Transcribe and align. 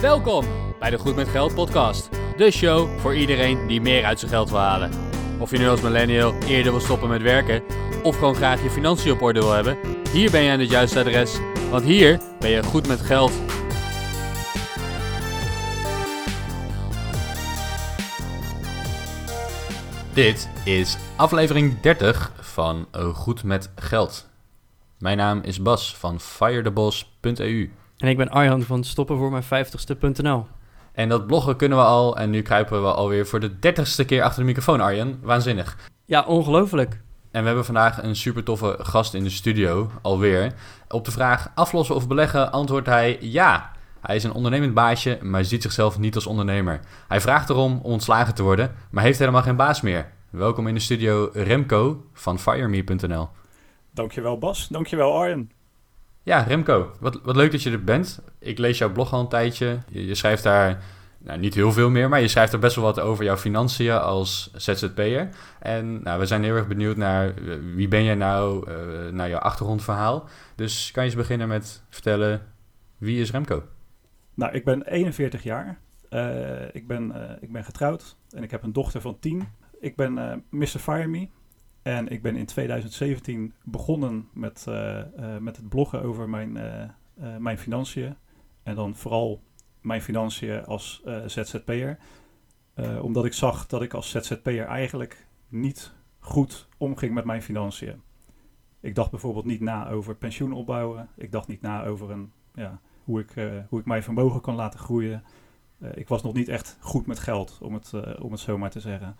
Welkom 0.00 0.44
bij 0.78 0.90
de 0.90 0.98
Goed 0.98 1.16
met 1.16 1.28
Geld 1.28 1.54
podcast. 1.54 2.08
De 2.36 2.50
show 2.50 2.98
voor 2.98 3.14
iedereen 3.14 3.66
die 3.66 3.80
meer 3.80 4.04
uit 4.04 4.18
zijn 4.18 4.30
geld 4.30 4.50
wil 4.50 4.58
halen. 4.58 4.90
Of 5.38 5.50
je 5.50 5.58
nu 5.58 5.68
als 5.68 5.80
millennial 5.80 6.34
eerder 6.34 6.72
wil 6.72 6.80
stoppen 6.80 7.08
met 7.08 7.22
werken 7.22 7.62
of 8.02 8.14
gewoon 8.14 8.34
graag 8.34 8.62
je 8.62 8.70
financiën 8.70 9.12
op 9.12 9.22
orde 9.22 9.40
wil 9.40 9.52
hebben, 9.52 9.78
hier 10.12 10.30
ben 10.30 10.42
je 10.42 10.50
aan 10.50 10.58
het 10.58 10.70
juiste 10.70 10.98
adres, 10.98 11.38
want 11.70 11.84
hier 11.84 12.20
ben 12.38 12.50
je 12.50 12.62
goed 12.62 12.86
met 12.86 13.00
geld. 13.00 13.32
Dit 20.12 20.48
is 20.64 20.96
aflevering 21.16 21.80
30 21.80 22.32
van 22.40 22.86
Goed 22.92 23.44
met 23.44 23.70
Geld. 23.76 24.28
Mijn 24.98 25.16
naam 25.16 25.40
is 25.42 25.62
Bas 25.62 25.96
van 25.96 26.20
firetheboss.eu. 26.20 27.70
En 27.98 28.08
ik 28.08 28.16
ben 28.16 28.30
Arjan 28.30 28.62
van 28.62 28.84
stoppen 28.84 29.16
voor 29.16 29.30
mijn 29.30 29.44
50ste.nl. 29.44 30.46
En 30.92 31.08
dat 31.08 31.26
bloggen 31.26 31.56
kunnen 31.56 31.78
we 31.78 31.84
al 31.84 32.16
en 32.16 32.30
nu 32.30 32.42
kruipen 32.42 32.82
we 32.82 32.92
alweer 32.92 33.26
voor 33.26 33.40
de 33.40 33.50
30ste 33.50 34.04
keer 34.06 34.22
achter 34.22 34.40
de 34.40 34.46
microfoon, 34.46 34.80
Arjan. 34.80 35.18
Waanzinnig. 35.22 35.76
Ja, 36.04 36.24
ongelooflijk. 36.24 37.00
En 37.30 37.40
we 37.40 37.46
hebben 37.46 37.64
vandaag 37.64 38.02
een 38.02 38.16
super 38.16 38.44
toffe 38.44 38.76
gast 38.78 39.14
in 39.14 39.22
de 39.22 39.30
studio, 39.30 39.90
alweer. 40.02 40.54
Op 40.88 41.04
de 41.04 41.10
vraag 41.10 41.50
aflossen 41.54 41.94
of 41.94 42.08
beleggen 42.08 42.52
antwoordt 42.52 42.86
hij 42.86 43.18
ja. 43.20 43.72
Hij 44.00 44.16
is 44.16 44.24
een 44.24 44.32
ondernemend 44.32 44.74
baasje, 44.74 45.18
maar 45.22 45.44
ziet 45.44 45.62
zichzelf 45.62 45.98
niet 45.98 46.14
als 46.14 46.26
ondernemer. 46.26 46.80
Hij 47.08 47.20
vraagt 47.20 47.50
erom 47.50 47.72
om 47.72 47.92
ontslagen 47.92 48.34
te 48.34 48.42
worden, 48.42 48.74
maar 48.90 49.04
heeft 49.04 49.18
helemaal 49.18 49.42
geen 49.42 49.56
baas 49.56 49.80
meer. 49.80 50.12
Welkom 50.30 50.66
in 50.66 50.74
de 50.74 50.80
studio 50.80 51.30
Remco 51.32 52.04
van 52.12 52.38
fireme.nl. 52.38 53.28
Dankjewel 53.90 54.38
Bas, 54.38 54.68
dankjewel 54.68 55.16
Arjen. 55.16 55.50
Ja, 56.22 56.42
Remco, 56.42 56.90
wat, 57.00 57.20
wat 57.22 57.36
leuk 57.36 57.52
dat 57.52 57.62
je 57.62 57.70
er 57.70 57.84
bent. 57.84 58.20
Ik 58.38 58.58
lees 58.58 58.78
jouw 58.78 58.92
blog 58.92 59.12
al 59.12 59.20
een 59.20 59.28
tijdje. 59.28 59.78
Je, 59.88 60.06
je 60.06 60.14
schrijft 60.14 60.42
daar 60.42 60.82
nou, 61.18 61.38
niet 61.38 61.54
heel 61.54 61.72
veel 61.72 61.90
meer, 61.90 62.08
maar 62.08 62.20
je 62.20 62.28
schrijft 62.28 62.52
er 62.52 62.58
best 62.58 62.76
wel 62.76 62.84
wat 62.84 63.00
over 63.00 63.24
jouw 63.24 63.36
financiën 63.36 64.00
als 64.00 64.50
ZZP'er. 64.54 65.28
En 65.58 66.02
nou, 66.02 66.18
we 66.18 66.26
zijn 66.26 66.42
heel 66.42 66.54
erg 66.56 66.66
benieuwd 66.66 66.96
naar 66.96 67.28
eh, 67.28 67.54
wie 67.74 67.88
ben 67.88 68.04
jij 68.04 68.14
nou, 68.14 68.70
uh, 68.70 69.12
naar 69.12 69.28
jouw 69.28 69.38
achtergrondverhaal. 69.38 70.28
Dus 70.54 70.90
kan 70.90 71.02
je 71.02 71.08
eens 71.08 71.18
beginnen 71.18 71.48
met 71.48 71.82
vertellen, 71.88 72.42
wie 72.98 73.20
is 73.20 73.30
Remco? 73.30 73.62
Nou, 74.34 74.52
ik 74.52 74.64
ben 74.64 74.82
41 74.86 75.42
jaar. 75.42 75.78
Uh, 76.10 76.74
ik, 76.74 76.86
ben, 76.86 77.12
ik 77.40 77.52
ben 77.52 77.64
getrouwd 77.64 78.16
en 78.30 78.42
ik 78.42 78.50
heb 78.50 78.62
een 78.62 78.72
dochter 78.72 79.00
van 79.00 79.18
10. 79.18 79.48
Ik 79.80 79.96
ben 79.96 80.44
Mr. 80.50 80.66
Fire 80.66 81.06
Me. 81.06 81.28
En 81.88 82.08
ik 82.08 82.22
ben 82.22 82.36
in 82.36 82.46
2017 82.46 83.52
begonnen 83.64 84.28
met, 84.32 84.66
met 85.40 85.56
het 85.56 85.68
bloggen 85.68 86.02
over 86.02 86.28
mijn, 86.28 86.58
mijn 87.38 87.58
financiën. 87.58 88.16
En 88.62 88.74
dan 88.74 88.96
vooral 88.96 89.42
mijn 89.80 90.02
financiën 90.02 90.64
als 90.64 91.02
ZZP'er. 91.26 91.98
omdat 93.00 93.24
ik 93.24 93.32
zag 93.32 93.66
dat 93.66 93.82
ik 93.82 93.94
als 93.94 94.10
ZZP'er 94.10 94.64
eigenlijk 94.64 95.26
niet 95.48 95.92
goed 96.18 96.68
omging 96.76 97.14
met 97.14 97.24
mijn 97.24 97.42
financiën. 97.42 98.02
Ik 98.80 98.94
dacht 98.94 99.10
bijvoorbeeld 99.10 99.44
niet 99.44 99.60
na 99.60 99.88
over 99.90 100.16
pensioen 100.16 100.52
opbouwen. 100.52 101.08
Ik 101.16 101.32
dacht 101.32 101.48
niet 101.48 101.62
na 101.62 101.84
over 101.84 102.10
een, 102.10 102.32
ja, 102.54 102.80
hoe, 103.04 103.20
ik, 103.20 103.34
hoe 103.68 103.80
ik 103.80 103.86
mijn 103.86 104.02
vermogen 104.02 104.40
kan 104.40 104.54
laten 104.54 104.80
groeien. 104.80 105.24
Ik 105.94 106.08
was 106.08 106.22
nog 106.22 106.34
niet 106.34 106.48
echt 106.48 106.76
goed 106.80 107.06
met 107.06 107.18
geld, 107.18 107.58
om 107.60 107.74
het, 107.74 107.92
om 108.20 108.30
het 108.30 108.40
zo 108.40 108.58
maar 108.58 108.70
te 108.70 108.80
zeggen. 108.80 109.16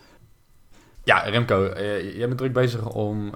Ja, 1.08 1.18
Remco, 1.18 1.72
jij 2.14 2.26
bent 2.26 2.38
druk 2.38 2.52
bezig 2.52 2.88
om, 2.88 3.32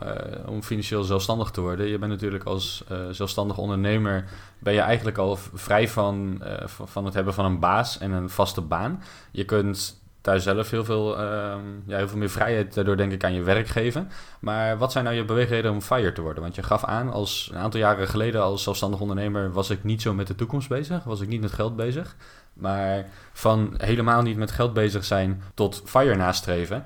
om 0.47 0.63
financieel 0.63 1.03
zelfstandig 1.03 1.51
te 1.51 1.61
worden. 1.61 1.87
Je 1.87 1.99
bent 1.99 2.11
natuurlijk 2.11 2.45
als 2.45 2.85
zelfstandig 3.11 3.59
ondernemer, 3.59 4.25
ben 4.59 4.73
je 4.73 4.81
eigenlijk 4.81 5.19
al 5.19 5.37
vrij 5.37 5.89
van, 5.89 6.43
van 6.67 7.05
het 7.05 7.15
hebben 7.15 7.35
van 7.35 7.45
een 7.45 7.59
baas 7.59 7.99
en 7.99 8.11
een 8.11 8.31
vaste 8.31 8.61
baan. 8.61 9.03
Je 9.31 9.45
kunt 9.45 10.03
daar 10.21 10.41
zelf 10.41 10.71
heel 10.71 10.85
veel, 10.85 11.21
uh, 11.21 11.55
ja, 11.87 11.97
heel 11.97 12.09
veel 12.09 12.19
meer 12.19 12.31
vrijheid 12.31 12.75
daardoor 12.75 12.97
denk 12.97 13.13
ik 13.13 13.25
aan 13.25 13.35
je 13.35 13.43
werk 13.43 13.67
geven. 13.67 14.11
Maar 14.41 14.79
wat 14.79 14.93
zijn 14.93 15.05
nou 15.05 15.17
je 15.17 15.25
beweegredenen 15.25 15.73
om 15.73 15.83
FIRE 15.83 16.13
te 16.13 16.21
worden? 16.21 16.43
Want 16.43 16.55
je 16.55 16.63
gaf 16.63 16.85
aan, 16.85 17.13
als 17.13 17.51
een 17.53 17.59
aantal 17.59 17.81
jaren 17.81 18.09
geleden 18.09 18.43
als 18.43 18.63
zelfstandig 18.63 19.01
ondernemer 19.01 19.53
was 19.53 19.71
ik 19.71 19.85
niet 19.85 20.03
zo 20.03 20.15
met 20.15 20.27
de 20.27 20.35
toekomst 20.35 20.69
bezig, 20.69 21.05
was 21.05 21.21
ik 21.21 21.29
niet 21.29 21.41
met 21.41 21.53
geld 21.53 21.77
bezig. 21.77 22.17
Maar 22.53 23.07
van 23.33 23.75
helemaal 23.77 24.23
niet 24.23 24.37
met 24.37 24.51
geld 24.51 24.73
bezig 24.73 25.05
zijn 25.05 25.43
tot 25.55 25.83
FIRE 25.85 26.17
nastreven, 26.17 26.85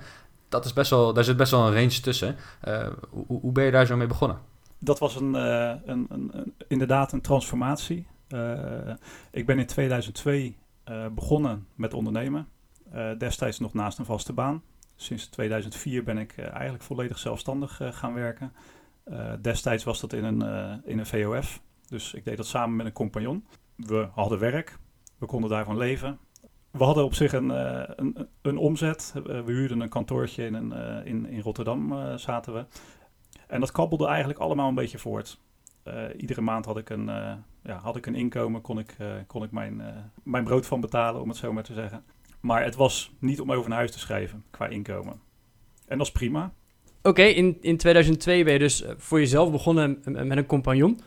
dat 0.48 0.64
is 0.64 0.72
best 0.72 0.90
wel, 0.90 1.12
daar 1.12 1.24
zit 1.24 1.36
best 1.36 1.50
wel 1.50 1.66
een 1.66 1.74
range 1.74 2.00
tussen. 2.00 2.36
Uh, 2.68 2.88
hoe, 3.10 3.40
hoe 3.40 3.52
ben 3.52 3.64
je 3.64 3.70
daar 3.70 3.86
zo 3.86 3.96
mee 3.96 4.06
begonnen? 4.06 4.38
Dat 4.78 4.98
was 4.98 5.16
een, 5.16 5.34
uh, 5.34 5.74
een, 5.84 6.06
een, 6.08 6.30
een, 6.32 6.54
inderdaad 6.68 7.12
een 7.12 7.20
transformatie. 7.20 8.06
Uh, 8.28 8.94
ik 9.30 9.46
ben 9.46 9.58
in 9.58 9.66
2002 9.66 10.56
begonnen 11.14 11.66
met 11.74 11.94
ondernemen. 11.94 12.48
Destijds 13.18 13.58
nog 13.58 13.74
naast 13.74 13.98
een 13.98 14.04
vaste 14.04 14.32
baan. 14.32 14.62
Sinds 14.96 15.26
2004 15.26 16.04
ben 16.04 16.18
ik 16.18 16.38
eigenlijk 16.38 16.84
volledig 16.84 17.18
zelfstandig 17.18 17.80
gaan 17.90 18.14
werken. 18.14 18.52
destijds 19.40 19.84
was 19.84 20.00
dat 20.00 20.12
in 20.12 20.24
een, 20.24 20.42
in 20.84 20.98
een 20.98 21.06
VOF. 21.06 21.60
Dus 21.88 22.14
ik 22.14 22.24
deed 22.24 22.36
dat 22.36 22.46
samen 22.46 22.76
met 22.76 22.86
een 22.86 22.92
compagnon. 22.92 23.46
We 23.76 24.08
hadden 24.12 24.38
werk. 24.38 24.78
We 25.18 25.26
konden 25.26 25.50
daarvan 25.50 25.76
leven. 25.76 26.18
We 26.78 26.84
hadden 26.84 27.04
op 27.04 27.14
zich 27.14 27.32
een, 27.32 27.48
een, 28.00 28.28
een 28.42 28.56
omzet. 28.56 29.12
we 29.24 29.42
huurden 29.46 29.80
een 29.80 29.88
kantoortje 29.88 30.44
in, 30.46 30.54
een, 30.54 30.72
in, 31.04 31.26
in 31.26 31.40
Rotterdam 31.40 31.94
zaten 32.18 32.54
we. 32.54 32.64
En 33.46 33.60
dat 33.60 33.72
kabbelde 33.72 34.06
eigenlijk 34.06 34.38
allemaal 34.38 34.68
een 34.68 34.74
beetje 34.74 34.98
voort. 34.98 35.40
iedere 36.16 36.40
maand 36.40 36.64
had 36.64 36.78
ik 36.78 36.90
een, 36.90 37.06
ja, 37.62 37.78
had 37.82 37.96
ik 37.96 38.06
een 38.06 38.14
inkomen, 38.14 38.60
kon 38.60 38.78
ik, 38.78 38.96
kon 39.26 39.42
ik 39.42 39.50
mijn, 39.50 39.82
mijn 40.22 40.44
brood 40.44 40.66
van 40.66 40.80
betalen, 40.80 41.22
om 41.22 41.28
het 41.28 41.38
zo 41.38 41.52
maar 41.52 41.62
te 41.62 41.74
zeggen. 41.74 42.04
Maar 42.40 42.64
het 42.64 42.74
was 42.74 43.12
niet 43.18 43.40
om 43.40 43.52
over 43.52 43.68
naar 43.68 43.78
huis 43.78 43.92
te 43.92 43.98
schrijven 43.98 44.44
qua 44.50 44.66
inkomen. 44.66 45.20
En 45.86 45.98
dat 45.98 46.06
is 46.06 46.12
prima. 46.12 46.52
Oké, 47.02 47.22
in, 47.22 47.58
in 47.60 47.76
2002 47.76 48.44
ben 48.44 48.52
je 48.52 48.58
dus 48.58 48.84
voor 48.96 49.18
jezelf 49.18 49.50
begonnen 49.50 50.02
met 50.04 50.36
een 50.36 50.46
compagnon. 50.46 51.00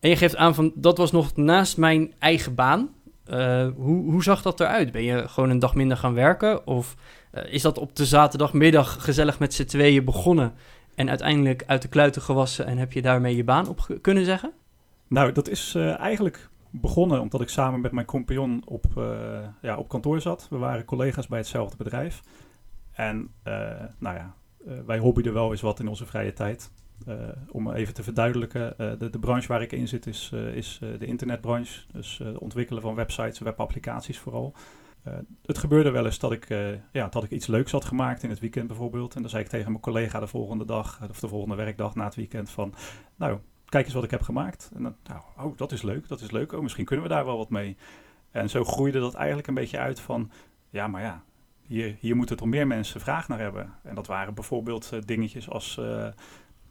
En 0.00 0.08
je 0.10 0.16
geeft 0.16 0.36
aan 0.36 0.54
van 0.54 0.72
dat 0.74 0.98
was 0.98 1.12
nog 1.12 1.36
naast 1.36 1.76
mijn 1.76 2.14
eigen 2.18 2.54
baan. 2.54 2.94
Uh, 3.30 3.68
hoe, 3.76 4.10
hoe 4.10 4.22
zag 4.22 4.42
dat 4.42 4.60
eruit? 4.60 4.92
Ben 4.92 5.02
je 5.02 5.28
gewoon 5.28 5.50
een 5.50 5.58
dag 5.58 5.74
minder 5.74 5.96
gaan 5.96 6.14
werken? 6.14 6.66
Of 6.66 6.96
uh, 7.34 7.52
is 7.52 7.62
dat 7.62 7.78
op 7.78 7.96
de 7.96 8.04
zaterdagmiddag 8.04 9.04
gezellig 9.04 9.38
met 9.38 9.54
z'n 9.54 9.64
tweeën 9.64 10.04
begonnen 10.04 10.52
en 10.94 11.08
uiteindelijk 11.08 11.64
uit 11.66 11.82
de 11.82 11.88
kluiten 11.88 12.22
gewassen 12.22 12.66
en 12.66 12.78
heb 12.78 12.92
je 12.92 13.02
daarmee 13.02 13.36
je 13.36 13.44
baan 13.44 13.68
op 13.68 13.98
kunnen 14.00 14.24
zeggen? 14.24 14.52
Nou, 15.08 15.32
dat 15.32 15.48
is 15.48 15.74
uh, 15.76 15.98
eigenlijk 15.98 16.48
begonnen 16.70 17.20
omdat 17.20 17.40
ik 17.40 17.48
samen 17.48 17.80
met 17.80 17.92
mijn 17.92 18.06
compagnon 18.06 18.62
op, 18.64 18.84
ja, 19.62 19.76
op 19.76 19.88
kantoor 19.88 20.20
zat. 20.20 20.46
We 20.50 20.56
waren 20.56 20.84
collega's 20.84 21.26
bij 21.26 21.38
hetzelfde 21.38 21.76
bedrijf. 21.76 22.20
En 22.92 23.30
nou 23.98 24.16
ja, 24.16 24.34
wij 24.86 24.98
hobbyden 24.98 25.32
wel 25.32 25.50
eens 25.50 25.60
wat 25.60 25.80
in 25.80 25.88
onze 25.88 26.06
vrije 26.06 26.32
tijd. 26.32 26.70
Om 27.50 27.72
even 27.72 27.94
te 27.94 28.02
verduidelijken, 28.02 28.74
de, 28.98 29.10
de, 29.10 29.18
branche 29.18 29.48
waar 29.48 29.62
ik 29.62 29.72
in 29.72 29.88
zit 29.88 30.06
is, 30.06 30.32
is 30.54 30.78
de 30.98 31.06
internetbranche. 31.06 31.80
Dus 31.92 32.18
het 32.24 32.38
ontwikkelen 32.38 32.82
van 32.82 32.94
websites, 32.94 33.38
webapplicaties 33.38 34.18
vooral. 34.18 34.54
het 35.42 35.58
gebeurde 35.58 35.90
wel 35.90 36.04
eens 36.04 36.18
dat 36.18 36.32
ik, 36.32 36.48
ja, 36.92 37.08
dat 37.08 37.24
ik 37.24 37.30
iets 37.30 37.46
leuks 37.46 37.72
had 37.72 37.84
gemaakt 37.84 38.22
in 38.22 38.30
het 38.30 38.40
weekend 38.40 38.66
bijvoorbeeld. 38.66 39.14
En 39.14 39.20
dan 39.20 39.30
zei 39.30 39.42
ik 39.42 39.48
tegen 39.48 39.70
mijn 39.70 39.82
collega 39.82 40.20
de 40.20 40.26
volgende 40.26 40.64
dag, 40.64 41.00
of 41.10 41.20
de 41.20 41.28
volgende 41.28 41.56
werkdag 41.56 41.94
na 41.94 42.04
het 42.04 42.14
weekend 42.14 42.50
van... 42.50 42.74
Nou, 43.16 43.38
kijk 43.74 43.84
eens 43.84 43.94
wat 43.94 44.04
ik 44.04 44.10
heb 44.10 44.22
gemaakt. 44.22 44.70
En 44.74 44.82
dan, 44.82 44.96
nou, 45.04 45.22
oh, 45.38 45.56
dat 45.56 45.72
is 45.72 45.82
leuk, 45.82 46.08
dat 46.08 46.20
is 46.20 46.30
leuk. 46.30 46.52
Oh, 46.52 46.60
misschien 46.60 46.84
kunnen 46.84 47.04
we 47.04 47.10
daar 47.10 47.24
wel 47.24 47.36
wat 47.36 47.50
mee. 47.50 47.76
En 48.30 48.50
zo 48.50 48.64
groeide 48.64 49.00
dat 49.00 49.14
eigenlijk 49.14 49.46
een 49.46 49.54
beetje 49.54 49.78
uit 49.78 50.00
van, 50.00 50.30
ja, 50.70 50.88
maar 50.88 51.02
ja, 51.02 51.22
hier, 51.62 51.96
hier 52.00 52.16
moeten 52.16 52.36
toch 52.36 52.48
meer 52.48 52.66
mensen 52.66 53.00
vraag 53.00 53.28
naar 53.28 53.38
hebben. 53.38 53.72
En 53.82 53.94
dat 53.94 54.06
waren 54.06 54.34
bijvoorbeeld 54.34 55.06
dingetjes 55.06 55.50
als 55.50 55.80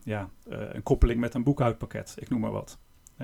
ja, 0.05 0.29
uh, 0.47 0.57
een 0.71 0.83
koppeling 0.83 1.19
met 1.19 1.33
een 1.33 1.43
boekhoudpakket, 1.43 2.15
ik 2.19 2.29
noem 2.29 2.39
maar 2.39 2.51
wat. 2.51 2.77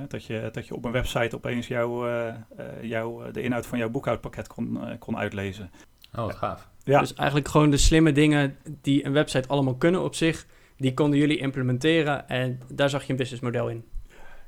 dat, 0.08 0.26
je, 0.26 0.50
dat 0.52 0.68
je 0.68 0.76
op 0.76 0.86
een 0.86 0.92
website 0.92 1.36
opeens 1.36 1.68
jou, 1.68 2.10
jou, 2.82 3.32
de 3.32 3.42
inhoud 3.42 3.66
van 3.66 3.78
jouw 3.78 3.90
boekhoudpakket 3.90 4.48
kon, 4.48 4.80
kon 5.00 5.18
uitlezen. 5.18 5.72
Oh, 6.16 6.26
wat 6.26 6.36
gaaf. 6.36 6.70
Ja. 6.84 7.00
Dus 7.00 7.14
eigenlijk 7.14 7.50
gewoon 7.50 7.70
de 7.70 7.78
slimme 7.78 8.12
dingen 8.12 8.58
die 8.82 9.06
een 9.06 9.14
website 9.14 9.48
allemaal 9.48 9.76
kunnen 9.76 10.04
op 10.04 10.16
zich, 10.16 10.46
die 10.78 10.94
konden 10.94 11.20
jullie 11.20 11.38
implementeren 11.38 12.30
en 12.30 12.60
daar 12.68 12.90
zag 12.90 13.04
je 13.04 13.12
een 13.12 13.18
businessmodel 13.18 13.70
in. 13.70 13.86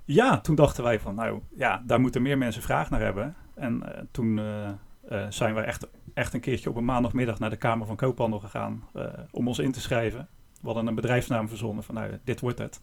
Ja, 0.05 0.41
toen 0.41 0.55
dachten 0.55 0.83
wij 0.83 0.99
van, 0.99 1.15
nou 1.15 1.41
ja, 1.55 1.83
daar 1.85 1.99
moeten 1.99 2.21
meer 2.21 2.37
mensen 2.37 2.61
vraag 2.61 2.89
naar 2.89 3.01
hebben. 3.01 3.35
En 3.55 3.83
uh, 3.85 3.89
toen 4.11 4.37
uh, 4.37 4.69
uh, 5.11 5.25
zijn 5.29 5.55
we 5.55 5.61
echt, 5.61 5.87
echt 6.13 6.33
een 6.33 6.39
keertje 6.39 6.69
op 6.69 6.75
een 6.75 6.85
maandagmiddag 6.85 7.39
naar 7.39 7.49
de 7.49 7.57
Kamer 7.57 7.87
van 7.87 7.95
Koophandel 7.95 8.39
gegaan 8.39 8.83
om 9.31 9.47
ons 9.47 9.59
in 9.59 9.71
te 9.71 9.81
schrijven. 9.81 10.27
We 10.61 10.67
hadden 10.67 10.87
een 10.87 10.95
bedrijfsnaam 10.95 11.47
verzonnen 11.47 11.83
van, 11.83 11.95
nou, 11.95 12.19
dit 12.23 12.39
wordt 12.39 12.59
het. 12.59 12.79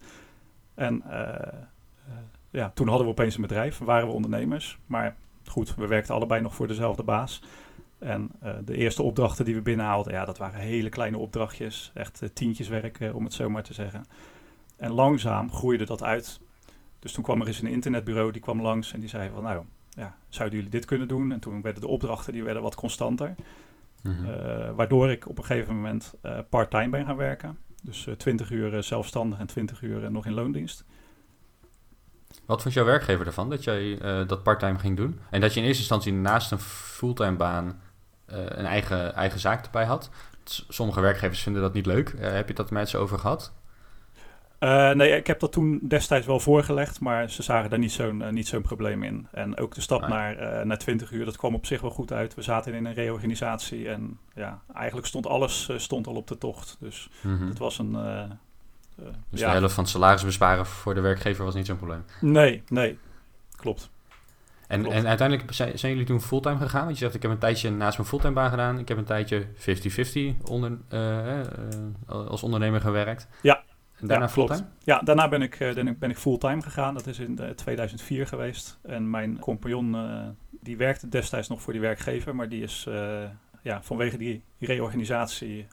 En 0.73 1.03
ja, 2.49 2.71
toen 2.73 2.87
hadden 2.87 3.05
we 3.05 3.11
opeens 3.11 3.35
een 3.35 3.41
bedrijf, 3.41 3.77
waren 3.77 4.07
we 4.07 4.13
ondernemers. 4.13 4.77
Maar 4.85 5.15
goed, 5.45 5.75
we 5.75 5.87
werkten 5.87 6.15
allebei 6.15 6.41
nog 6.41 6.55
voor 6.55 6.67
dezelfde 6.67 7.03
baas. 7.03 7.41
En 7.99 8.31
uh, 8.43 8.51
de 8.65 8.75
eerste 8.75 9.03
opdrachten 9.03 9.45
die 9.45 9.55
we 9.55 9.61
binnenhaalden, 9.61 10.13
ja, 10.13 10.25
dat 10.25 10.37
waren 10.37 10.59
hele 10.59 10.89
kleine 10.89 11.17
opdrachtjes. 11.17 11.91
Echt 11.93 12.21
uh, 12.21 12.29
tientjes 12.33 12.67
werk, 12.67 12.99
uh, 12.99 13.15
om 13.15 13.23
het 13.23 13.33
zo 13.33 13.49
maar 13.49 13.63
te 13.63 13.73
zeggen. 13.73 14.05
En 14.77 14.91
langzaam 14.91 15.51
groeide 15.51 15.85
dat 15.85 16.03
uit. 16.03 16.39
Dus 16.99 17.11
toen 17.11 17.23
kwam 17.23 17.41
er 17.41 17.47
eens 17.47 17.61
een 17.61 17.67
internetbureau, 17.67 18.31
die 18.31 18.41
kwam 18.41 18.61
langs 18.61 18.93
en 18.93 18.99
die 18.99 19.09
zei 19.09 19.29
van... 19.33 19.43
nou, 19.43 19.63
ja, 19.89 20.15
zouden 20.29 20.57
jullie 20.57 20.71
dit 20.71 20.85
kunnen 20.85 21.07
doen? 21.07 21.31
En 21.31 21.39
toen 21.39 21.61
werden 21.61 21.81
de 21.81 21.87
opdrachten 21.87 22.33
die 22.33 22.43
werden 22.43 22.63
wat 22.63 22.75
constanter. 22.75 23.35
Mhm. 24.01 24.25
Eh, 24.25 24.71
waardoor 24.75 25.11
ik 25.11 25.29
op 25.29 25.37
een 25.37 25.43
gegeven 25.43 25.75
moment 25.75 26.13
part-time 26.49 26.89
ben 26.89 27.05
gaan 27.05 27.15
werken. 27.15 27.57
Dus 27.83 28.05
uh, 28.05 28.15
20 28.15 28.51
uur 28.51 28.83
zelfstandig 28.83 29.39
en 29.39 29.47
20 29.47 29.81
uur 29.81 30.11
nog 30.11 30.25
in 30.25 30.33
loondienst. 30.33 30.83
Wat 32.45 32.61
vond 32.61 32.73
jouw 32.73 32.85
werkgever 32.85 33.25
ervan 33.25 33.49
dat 33.49 33.63
jij 33.63 33.97
dat 34.25 34.43
part-time 34.43 34.79
ging 34.79 34.97
doen? 34.97 35.19
En 35.29 35.41
dat 35.41 35.53
je 35.53 35.59
in 35.59 35.65
eerste 35.65 35.81
instantie 35.81 36.13
naast 36.13 36.51
een 36.51 36.59
fulltime 36.59 37.35
baan 37.35 37.81
een 38.25 38.65
eigen, 38.65 39.15
eigen 39.15 39.39
zaak 39.39 39.65
erbij 39.65 39.85
had? 39.85 40.09
Sommige 40.67 41.01
werkgevers 41.01 41.41
vinden 41.41 41.61
dat 41.61 41.73
niet 41.73 41.85
leuk. 41.85 42.15
heb 42.19 42.47
je 42.47 42.53
dat 42.53 42.71
met 42.71 42.89
ze 42.89 42.97
over 42.97 43.19
gehad? 43.19 43.53
Uh, 44.59 44.91
nee, 44.91 45.11
ik 45.11 45.27
heb 45.27 45.39
dat 45.39 45.51
toen 45.51 45.79
destijds 45.83 46.25
wel 46.25 46.39
voorgelegd, 46.39 46.99
maar 46.99 47.29
ze 47.29 47.43
zagen 47.43 47.69
daar 47.69 47.79
niet 47.79 47.91
zo'n 47.91 48.21
uh, 48.21 48.29
niet 48.29 48.47
zo'n 48.47 48.61
probleem 48.61 49.03
in. 49.03 49.27
En 49.31 49.57
ook 49.57 49.75
de 49.75 49.81
stap 49.81 50.07
naar, 50.07 50.59
uh, 50.59 50.65
naar 50.65 50.77
20 50.77 51.11
uur, 51.11 51.25
dat 51.25 51.37
kwam 51.37 51.55
op 51.55 51.65
zich 51.65 51.81
wel 51.81 51.89
goed 51.89 52.11
uit. 52.11 52.35
We 52.35 52.41
zaten 52.41 52.73
in 52.73 52.85
een 52.85 52.93
reorganisatie 52.93 53.89
en 53.89 54.17
ja, 54.35 54.61
eigenlijk 54.75 55.07
stond 55.07 55.27
alles 55.27 55.69
stond 55.75 56.07
al 56.07 56.15
op 56.15 56.27
de 56.27 56.37
tocht. 56.37 56.77
Dus 56.79 57.09
mm 57.21 57.37
-hmm. 57.37 57.49
het 57.49 57.57
was 57.57 57.77
een... 57.77 57.91
dus 59.29 59.39
ja. 59.39 59.51
de 59.51 59.57
helft 59.57 59.73
van 59.73 59.83
het 59.83 59.93
salaris 59.93 60.23
besparen 60.23 60.65
voor 60.65 60.93
de 60.93 61.01
werkgever 61.01 61.45
was 61.45 61.55
niet 61.55 61.65
zo'n 61.65 61.77
probleem? 61.77 62.03
Nee, 62.21 62.63
nee, 62.67 62.97
klopt. 63.55 63.89
En, 64.67 64.81
klopt. 64.81 64.95
en 64.95 65.07
uiteindelijk 65.07 65.53
zijn, 65.53 65.79
zijn, 65.79 65.91
jullie 65.91 66.07
toen 66.07 66.21
fulltime 66.21 66.57
gegaan? 66.57 66.85
Want 66.85 66.97
je 66.97 67.03
zegt, 67.03 67.15
ik 67.15 67.21
heb 67.21 67.31
een 67.31 67.37
tijdje 67.37 67.71
naast 67.71 67.97
mijn 67.97 68.09
fulltime 68.09 68.33
baan 68.33 68.49
gedaan. 68.49 68.79
Ik 68.79 68.87
heb 68.87 68.97
een 68.97 69.05
tijdje 69.05 69.45
50-50 70.35 70.43
onder, 70.43 70.77
als 72.07 72.43
ondernemer 72.43 72.81
gewerkt. 72.81 73.27
Ja, 73.41 73.63
en 73.99 74.07
daarna 74.07 74.25
ja, 74.25 74.31
fulltime? 74.31 74.65
Ja, 74.83 74.99
daarna 74.99 75.27
ben 75.27 75.41
ik, 75.41 75.57
ben 75.99 76.09
ik 76.09 76.17
fulltime 76.17 76.61
gegaan. 76.61 76.93
Dat 76.93 77.07
is 77.07 77.19
in 77.19 77.39
2004 77.55 78.27
geweest. 78.27 78.79
En 78.81 79.09
mijn 79.09 79.39
compagnon, 79.39 79.95
uh, 79.95 80.27
die 80.49 80.77
werkte 80.77 81.09
destijds 81.09 81.47
nog 81.47 81.61
voor 81.61 81.73
die 81.73 81.81
werkgever, 81.81 82.35
maar 82.35 82.49
die 82.49 82.63
is 82.63 82.87
ja, 83.61 83.83
vanwege 83.83 84.17
die 84.17 84.43
reorganisatie 84.59 85.67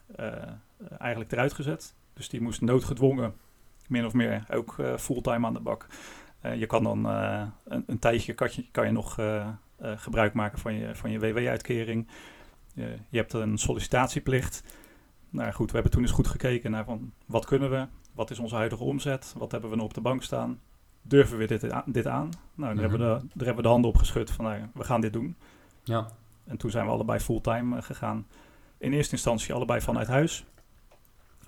eigenlijk 0.99 1.31
eruit 1.31 1.53
gezet. 1.53 1.95
Dus 2.13 2.29
die 2.29 2.41
moest 2.41 2.61
noodgedwongen, 2.61 3.33
min 3.87 4.05
of 4.05 4.13
meer, 4.13 4.43
ook 4.51 4.75
fulltime 4.97 5.45
aan 5.45 5.53
de 5.53 5.59
bak. 5.59 5.87
je 6.55 6.65
kan 6.65 6.83
dan 6.83 7.05
een, 7.05 7.83
een, 7.87 7.99
tijdje 7.99 8.33
kan 8.33 8.49
je, 8.51 8.65
kan 8.71 8.85
je 8.85 8.91
nog 8.91 9.19
gebruik 9.79 10.33
maken 10.33 10.59
van 10.59 10.73
je, 10.73 10.95
van 10.95 11.11
je 11.11 11.19
WW-uitkering. 11.19 12.07
je 13.09 13.17
hebt 13.17 13.33
een 13.33 13.57
sollicitatieplicht. 13.57 14.63
Nou 15.29 15.51
goed, 15.51 15.67
we 15.67 15.73
hebben 15.73 15.91
toen 15.91 16.01
eens 16.01 16.11
goed 16.11 16.27
gekeken 16.27 16.71
naar 16.71 16.85
van 16.85 17.13
wat 17.25 17.45
kunnen 17.45 17.69
we, 17.69 17.87
wat 18.17 18.31
is 18.31 18.39
onze 18.39 18.55
huidige 18.55 18.83
omzet? 18.83 19.33
Wat 19.37 19.51
hebben 19.51 19.69
we 19.69 19.75
nog 19.75 19.85
op 19.85 19.93
de 19.93 20.01
bank 20.01 20.23
staan? 20.23 20.59
Durven 21.01 21.37
we 21.37 21.47
dit, 21.47 21.61
dit 21.85 22.07
aan? 22.07 22.31
Nou, 22.55 22.73
daar, 22.73 22.89
hebben 22.89 22.99
we 22.99 23.05
de, 23.05 23.27
daar 23.33 23.45
hebben 23.45 23.55
we 23.55 23.61
de 23.61 23.67
handen 23.67 23.89
op 23.89 23.97
geschud 23.97 24.31
van 24.31 24.45
nou, 24.45 24.61
we 24.73 24.83
gaan 24.83 25.01
dit 25.01 25.13
doen. 25.13 25.35
Ja. 25.83 26.07
En 26.43 26.57
toen 26.57 26.71
zijn 26.71 26.85
we 26.85 26.91
allebei 26.91 27.19
fulltime 27.19 27.75
uh, 27.75 27.81
gegaan. 27.81 28.27
In 28.77 28.93
eerste 28.93 29.11
instantie 29.11 29.53
allebei 29.53 29.81
vanuit 29.81 30.07
huis. 30.07 30.45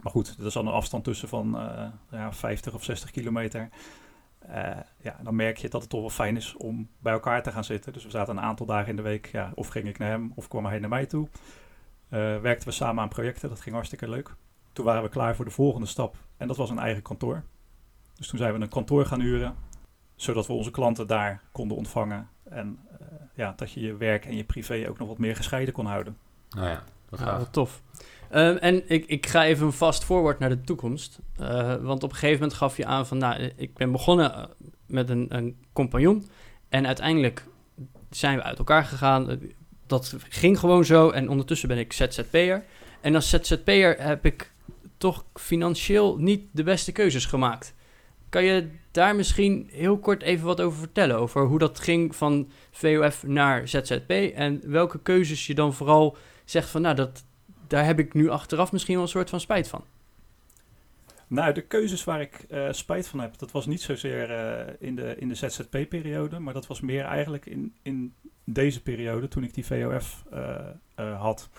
Maar 0.02 0.12
goed, 0.12 0.36
er 0.40 0.46
is 0.46 0.56
al 0.56 0.62
een 0.62 0.72
afstand 0.72 1.04
tussen 1.04 1.28
van 1.28 1.56
uh, 1.56 1.86
ja, 2.12 2.34
50 2.34 2.74
of 2.74 2.84
60 2.84 3.12
kilometer. 3.12 3.70
Uh, 4.50 4.78
ja, 4.98 5.20
dan 5.24 5.36
merk 5.36 5.58
je 5.58 5.70
dat 5.70 5.82
het 5.82 5.90
toch 5.90 6.00
wel 6.00 6.10
fijn 6.10 6.36
is 6.36 6.56
om 6.56 6.90
bij 7.00 7.14
elkaar 7.14 7.44
te 7.44 7.52
gaan 7.52 7.64
zitten. 7.64 7.94
Dus 7.94 8.04
we 8.04 8.10
zaten 8.10 8.38
een 8.38 8.44
aantal 8.44 8.66
dagen 8.66 8.90
in 8.90 8.96
de 8.96 9.02
week, 9.02 9.26
ja, 9.32 9.52
of 9.56 9.68
ging 9.68 9.88
ik 9.88 9.98
naar 9.98 10.10
hem 10.10 10.32
of 10.36 10.48
kwam 10.48 10.66
hij 10.66 10.80
naar 10.80 10.90
mij 10.90 11.06
toe. 11.06 11.28
werkten 12.42 12.68
we 12.68 12.74
samen 12.74 13.04
aan 13.04 13.10
projecten, 13.10 13.50
dat 13.50 13.62
ging 13.62 13.76
hartstikke 13.76 14.10
leuk. 14.10 14.36
Toen 14.74 14.86
waren 14.86 15.04
we 15.04 15.10
klaar 15.10 15.36
voor 15.36 15.46
de 15.46 15.52
volgende 15.52 15.88
stap 15.88 16.18
en 16.40 16.48
dat 16.48 16.58
was 16.58 16.70
een 16.70 16.80
eigen 16.80 17.02
kantoor. 17.02 17.44
Dus 18.16 18.28
toen 18.28 18.40
zijn 18.40 18.54
we 18.54 18.60
een 18.60 18.70
kantoor 18.70 19.06
gaan 19.06 19.22
huren, 19.22 19.56
zodat 20.16 20.48
we 20.48 20.54
onze 20.54 20.72
klanten 20.72 21.08
daar 21.08 21.42
konden 21.52 21.78
ontvangen. 21.78 22.30
En 22.44 22.80
uh, 22.92 23.08
ja, 23.34 23.54
dat 23.56 23.72
je 23.72 23.80
je 23.80 23.98
werk 23.98 24.26
en 24.26 24.36
je 24.36 24.44
privé 24.44 24.86
ook 24.90 24.98
nog 24.98 25.08
wat 25.08 25.18
meer 25.18 25.36
gescheiden 25.36 25.74
kon 25.74 25.86
houden. 25.86 26.18
Nou 26.50 26.68
ja, 26.68 26.84
dat 27.10 27.20
ja, 27.20 27.38
wat 27.38 27.54
tof. 27.54 27.82
Um, 28.32 28.58
en 28.58 28.90
ik, 28.90 29.06
ik 29.06 29.26
ga 29.26 29.46
even 29.46 29.74
vast 29.74 30.04
forward 30.04 30.40
naar 30.40 30.50
de 30.50 30.62
toekomst. 30.62 31.20
Uh, 31.40 31.76
want 31.76 32.04
op 32.04 32.10
een 32.10 32.16
gegeven 32.16 32.40
moment 32.40 32.58
gaf 32.58 32.78
je 32.78 32.86
aan 32.86 33.08
van, 33.08 33.18
nou, 33.18 33.52
ik 33.56 33.74
ben 33.74 33.92
begonnen 33.92 34.50
met 34.86 35.10
een, 35.10 35.26
een 35.30 35.58
compagnon. 35.74 36.28
En 36.70 36.88
uiteindelijk 36.88 37.46
zijn 38.10 38.38
we 38.38 38.44
uit 38.44 38.58
elkaar 38.58 38.86
gegaan. 38.86 39.40
Dat 39.88 40.16
ging 40.30 40.60
gewoon 40.60 40.86
zo. 40.86 41.10
En 41.10 41.30
ondertussen 41.30 41.68
ben 41.68 41.78
ik 41.78 41.94
ZZP'er. 41.94 42.64
En 43.02 43.16
als 43.16 43.30
ZZP'er 43.30 44.02
heb 44.02 44.26
ik 44.26 44.52
toch 45.00 45.26
financieel 45.34 46.18
niet 46.18 46.48
de 46.52 46.64
beste 46.64 46.92
keuzes 46.92 47.26
gemaakt. 47.26 47.74
Kan 48.30 48.44
je 48.44 48.70
daar 48.92 49.16
misschien 49.16 49.70
heel 49.72 50.00
kort 50.00 50.22
even 50.22 50.46
wat 50.46 50.62
over 50.62 50.80
vertellen? 50.80 51.18
Over 51.18 51.46
hoe 51.46 51.60
dat 51.60 51.80
ging 51.80 52.16
van 52.16 52.50
VOF 52.72 53.24
naar 53.24 53.68
ZZP 53.68 54.12
en 54.36 54.62
welke 54.72 55.00
keuzes 55.02 55.48
je 55.48 55.54
dan 55.54 55.74
vooral 55.74 56.18
zegt 56.46 56.70
van, 56.70 56.82
nou, 56.82 56.96
dat, 56.96 57.24
daar 57.68 57.86
heb 57.86 58.00
ik 58.00 58.14
nu 58.14 58.30
achteraf 58.30 58.72
misschien 58.72 58.94
wel 58.94 59.04
een 59.04 59.10
soort 59.10 59.30
van 59.30 59.40
spijt 59.40 59.68
van. 59.68 59.84
Nou, 61.28 61.54
de 61.54 61.62
keuzes 61.62 62.04
waar 62.04 62.22
ik 62.22 62.46
uh, 62.50 62.68
spijt 62.72 63.08
van 63.08 63.20
heb, 63.20 63.38
dat 63.38 63.52
was 63.52 63.66
niet 63.66 63.82
zozeer 63.82 64.30
uh, 64.30 64.74
in 64.80 64.96
de, 64.96 65.16
in 65.18 65.28
de 65.28 65.36
ZZP-periode, 65.36 66.40
maar 66.40 66.54
dat 66.54 66.68
was 66.68 66.82
meer 66.82 67.06
eigenlijk 67.06 67.46
in, 67.46 67.74
in 67.82 68.14
deze 68.44 68.82
periode 68.82 69.28
toen 69.28 69.44
ik 69.44 69.54
die 69.54 69.66
VOF 69.66 70.24
uh, 70.34 71.20
had. 71.22 71.50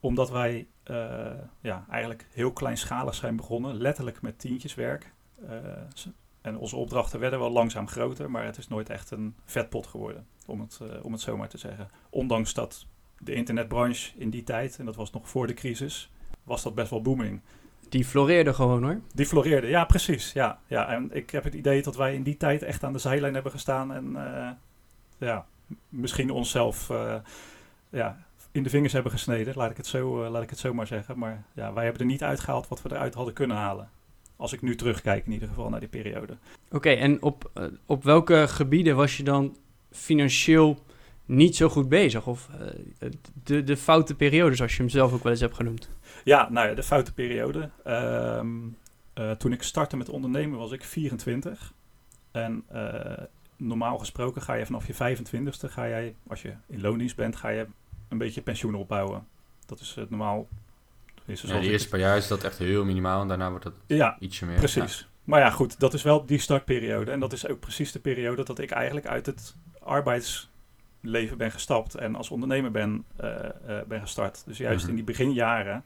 Omdat 0.00 0.30
wij 0.30 0.66
uh, 0.90 1.30
ja, 1.60 1.84
eigenlijk 1.90 2.26
heel 2.32 2.52
kleinschalig 2.52 3.14
zijn 3.14 3.36
begonnen. 3.36 3.76
Letterlijk 3.76 4.22
met 4.22 4.38
tientjeswerk. 4.38 5.12
Uh, 5.42 5.50
en 6.40 6.58
onze 6.58 6.76
opdrachten 6.76 7.20
werden 7.20 7.38
wel 7.38 7.50
langzaam 7.50 7.88
groter, 7.88 8.30
maar 8.30 8.44
het 8.44 8.58
is 8.58 8.68
nooit 8.68 8.90
echt 8.90 9.10
een 9.10 9.34
vetpot 9.44 9.86
geworden, 9.86 10.26
om 10.46 10.60
het, 10.60 10.78
uh, 10.82 11.04
om 11.04 11.12
het 11.12 11.20
zo 11.20 11.36
maar 11.36 11.48
te 11.48 11.58
zeggen. 11.58 11.88
Ondanks 12.10 12.54
dat 12.54 12.86
de 13.18 13.34
internetbranche 13.34 14.12
in 14.16 14.30
die 14.30 14.42
tijd, 14.42 14.78
en 14.78 14.84
dat 14.84 14.96
was 14.96 15.10
nog 15.10 15.28
voor 15.28 15.46
de 15.46 15.54
crisis, 15.54 16.10
was 16.42 16.62
dat 16.62 16.74
best 16.74 16.90
wel 16.90 17.02
booming. 17.02 17.40
Die 17.88 18.04
floreerde 18.04 18.54
gewoon 18.54 18.82
hoor. 18.82 19.00
Die 19.14 19.26
floreerde, 19.26 19.66
ja 19.66 19.84
precies. 19.84 20.32
Ja, 20.32 20.58
ja. 20.66 20.88
En 20.88 21.10
ik 21.12 21.30
heb 21.30 21.44
het 21.44 21.54
idee 21.54 21.82
dat 21.82 21.96
wij 21.96 22.14
in 22.14 22.22
die 22.22 22.36
tijd 22.36 22.62
echt 22.62 22.84
aan 22.84 22.92
de 22.92 22.98
zijlijn 22.98 23.34
hebben 23.34 23.52
gestaan 23.52 23.92
en 23.92 24.16
ja, 25.18 25.46
misschien 25.88 26.30
onszelf 26.30 26.90
ja, 27.90 28.24
in 28.52 28.62
de 28.62 28.70
vingers 28.70 28.92
hebben 28.92 29.12
gesneden, 29.12 29.54
laat 29.56 29.70
ik 29.70 29.76
het 29.76 29.86
zo, 29.86 30.24
uh, 30.24 30.30
laat 30.30 30.42
ik 30.42 30.50
het 30.50 30.58
zo 30.58 30.74
maar 30.74 30.86
zeggen. 30.86 31.18
Maar 31.18 31.44
ja, 31.54 31.72
wij 31.72 31.84
hebben 31.84 32.02
er 32.02 32.08
niet 32.08 32.22
uitgehaald 32.22 32.68
wat 32.68 32.82
we 32.82 32.90
eruit 32.90 33.14
hadden 33.14 33.34
kunnen 33.34 33.56
halen. 33.56 33.90
Als 34.36 34.52
ik 34.52 34.62
nu 34.62 34.76
terugkijk 34.76 35.26
in 35.26 35.32
ieder 35.32 35.48
geval 35.48 35.68
naar 35.68 35.80
die 35.80 35.88
periode. 35.88 36.36
Oké, 36.70 36.90
en 36.90 37.22
op, 37.22 37.50
uh, 37.54 37.64
op 37.86 38.04
welke 38.04 38.48
gebieden 38.48 38.96
was 38.96 39.16
je 39.16 39.22
dan 39.22 39.56
financieel 39.90 40.78
niet 41.24 41.56
zo 41.56 41.68
goed 41.68 41.88
bezig? 41.88 42.26
Of 42.26 42.48
uh, 42.60 43.10
de, 43.42 43.64
de 43.64 43.76
foute 43.76 44.14
periode, 44.14 44.54
zoals 44.54 44.72
je 44.72 44.78
hem 44.78 44.90
zelf 44.90 45.12
ook 45.12 45.22
wel 45.22 45.32
eens 45.32 45.40
hebt 45.40 45.56
genoemd? 45.56 45.88
Ja, 46.24 46.50
nou 46.50 46.68
ja, 46.68 46.74
de 46.74 46.82
foute 46.82 47.12
periode. 47.12 47.70
Um, 47.86 48.76
toen 49.38 49.52
ik 49.52 49.62
startte 49.62 49.96
met 49.96 50.08
ondernemen 50.08 50.58
was 50.58 50.72
ik 50.72 50.84
24. 50.84 51.72
En 52.30 52.64
normaal 53.56 53.98
gesproken 53.98 54.42
ga 54.42 54.54
je 54.54 54.66
vanaf 54.66 54.86
je 54.86 54.94
25ste, 54.94 55.70
ga 55.70 55.88
jij, 55.88 56.14
als 56.26 56.42
je 56.42 56.54
in 56.66 56.80
loondienst 56.80 57.16
bent, 57.16 57.36
ga 57.36 57.48
je 57.48 57.66
een 58.10 58.18
beetje 58.18 58.42
pensioen 58.42 58.74
opbouwen. 58.74 59.26
Dat 59.66 59.80
is 59.80 59.94
het 59.94 60.10
normaal. 60.10 60.48
Is 61.24 61.40
ja, 61.40 61.60
de 61.60 61.70
eerste 61.70 61.88
paar 61.88 61.98
jaar 61.98 62.16
is 62.16 62.28
dat 62.28 62.44
echt 62.44 62.58
heel 62.58 62.84
minimaal 62.84 63.20
en 63.22 63.28
daarna 63.28 63.50
wordt 63.50 63.64
het 63.64 63.74
ja, 63.86 64.16
ietsje 64.18 64.46
meer. 64.46 64.56
Precies. 64.56 64.98
Ja. 64.98 65.06
Maar 65.24 65.40
ja, 65.40 65.50
goed, 65.50 65.80
dat 65.80 65.94
is 65.94 66.02
wel 66.02 66.26
die 66.26 66.38
startperiode. 66.38 67.10
En 67.10 67.20
dat 67.20 67.32
is 67.32 67.46
ook 67.46 67.60
precies 67.60 67.92
de 67.92 67.98
periode 67.98 68.44
dat 68.44 68.58
ik 68.58 68.70
eigenlijk 68.70 69.06
uit 69.06 69.26
het 69.26 69.56
arbeidsleven 69.78 71.36
ben 71.36 71.50
gestapt 71.50 71.94
en 71.94 72.14
als 72.14 72.30
ondernemer 72.30 72.70
ben, 72.70 73.04
uh, 73.20 73.34
uh, 73.68 73.82
ben 73.88 74.00
gestart. 74.00 74.42
Dus 74.46 74.58
juist 74.58 74.76
mm-hmm. 74.76 74.98
in 74.98 75.04
die 75.04 75.14
beginjaren 75.14 75.84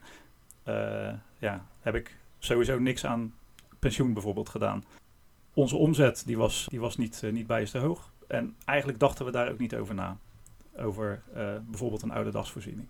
uh, 0.67 1.13
ja, 1.37 1.65
heb 1.79 1.95
ik 1.95 2.17
sowieso 2.39 2.79
niks 2.79 3.05
aan 3.05 3.33
pensioen 3.79 4.13
bijvoorbeeld 4.13 4.49
gedaan. 4.49 4.83
Onze 5.53 5.75
omzet 5.75 6.23
die 6.25 6.37
was, 6.37 6.65
die 6.69 6.79
was 6.79 6.97
niet, 6.97 7.21
niet 7.31 7.47
bijster 7.47 7.81
hoog. 7.81 8.11
En 8.27 8.55
eigenlijk 8.65 8.99
dachten 8.99 9.25
we 9.25 9.31
daar 9.31 9.51
ook 9.51 9.59
niet 9.59 9.75
over 9.75 9.95
na 9.95 10.17
over 10.77 11.21
uh, 11.35 11.43
bijvoorbeeld 11.69 12.01
een 12.01 12.11
oude 12.11 12.31
dagsvoorziening. 12.31 12.87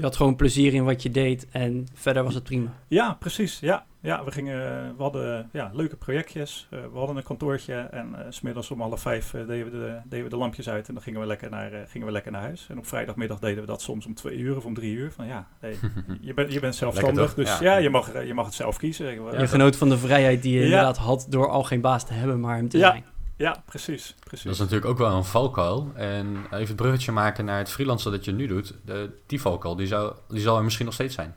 Je 0.00 0.06
had 0.06 0.16
gewoon 0.16 0.36
plezier 0.36 0.74
in 0.74 0.84
wat 0.84 1.02
je 1.02 1.10
deed 1.10 1.46
en 1.50 1.86
verder 1.94 2.24
was 2.24 2.34
het 2.34 2.42
prima. 2.42 2.72
Ja, 2.88 3.16
precies. 3.18 3.58
Ja, 3.58 3.86
ja 4.00 4.24
we, 4.24 4.30
gingen, 4.30 4.56
we 4.96 5.02
hadden 5.02 5.48
ja, 5.52 5.70
leuke 5.74 5.96
projectjes. 5.96 6.68
Uh, 6.70 6.80
we 6.92 6.98
hadden 6.98 7.16
een 7.16 7.22
kantoortje 7.22 7.74
en 7.74 8.08
uh, 8.12 8.18
smiddags 8.28 8.70
om 8.70 8.80
half 8.80 9.00
vijf 9.00 9.34
uh, 9.34 9.46
deden, 9.46 9.64
we 9.64 9.78
de, 9.78 10.00
deden 10.04 10.24
we 10.24 10.30
de 10.30 10.36
lampjes 10.36 10.68
uit 10.68 10.88
en 10.88 10.94
dan 10.94 11.02
gingen 11.02 11.20
we, 11.20 11.26
lekker 11.26 11.50
naar, 11.50 11.70
gingen 11.88 12.06
we 12.06 12.12
lekker 12.12 12.32
naar 12.32 12.40
huis. 12.40 12.66
En 12.70 12.78
op 12.78 12.86
vrijdagmiddag 12.86 13.38
deden 13.38 13.60
we 13.60 13.66
dat 13.66 13.82
soms 13.82 14.06
om 14.06 14.14
twee 14.14 14.36
uur 14.36 14.56
of 14.56 14.64
om 14.64 14.74
drie 14.74 14.94
uur. 14.94 15.12
Van 15.12 15.26
ja, 15.26 15.46
hey, 15.58 15.76
je, 16.20 16.34
bent 16.34 16.52
je 16.52 16.60
bent 16.60 16.74
zelfstandig, 16.74 17.34
dus 17.34 17.58
ja. 17.58 17.62
ja, 17.62 17.76
je, 17.76 17.90
mag, 17.90 18.24
je 18.26 18.34
mag 18.34 18.46
het 18.46 18.54
zelf 18.54 18.76
kiezen. 18.76 19.12
Je 19.38 19.46
genoot 19.46 19.76
van 19.76 19.88
de 19.88 19.98
vrijheid 19.98 20.42
die 20.42 20.52
je 20.52 20.58
ja. 20.58 20.64
inderdaad 20.64 20.96
had 20.96 21.26
door 21.28 21.48
al 21.48 21.62
geen 21.62 21.80
baas 21.80 22.04
te 22.04 22.12
hebben, 22.12 22.40
maar 22.40 22.56
hem 22.56 22.68
te 22.68 22.78
ja. 22.78 22.90
zijn. 22.90 23.04
Ja, 23.40 23.62
precies, 23.64 24.14
precies. 24.24 24.44
Dat 24.44 24.52
is 24.52 24.58
natuurlijk 24.58 24.90
ook 24.90 24.98
wel 24.98 25.16
een 25.16 25.24
valkuil. 25.24 25.90
En 25.94 26.44
even 26.44 26.66
het 26.66 26.76
bruggetje 26.76 27.12
maken 27.12 27.44
naar 27.44 27.58
het 27.58 27.70
freelancen 27.70 28.10
dat 28.10 28.24
je 28.24 28.32
nu 28.32 28.46
doet. 28.46 28.74
De, 28.84 29.10
die 29.26 29.40
valkuil, 29.40 29.76
die, 29.76 29.86
zou, 29.86 30.14
die 30.28 30.40
zal 30.40 30.56
er 30.56 30.64
misschien 30.64 30.84
nog 30.84 30.94
steeds 30.94 31.14
zijn. 31.14 31.34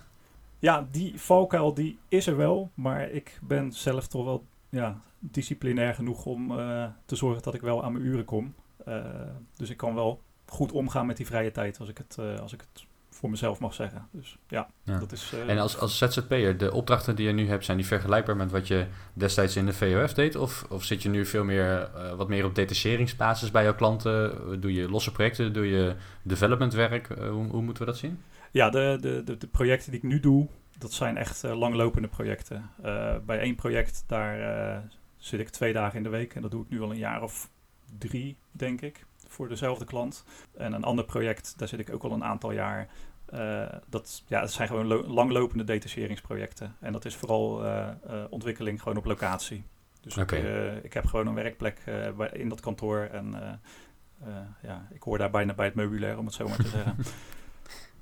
Ja, 0.60 0.88
die 0.92 1.22
valkuil 1.22 1.74
die 1.74 2.00
is 2.08 2.28
er 2.28 2.38
wel. 2.38 2.72
Maar 2.74 3.10
ik 3.10 3.40
ben 3.42 3.72
zelf 3.72 4.08
toch 4.08 4.24
wel 4.24 4.46
ja, 4.70 5.02
disciplinair 5.20 5.94
genoeg 5.94 6.26
om 6.26 6.52
uh, 6.52 6.86
te 7.06 7.16
zorgen 7.16 7.44
dat 7.44 7.54
ik 7.54 7.62
wel 7.62 7.84
aan 7.84 7.92
mijn 7.92 8.06
uren 8.06 8.26
kom. 8.26 8.54
dus 9.56 9.70
ik 9.70 9.78
kan 9.78 9.96
wel 9.96 10.22
goed 10.46 10.72
omgaan 10.72 11.06
met 11.06 11.18
die 11.18 11.26
vrije 11.26 11.52
tijd 11.52 11.80
als 11.80 11.90
ik 11.90 11.98
het, 11.98 12.18
als 12.40 12.54
ik 12.54 12.62
het 12.62 12.86
voor 13.14 13.30
mezelf 13.30 13.60
mag 13.60 13.74
zeggen. 13.74 14.08
Dus 14.12 14.38
ja, 14.48 14.70
dat 14.84 15.12
is... 15.12 15.34
en 15.48 15.58
als, 15.58 15.78
als 15.78 15.98
ZZP'er, 15.98 16.58
de 16.58 16.72
opdrachten 16.72 17.16
die 17.16 17.28
je 17.28 17.34
nu 17.34 17.48
hebt, 17.48 17.66
zijn 17.66 17.78
die 17.78 17.86
vergelijkbaar 17.86 18.36
met 18.36 18.52
wat 18.52 18.68
je 18.68 18.86
destijds 19.14 19.56
in 19.56 19.66
de 19.66 19.74
VOF 19.74 20.14
deed? 20.14 20.36
Of, 20.36 20.66
of 20.70 20.84
zit 20.84 21.02
je 21.04 21.10
nu 21.10 21.26
veel 21.26 21.44
meer, 21.44 21.90
wat 22.18 22.28
meer 22.28 22.46
op 22.46 22.56
detacheringsbasis 22.56 23.52
bij 23.52 23.64
jouw 23.64 23.76
klanten? 23.76 24.62
Doe 24.62 24.74
je 24.74 24.90
losse 24.90 25.12
projecten? 25.12 25.54
Doe 25.54 25.70
je 25.70 25.96
developmentwerk? 26.22 27.08
hoe, 27.08 27.48
hoe 27.48 27.62
moeten 27.62 27.86
we 27.86 27.92
dat 27.92 28.00
zien? 28.00 28.22
Ja, 28.52 28.70
de, 28.70 28.98
de, 29.02 29.38
de, 29.38 29.48
projecten 29.48 29.92
die 29.92 30.00
ik 30.00 30.08
nu 30.08 30.20
doe, 30.20 30.48
dat 30.78 30.94
zijn 30.94 31.18
echt 31.18 31.44
langlopende 31.44 32.08
projecten. 32.08 32.70
Bij 33.26 33.40
één 33.40 33.56
project, 33.56 34.04
daar 34.08 34.84
zit 35.18 35.40
ik 35.40 35.50
twee 35.50 35.74
dagen 35.74 35.98
in 35.98 36.04
de 36.04 36.10
week. 36.10 36.36
En 36.36 36.42
dat 36.42 36.52
doe 36.52 36.64
ik 36.64 36.70
nu 36.70 36.82
al 36.82 36.92
een 36.92 36.98
jaar 36.98 37.22
of 37.22 37.50
drie, 37.98 38.38
denk 38.52 38.82
ik, 38.82 39.06
voor 39.34 39.48
dezelfde 39.48 39.86
klant. 39.86 40.26
En 40.58 40.74
een 40.74 40.84
ander 40.84 41.06
project, 41.06 41.54
daar 41.58 41.68
zit 41.68 41.80
ik 41.80 41.94
ook 41.94 42.04
al 42.04 42.12
een 42.12 42.24
aantal 42.24 42.52
jaar. 42.52 42.88
dat, 43.90 44.24
ja, 44.28 44.40
dat 44.42 44.52
zijn 44.52 44.68
gewoon 44.68 44.88
langlopende 45.08 45.64
detacheringsprojecten. 45.64 46.76
En 46.80 46.92
dat 46.92 47.06
is 47.06 47.16
vooral 47.16 47.64
ontwikkeling 48.30 48.82
gewoon 48.82 48.98
op 48.98 49.06
locatie. 49.06 49.64
Dus 50.02 50.18
okay. 50.18 50.40
ik, 50.40 50.84
ik, 50.84 50.94
heb 50.94 51.06
gewoon 51.06 51.28
een 51.28 51.34
werkplek 51.34 51.78
in 52.32 52.50
dat 52.50 52.60
kantoor. 52.60 53.00
En 53.12 53.60
ja, 54.62 54.88
ik 54.92 55.02
hoor 55.04 55.18
daar 55.18 55.32
bijna 55.32 55.54
bij 55.54 55.66
het 55.66 55.76
meubilair, 55.76 56.18
om 56.18 56.26
het 56.26 56.34
zo 56.34 56.48
maar 56.48 56.58
te 56.58 56.68
zeggen. 56.68 56.96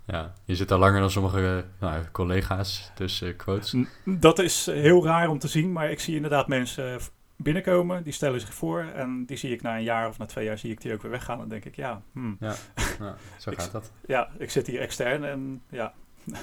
Ja, 0.06 0.34
je 0.46 0.56
zit 0.56 0.68
daar 0.68 0.80
langer 0.80 1.00
dan 1.00 1.12
sommige 1.12 1.66
nou, 1.80 2.04
collega's, 2.12 2.92
dus 2.96 3.22
uh, 3.22 3.38
quotes. 3.38 3.76
Dat 4.06 4.40
is 4.40 4.66
heel 4.66 5.06
raar 5.06 5.30
om 5.30 5.40
te 5.40 5.48
zien, 5.48 5.72
maar 5.72 5.92
ik 5.92 6.00
zie 6.00 6.16
inderdaad 6.16 6.48
mensen 6.48 7.00
binnenkomen, 7.42 8.04
die 8.04 8.14
stellen 8.14 8.40
zich 8.40 8.54
voor 8.54 8.82
en 8.82 9.26
die 9.26 9.38
zie 9.38 9.52
ik 9.52 9.62
na 9.62 9.78
een 9.78 9.84
jaar 9.84 10.08
of 10.08 10.18
na 10.18 10.26
twee 10.26 10.46
jaar 10.46 10.58
zie 10.58 10.72
ik 10.72 10.82
die 10.82 10.94
ook 10.94 11.02
weer 11.02 11.12
weggaan. 11.12 11.42
En 11.42 11.48
denk 11.48 11.66
ik, 11.66 11.76
ja, 11.76 12.02
hmm. 12.14 12.38
ja, 12.40 12.56
ja, 13.00 13.16
zo 13.38 13.52
gaat 13.56 13.72
dat. 13.72 13.92
Ja, 14.06 14.30
ik 14.38 14.50
zit 14.50 14.68
hier 14.68 14.80
extern 14.80 15.24
en 15.24 15.62
ja. 15.70 15.94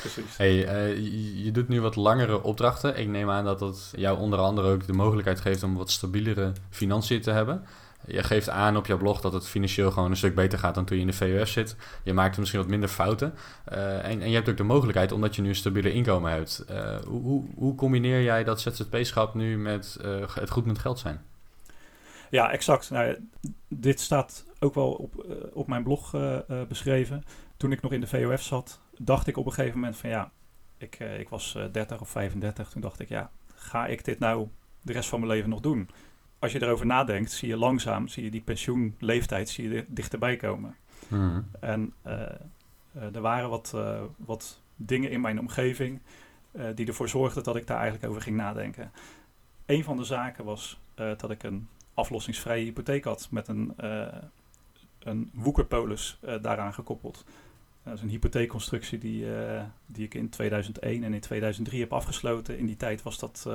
Precies. 0.00 0.36
Hey, 0.36 0.88
uh, 0.90 1.44
je, 1.44 1.50
doet 1.52 1.68
nu 1.68 1.80
wat 1.80 1.96
langere 1.96 2.42
opdrachten. 2.42 2.98
Ik 2.98 3.08
neem 3.08 3.30
aan 3.30 3.44
dat 3.44 3.58
dat 3.58 3.92
jou 3.96 4.18
onder 4.18 4.38
andere 4.38 4.72
ook 4.72 4.86
de 4.86 4.92
mogelijkheid 4.92 5.40
geeft 5.40 5.62
om 5.62 5.76
wat 5.76 5.90
stabielere 5.90 6.52
financiën 6.70 7.20
te 7.20 7.30
hebben. 7.30 7.64
Je 8.06 8.22
geeft 8.22 8.48
aan 8.48 8.76
op 8.76 8.86
jouw 8.86 8.96
blog 8.96 9.20
dat 9.20 9.32
het 9.32 9.48
financieel 9.48 9.90
gewoon 9.90 10.10
een 10.10 10.16
stuk 10.16 10.34
beter 10.34 10.58
gaat 10.58 10.74
dan 10.74 10.84
toen 10.84 10.96
je 10.96 11.02
in 11.02 11.08
de 11.08 11.16
VUF 11.16 11.48
zit. 11.48 11.76
Je 12.02 12.12
maakt 12.12 12.38
misschien 12.38 12.60
wat 12.60 12.68
minder 12.68 12.88
fouten. 12.88 13.34
Uh, 13.72 14.04
en, 14.04 14.22
en 14.22 14.28
je 14.28 14.34
hebt 14.34 14.48
ook 14.48 14.56
de 14.56 14.62
mogelijkheid, 14.62 15.12
omdat 15.12 15.36
je 15.36 15.42
nu 15.42 15.48
een 15.48 15.54
stabiele 15.54 15.92
inkomen 15.92 16.32
hebt. 16.32 16.64
Uh, 16.70 16.96
hoe, 16.96 17.44
hoe, 17.54 17.74
combineer 17.74 18.22
jij 18.22 18.44
dat 18.44 18.60
ZZP-schap 18.60 19.34
nu 19.34 19.58
met 19.58 19.98
uh, 20.04 20.34
het 20.34 20.50
goed 20.50 20.66
met 20.66 20.78
geld 20.78 20.98
zijn? 20.98 21.20
Ja, 22.30 22.50
exact. 22.50 22.90
Nou, 22.90 23.16
dit 23.68 24.00
staat 24.00 24.44
ook 24.58 24.74
wel 24.74 24.92
op, 24.92 25.26
op 25.52 25.66
mijn 25.66 25.82
blog 25.82 26.14
beschreven. 26.68 27.24
Toen 27.56 27.72
ik 27.72 27.82
nog 27.82 27.92
in 27.92 28.00
de 28.00 28.06
VOF 28.06 28.42
zat, 28.42 28.80
dacht 28.98 29.26
ik 29.26 29.36
op 29.36 29.46
een 29.46 29.52
gegeven 29.52 29.78
moment 29.78 29.96
van 29.96 30.10
ja, 30.10 30.30
ik, 30.78 30.98
ik 30.98 31.28
was 31.28 31.58
30 31.72 32.00
of 32.00 32.08
35. 32.08 32.68
Toen 32.68 32.80
dacht 32.80 33.00
ik 33.00 33.08
ja, 33.08 33.30
ga 33.54 33.86
ik 33.86 34.04
dit 34.04 34.18
nou 34.18 34.48
de 34.82 34.92
rest 34.92 35.08
van 35.08 35.20
mijn 35.20 35.32
leven 35.32 35.50
nog 35.50 35.60
doen? 35.60 35.88
Als 36.38 36.52
je 36.52 36.62
erover 36.62 36.86
nadenkt, 36.86 37.32
zie 37.32 37.48
je 37.48 37.56
langzaam 37.56 38.08
zie 38.08 38.24
je 38.24 38.30
die 38.30 38.40
pensioenleeftijd 38.40 39.48
zie 39.48 39.68
je 39.68 39.84
dichterbij 39.88 40.36
komen. 40.36 40.76
Mhm. 41.08 41.40
En 41.60 41.92
uh, 42.06 42.12
er 43.14 43.20
waren 43.20 43.48
wat, 43.48 43.72
uh, 43.74 44.00
wat 44.16 44.60
dingen 44.76 45.10
in 45.10 45.20
mijn 45.20 45.40
omgeving 45.40 46.00
die 46.74 46.86
ervoor 46.86 47.08
zorgden 47.08 47.44
dat 47.44 47.56
ik 47.56 47.66
daar 47.66 47.78
eigenlijk 47.78 48.10
over 48.10 48.22
ging 48.22 48.36
nadenken. 48.36 48.90
Een 49.66 49.84
van 49.84 49.96
de 49.96 50.04
zaken 50.04 50.44
was 50.44 50.80
dat 50.94 51.30
ik 51.30 51.42
een 51.42 51.68
aflossingsvrije 51.94 52.64
hypotheek 52.64 53.04
had 53.04 53.28
met 53.30 53.48
een, 53.48 53.74
een 54.98 55.30
woekerpolis 55.32 56.18
daaraan 56.40 56.74
gekoppeld. 56.74 57.24
Dat 57.82 57.94
is 57.94 58.02
een 58.02 58.08
hypotheekconstructie 58.08 58.98
die, 58.98 59.26
die 59.86 60.04
ik 60.04 60.14
in 60.14 60.28
2001 60.28 61.04
en 61.04 61.14
in 61.14 61.20
2003 61.20 61.80
heb 61.80 61.92
afgesloten. 61.92 62.58
In 62.58 62.66
die 62.66 62.76
tijd 62.76 63.02
was 63.02 63.18
dat, 63.18 63.48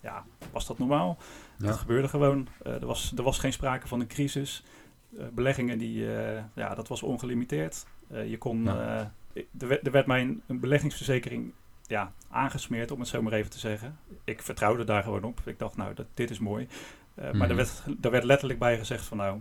ja, 0.00 0.24
was 0.52 0.66
dat 0.66 0.78
normaal. 0.78 1.18
Dat 1.58 1.76
gebeurde 1.76 2.08
gewoon. 2.08 2.48
Uh, 2.66 2.72
er, 2.72 2.86
was, 2.86 3.12
er 3.16 3.22
was 3.22 3.38
geen 3.38 3.52
sprake 3.52 3.88
van 3.88 4.00
een 4.00 4.06
crisis. 4.06 4.64
Uh, 5.10 5.26
beleggingen, 5.32 5.78
die, 5.78 6.00
uh, 6.00 6.40
ja, 6.54 6.74
dat 6.74 6.88
was 6.88 7.02
ongelimiteerd. 7.02 7.86
je 8.08 8.38
kon, 8.38 8.64
ja. 8.64 9.12
er, 9.58 9.68
werd, 9.68 9.86
er 9.86 9.92
werd 9.92 10.06
mij 10.06 10.20
een, 10.20 10.42
een, 10.46 10.60
beleggingsverzekering 10.60 11.52
ja, 11.86 12.12
aangesmeerd, 12.30 12.90
om 12.90 13.00
het 13.00 13.08
zo 13.08 13.22
maar 13.22 13.32
even 13.32 13.50
te 13.50 13.58
zeggen. 13.58 13.98
Ik 14.24 14.42
vertrouwde 14.42 14.84
daar 14.84 15.02
gewoon 15.02 15.24
op. 15.24 15.40
Ik 15.44 15.58
dacht, 15.58 15.76
nou, 15.76 15.94
dat, 15.94 16.06
dit 16.14 16.30
is 16.30 16.38
mooi. 16.38 16.68
Mm. 17.14 17.24
Maar 17.38 17.48
er 17.48 17.54
mhm. 17.54 17.56
werd, 17.56 17.82
er 18.04 18.10
werd 18.10 18.24
letterlijk 18.24 18.58
bij 18.58 18.78
gezegd 18.78 19.04
van, 19.04 19.16
nou, 19.16 19.40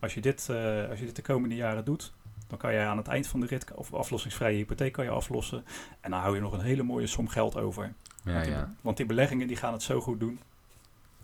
als 0.00 0.14
je, 0.14 0.20
dit, 0.20 0.50
als 0.90 0.98
je 0.98 1.04
dit 1.04 1.16
de 1.16 1.22
komende 1.22 1.54
jaren 1.54 1.84
doet, 1.84 2.12
dan 2.46 2.58
kan 2.58 2.72
je 2.72 2.78
aan 2.78 2.96
het 2.96 3.08
eind 3.08 3.26
van 3.26 3.40
de 3.40 3.46
rit, 3.46 3.74
of 3.74 3.94
aflossingsvrije 3.94 4.56
hypotheek 4.56 4.92
kan 4.92 5.04
je 5.04 5.10
aflossen. 5.10 5.64
En 6.00 6.10
dan 6.10 6.20
hou 6.20 6.34
je 6.34 6.40
nog 6.40 6.52
een 6.52 6.60
hele 6.60 6.82
mooie 6.82 7.06
som 7.06 7.28
geld 7.28 7.56
over. 7.56 7.92
Ja, 8.24 8.32
want, 8.32 8.44
die, 8.44 8.54
ja. 8.54 8.74
want 8.80 8.96
die 8.96 9.06
beleggingen 9.06 9.46
die 9.46 9.56
gaan 9.56 9.72
het 9.72 9.82
zo 9.82 10.00
goed 10.00 10.20
doen. 10.20 10.40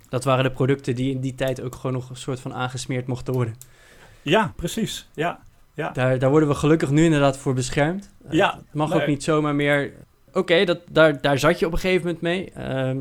Dat 0.08 0.24
waren 0.24 0.44
de 0.44 0.50
producten 0.50 0.94
die 0.94 1.14
in 1.14 1.20
die 1.20 1.34
tijd 1.34 1.62
ook 1.62 1.74
gewoon 1.74 1.92
nog 1.92 2.10
een 2.10 2.16
soort 2.16 2.40
van 2.40 2.54
aangesmeerd 2.54 3.06
mochten 3.06 3.34
worden. 3.34 3.54
Ja, 4.22 4.52
precies. 4.56 5.08
Ja, 5.14 5.40
ja. 5.74 5.90
Daar, 5.90 6.18
daar 6.18 6.30
worden 6.30 6.48
we 6.48 6.54
gelukkig 6.54 6.90
nu 6.90 7.04
inderdaad 7.04 7.38
voor 7.38 7.54
beschermd. 7.54 8.10
Eh, 8.24 8.32
ja, 8.32 8.56
het 8.56 8.74
mag 8.74 8.92
ook 8.92 9.06
niet 9.06 9.22
zomaar 9.22 9.54
meer... 9.54 9.92
Oké, 10.32 10.64
dat 10.64 10.80
daar, 10.90 11.20
daar 11.20 11.38
zat 11.38 11.58
je 11.58 11.66
op 11.66 11.72
een 11.72 11.78
gegeven 11.78 12.04
moment 12.04 12.22
mee. 12.22 12.50
Ehm, 12.50 12.98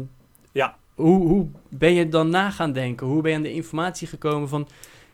ja. 0.52 0.76
Hoe, 0.96 1.28
hoe 1.28 1.48
ben 1.70 1.94
je 1.94 2.10
dan 2.10 2.30
na 2.30 2.52
gaan 2.52 2.72
denken? 2.72 3.08
Hoe 3.08 3.22
ben 3.22 3.32
je 3.32 3.38
aan 3.38 3.44
de 3.44 3.54
informatie 3.54 4.08
gekomen 4.08 4.50
van... 4.50 4.68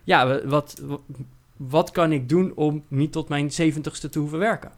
Ja, 0.03 0.45
wat, 0.45 0.81
wat 0.83 1.01
kan 1.91 2.11
ik 2.11 2.29
doen 2.29 2.51
om 2.55 2.85
niet 2.87 3.11
tot 3.11 3.29
mijn 3.29 3.51
zeventigste 3.51 4.09
te 4.09 4.19
hoeven 4.19 4.39
werken? 4.39 4.71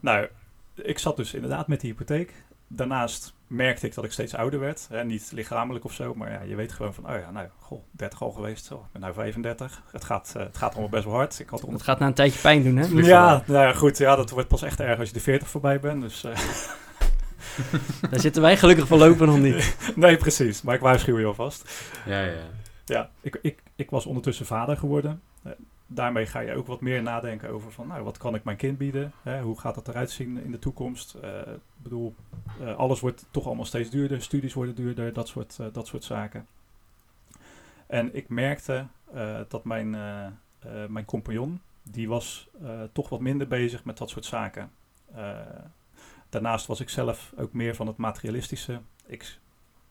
Nou, 0.00 0.28
ik 0.74 0.98
zat 0.98 1.16
dus 1.16 1.34
inderdaad 1.34 1.68
met 1.68 1.80
die 1.80 1.90
hypotheek. 1.90 2.32
Daarnaast 2.68 3.34
merkte 3.46 3.86
ik 3.86 3.94
dat 3.94 4.04
ik 4.04 4.12
steeds 4.12 4.34
ouder 4.34 4.60
werd. 4.60 4.86
Hè? 4.90 5.04
Niet 5.04 5.30
lichamelijk 5.32 5.84
of 5.84 5.92
zo, 5.92 6.14
maar 6.14 6.30
ja, 6.30 6.42
je 6.42 6.54
weet 6.54 6.72
gewoon 6.72 6.94
van, 6.94 7.10
oh 7.10 7.18
ja, 7.18 7.30
nou, 7.30 7.48
goh, 7.58 7.82
30 7.90 8.22
al 8.22 8.30
geweest. 8.30 8.72
Oh, 8.72 8.84
ik 8.84 9.00
ben 9.00 9.08
nu 9.08 9.14
35. 9.14 9.82
Het 9.92 10.04
gaat, 10.04 10.34
uh, 10.36 10.42
het 10.42 10.56
gaat 10.56 10.72
allemaal 10.72 10.90
best 10.90 11.04
wel 11.04 11.14
hard. 11.14 11.38
Ik 11.38 11.48
had 11.48 11.60
Het 11.60 11.82
gaat 11.82 11.98
na 11.98 12.06
een 12.06 12.14
tijdje 12.14 12.40
pijn 12.40 12.62
doen, 12.62 12.76
hè? 12.76 12.86
Ja, 12.86 13.42
nou 13.46 13.66
ja, 13.66 13.72
goed. 13.72 13.98
Ja, 13.98 14.16
dat 14.16 14.30
wordt 14.30 14.48
pas 14.48 14.62
echt 14.62 14.80
erg 14.80 14.98
als 14.98 15.08
je 15.08 15.14
de 15.14 15.20
40 15.20 15.48
voorbij 15.48 15.80
bent. 15.80 16.02
Dus, 16.02 16.24
uh... 16.24 16.32
Daar 18.10 18.20
zitten 18.20 18.42
wij 18.42 18.56
gelukkig 18.56 18.86
voorlopig 18.86 19.26
nog 19.26 19.38
niet. 19.38 19.76
nee, 19.96 20.16
precies. 20.16 20.62
Maar 20.62 20.74
ik 20.74 20.80
waarschuw 20.80 21.18
je 21.18 21.26
alvast. 21.26 21.70
Ja, 22.06 22.24
ja. 22.24 22.32
Ja, 22.84 23.10
ik, 23.20 23.38
ik, 23.42 23.62
ik 23.76 23.90
was 23.90 24.06
ondertussen 24.06 24.46
vader 24.46 24.76
geworden 24.76 25.22
daarmee 25.86 26.26
ga 26.26 26.40
je 26.40 26.54
ook 26.54 26.66
wat 26.66 26.80
meer 26.80 27.02
nadenken 27.02 27.50
over 27.50 27.72
van, 27.72 27.86
nou, 27.86 28.04
wat 28.04 28.16
kan 28.16 28.34
ik 28.34 28.44
mijn 28.44 28.56
kind 28.56 28.78
bieden? 28.78 29.12
Hè? 29.22 29.42
Hoe 29.42 29.60
gaat 29.60 29.74
dat 29.74 29.88
eruit 29.88 30.10
zien 30.10 30.38
in 30.44 30.50
de 30.50 30.58
toekomst? 30.58 31.16
Uh, 31.24 31.38
ik 31.40 31.82
bedoel, 31.82 32.14
uh, 32.60 32.76
alles 32.76 33.00
wordt 33.00 33.26
toch 33.30 33.46
allemaal 33.46 33.64
steeds 33.64 33.90
duurder, 33.90 34.22
studies 34.22 34.54
worden 34.54 34.74
duurder, 34.74 35.12
dat 35.12 35.28
soort, 35.28 35.58
uh, 35.60 35.66
dat 35.72 35.86
soort 35.86 36.04
zaken. 36.04 36.46
En 37.86 38.14
ik 38.14 38.28
merkte 38.28 38.86
dat 39.48 39.64
mijn, 39.64 39.90
mijn 40.88 41.04
compagnon, 41.04 41.60
die 41.82 42.08
was 42.08 42.48
toch 42.92 43.08
wat 43.08 43.20
minder 43.20 43.48
bezig 43.48 43.84
met 43.84 43.98
dat 43.98 44.10
soort 44.10 44.24
zaken. 44.24 44.70
daarnaast 46.28 46.66
was 46.66 46.80
ik 46.80 46.88
zelf 46.88 47.32
ook 47.36 47.52
meer 47.52 47.74
van 47.74 47.86
het 47.86 47.96
materialistische. 47.96 48.80
Ik 49.06 49.38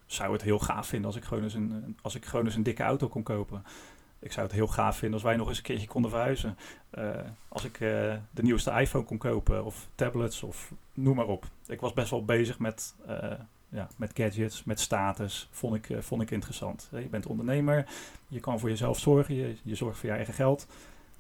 zou 0.06 0.34
het 0.34 0.42
heel 0.42 0.60
gaaf 0.60 0.88
vinden 0.88 1.08
als 1.08 1.16
ik 1.16 1.24
gewoon 1.24 1.44
eens 1.44 1.54
een, 1.54 1.98
als 2.02 2.16
ik 2.16 2.26
gewoon 2.26 2.46
eens 2.46 2.56
een 2.56 2.64
dikke 2.64 2.84
auto 2.84 3.08
kon 3.08 3.24
kopen 3.24 3.64
ik 4.24 4.32
zou 4.32 4.46
het 4.46 4.56
heel 4.56 4.68
gaaf 4.68 4.98
vinden 4.98 5.14
als 5.14 5.24
wij 5.28 5.36
nog 5.36 5.48
eens 5.48 5.58
een 5.58 5.64
keertje 5.64 5.88
konden 5.88 6.12
verhuizen. 6.12 6.58
Uh, 6.98 7.10
als 7.48 7.64
ik 7.64 7.80
uh, 7.80 8.14
de 8.32 8.42
nieuwste 8.42 8.72
iPhone 8.72 9.04
kon 9.04 9.18
kopen 9.18 9.66
of 9.66 9.88
tablets 9.96 10.44
of 10.44 10.72
noem 10.94 11.16
maar 11.16 11.28
op. 11.28 11.46
Ik 11.68 11.82
was 11.82 11.94
best 11.94 12.10
wel 12.10 12.26
bezig 12.26 12.60
met, 12.60 12.96
uh, 13.10 13.32
ja, 13.70 13.88
met 13.98 14.12
gadgets, 14.14 14.64
met 14.64 14.80
status. 14.80 15.50
Vond 15.52 15.76
ik, 15.76 16.04
vond 16.04 16.22
ik 16.22 16.32
interessant. 16.32 16.90
Je 16.92 17.08
bent 17.08 17.26
ondernemer, 17.26 17.86
je 18.28 18.40
kan 18.40 18.60
voor 18.60 18.70
jezelf 18.70 19.00
zorgen, 19.00 19.36
je, 19.36 19.56
je 19.64 19.76
zorgt 19.76 19.98
voor 19.98 20.10
je 20.10 20.16
eigen 20.16 20.34
geld. 20.34 20.68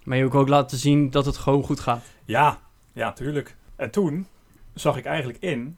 Maar 0.03 0.17
je 0.17 0.25
ook 0.25 0.35
ook 0.35 0.47
laten 0.47 0.77
zien 0.77 1.09
dat 1.09 1.25
het 1.25 1.37
gewoon 1.37 1.63
goed 1.63 1.79
gaat. 1.79 2.03
Ja, 2.25 2.59
ja, 2.93 3.13
tuurlijk. 3.13 3.55
En 3.75 3.91
toen 3.91 4.27
zag 4.73 4.97
ik 4.97 5.05
eigenlijk 5.05 5.39
in 5.39 5.77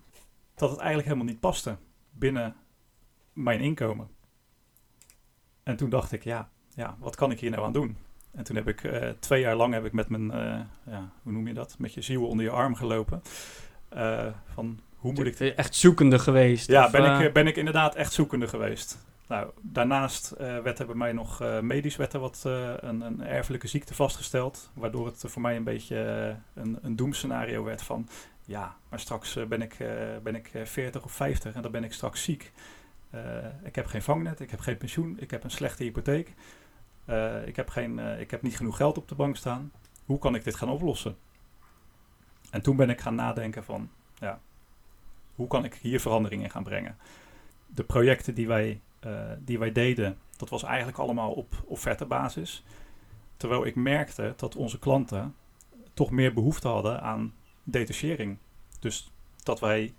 dat 0.55 0.69
het 0.69 0.79
eigenlijk 0.79 1.07
helemaal 1.07 1.27
niet 1.27 1.39
paste 1.39 1.77
binnen 2.11 2.55
mijn 3.33 3.59
inkomen. 3.59 4.07
En 5.63 5.75
toen 5.75 5.89
dacht 5.89 6.11
ik, 6.11 6.23
ja, 6.23 6.49
ja, 6.75 6.95
wat 6.99 7.15
kan 7.15 7.31
ik 7.31 7.39
hier 7.39 7.49
nou 7.49 7.63
aan 7.63 7.73
doen? 7.73 7.97
En 8.31 8.43
toen 8.43 8.55
heb 8.55 8.67
ik 8.67 8.83
uh, 8.83 9.09
twee 9.19 9.41
jaar 9.41 9.55
lang 9.55 9.73
heb 9.73 9.85
ik 9.85 9.93
met 9.93 10.09
mijn, 10.09 10.25
uh, 10.25 10.59
ja, 10.93 11.09
hoe 11.23 11.31
noem 11.31 11.47
je 11.47 11.53
dat? 11.53 11.75
Met 11.77 11.93
je 11.93 12.01
ziel 12.01 12.27
onder 12.27 12.45
je 12.45 12.51
arm 12.51 12.75
gelopen. 12.75 13.21
Uh, 13.95 14.25
van 14.53 14.79
hoe 14.95 15.13
moet 15.13 15.25
ik... 15.25 15.39
Echt 15.39 15.75
zoekende 15.75 16.19
geweest? 16.19 16.67
Ja, 16.67 16.89
ben, 16.89 17.21
ik, 17.21 17.33
ben 17.33 17.47
ik 17.47 17.55
inderdaad 17.55 17.95
echt 17.95 18.13
zoekende 18.13 18.47
geweest. 18.47 18.97
Nou, 19.27 19.49
daarnaast 19.61 20.33
werd 20.37 20.79
er 20.79 20.85
bij 20.85 20.95
mij 20.95 21.11
nog 21.11 21.43
medisch 21.61 21.95
werd 21.95 22.13
er 22.13 22.19
wat, 22.19 22.41
een, 22.45 23.01
een, 23.01 23.23
erfelijke 23.23 23.67
ziekte 23.67 23.93
vastgesteld. 23.93 24.71
Waardoor 24.73 25.05
het 25.05 25.23
voor 25.27 25.41
mij 25.41 25.55
een 25.55 25.63
beetje 25.63 26.35
een, 26.53 26.79
een 26.81 26.95
doemscenario 26.95 27.63
werd 27.63 27.81
van... 27.81 28.07
Ja, 28.43 28.75
maar 28.89 28.99
straks 28.99 29.37
ben, 29.47 29.61
ik, 29.61 29.77
ben 30.23 30.35
ik 30.35 30.51
40 30.63 31.03
of 31.03 31.11
50 31.11 31.53
en 31.53 31.61
dan 31.61 31.71
ben 31.71 31.83
ik 31.83 31.93
straks 31.93 32.23
ziek. 32.23 32.51
Eh, 33.15 33.45
ik 33.63 33.75
heb 33.75 33.85
geen 33.85 34.01
vangnet, 34.01 34.39
ik 34.39 34.51
heb 34.51 34.59
geen 34.59 34.77
pensioen, 34.77 35.17
ik 35.19 35.31
heb 35.31 35.43
een 35.43 35.51
slechte 35.51 35.83
hypotheek. 35.83 36.33
Eh, 37.05 37.47
ik, 37.47 37.55
heb 37.55 37.69
geen, 37.69 37.99
eh, 37.99 38.19
ik 38.19 38.31
heb 38.31 38.41
niet 38.41 38.57
genoeg 38.57 38.77
geld 38.77 38.97
op 38.97 39.07
de 39.07 39.15
bank 39.15 39.35
staan. 39.35 39.71
Hoe 40.05 40.19
kan 40.19 40.35
ik 40.35 40.43
dit 40.43 40.55
gaan 40.55 40.69
oplossen? 40.69 41.17
En 42.49 42.61
toen 42.61 42.75
ben 42.75 42.89
ik 42.89 43.01
gaan 43.01 43.15
nadenken 43.15 43.63
van, 43.63 43.89
ja, 44.19 44.39
hoe 45.35 45.47
kan 45.47 45.63
ik 45.63 45.73
hier 45.73 45.99
verandering 45.99 46.43
in 46.43 46.49
gaan 46.49 46.63
brengen? 46.63 46.97
De 47.67 47.83
projecten 47.83 48.35
die 48.35 48.47
wij, 48.47 48.81
eh, 48.99 49.31
die 49.39 49.59
wij 49.59 49.71
deden, 49.71 50.17
dat 50.37 50.49
was 50.49 50.63
eigenlijk 50.63 50.97
allemaal 50.97 51.31
op 51.31 51.63
offertebasis. 51.65 52.63
Terwijl 53.37 53.65
ik 53.65 53.75
merkte 53.75 54.33
dat 54.35 54.55
onze 54.55 54.79
klanten 54.79 55.35
toch 55.93 56.11
meer 56.11 56.33
behoefte 56.33 56.67
hadden 56.67 57.01
aan 57.01 57.33
detachering. 57.63 58.37
Dus 58.79 59.11
dat 59.43 59.59
wij 59.59 59.93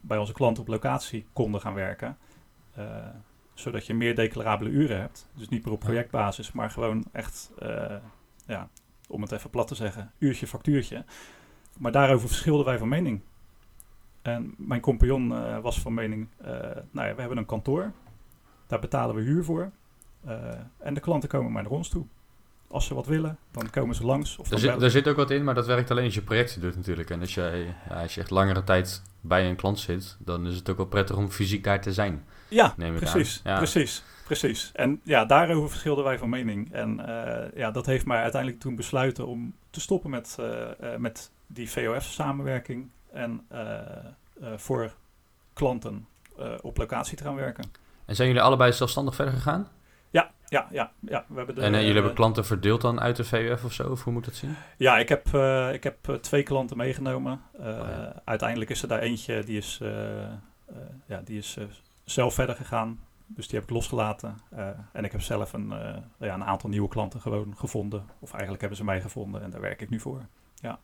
bij 0.00 0.18
onze 0.18 0.32
klanten 0.32 0.62
op 0.62 0.68
locatie 0.68 1.26
konden 1.32 1.60
gaan 1.60 1.74
werken. 1.74 2.18
Zodat 3.58 3.86
je 3.86 3.94
meer 3.94 4.14
declarabele 4.14 4.70
uren 4.70 5.00
hebt. 5.00 5.28
Dus 5.34 5.48
niet 5.48 5.64
meer 5.64 5.74
op 5.74 5.80
projectbasis, 5.80 6.52
maar 6.52 6.70
gewoon 6.70 7.04
echt, 7.12 7.50
eh, 7.58 7.96
ja, 8.46 8.68
om 9.08 9.22
het 9.22 9.32
even 9.32 9.50
plat 9.50 9.68
te 9.68 9.74
zeggen, 9.74 10.12
uurtje 10.18 10.46
factuurtje. 10.46 11.04
Maar 11.78 11.92
daarover 11.92 12.28
verschilden 12.28 12.64
wij 12.64 12.78
van 12.78 12.88
mening. 12.88 13.20
En 14.22 14.54
mijn 14.56 14.80
compagnon 14.80 15.32
eh, 15.32 15.58
was 15.58 15.80
van 15.80 15.94
mening, 15.94 16.28
eh, 16.36 16.50
nou 16.90 17.06
ja, 17.08 17.14
we 17.14 17.20
hebben 17.20 17.38
een 17.38 17.46
kantoor. 17.46 17.92
Daar 18.66 18.80
betalen 18.80 19.14
we 19.14 19.22
huur 19.22 19.44
voor. 19.44 19.70
En 20.78 20.94
de 20.94 21.00
klanten 21.00 21.28
komen 21.28 21.52
maar 21.52 21.62
naar 21.62 21.72
ons 21.72 21.88
toe. 21.88 22.06
Als 22.68 22.86
ze 22.86 22.94
wat 22.94 23.06
willen, 23.06 23.38
dan 23.50 23.70
komen 23.70 23.94
ze 23.94 24.04
langs. 24.04 24.38
Of 24.38 24.50
Er 24.50 24.58
zit, 24.58 24.82
er 24.82 24.90
zit 24.90 25.08
ook 25.08 25.16
wat 25.16 25.30
in, 25.30 25.44
maar 25.44 25.54
dat 25.54 25.66
werkt 25.66 25.90
alleen 25.90 26.04
als 26.04 26.14
je 26.14 26.22
projecten 26.22 26.60
doet 26.60 26.76
natuurlijk. 26.76 27.10
En 27.10 27.20
als 27.20 27.34
je, 27.34 27.72
ja, 27.88 28.02
als 28.02 28.14
je 28.14 28.20
echt 28.20 28.30
langere 28.30 28.64
tijd 28.64 29.02
bij 29.20 29.48
een 29.48 29.56
klant 29.56 29.78
zit, 29.78 30.16
dan 30.18 30.46
is 30.46 30.56
het 30.56 30.70
ook 30.70 30.76
wel 30.76 30.86
prettig 30.86 31.16
om 31.16 31.30
fysiek 31.30 31.64
daar 31.64 31.80
te 31.80 31.92
zijn. 31.92 32.24
Ja, 32.48 32.74
precies. 32.76 33.40
Ja. 33.44 33.56
precies, 33.56 34.02
precies. 34.24 34.70
En 34.74 35.00
ja, 35.02 35.24
daarover 35.24 35.70
verschilden 35.70 36.04
wij 36.04 36.18
van 36.18 36.28
mening. 36.28 36.72
En 36.72 37.06
eh, 37.06 37.58
ja, 37.58 37.70
dat 37.70 37.86
heeft 37.86 38.06
mij 38.06 38.22
uiteindelijk 38.22 38.60
toen 38.60 38.76
besluiten 38.76 39.26
om 39.26 39.54
te 39.70 39.80
stoppen 39.80 40.10
met, 40.10 40.36
eh, 40.40 40.92
eh, 40.94 40.98
met 40.98 41.30
die 41.46 41.70
VOF-samenwerking 41.70 42.90
en 43.12 43.46
voor 44.56 44.92
klanten 45.52 46.06
op 46.60 46.76
locatie 46.76 47.16
te 47.16 47.22
gaan 47.22 47.34
werken. 47.34 47.64
En 48.04 48.16
zijn 48.16 48.28
jullie 48.28 48.42
allebei 48.42 48.72
zelfstandig 48.72 49.14
verder 49.14 49.34
gegaan? 49.34 49.68
Ja, 50.10 50.30
ja, 50.48 50.66
ja, 50.70 50.92
ja. 51.00 51.24
We 51.28 51.36
hebben 51.36 51.54
de, 51.54 51.60
en 51.60 51.72
jullie 51.72 51.92
hebben 51.92 52.14
klanten 52.14 52.44
verdeeld 52.44 52.80
dan 52.80 53.00
uit 53.00 53.16
de 53.16 53.24
VUF 53.24 53.64
of 53.64 53.72
zo? 53.72 53.90
Of 53.90 54.04
hoe 54.04 54.12
moet 54.12 54.24
dat 54.24 54.34
zien? 54.34 54.56
Ja, 54.76 54.98
ik 54.98 55.08
heb, 55.08 55.26
ik 55.72 55.82
heb 55.82 56.18
twee 56.20 56.42
klanten 56.42 56.76
meegenomen. 56.76 57.40
Ja. 57.58 58.22
Uiteindelijk 58.24 58.70
is 58.70 58.82
er 58.82 58.88
daar 58.88 59.00
eentje 59.00 59.44
die 59.44 59.56
is, 59.56 59.80
ja, 61.06 61.20
die 61.24 61.38
is 61.38 61.58
zelf 62.06 62.34
verder 62.34 62.56
gegaan. 62.56 63.00
Dus 63.26 63.48
die 63.48 63.58
heb 63.58 63.68
ik 63.68 63.74
losgelaten. 63.74 64.38
Eh, 64.50 64.68
en 64.92 65.04
ik 65.04 65.12
heb 65.12 65.20
zelf 65.20 65.52
een, 65.52 65.72
eh, 65.72 65.96
ja, 66.18 66.34
een 66.34 66.44
aantal 66.44 66.70
nieuwe 66.70 66.88
klanten 66.88 67.20
gewoon 67.20 67.56
gevonden. 67.56 68.04
Of 68.18 68.30
eigenlijk 68.30 68.60
hebben 68.60 68.78
ze 68.78 68.84
mij 68.84 69.00
gevonden 69.00 69.42
en 69.42 69.50
daar 69.50 69.60
werk 69.60 69.80
ik 69.80 69.90
nu 69.90 70.00
voor. 70.00 70.26
Ja. 70.54 70.78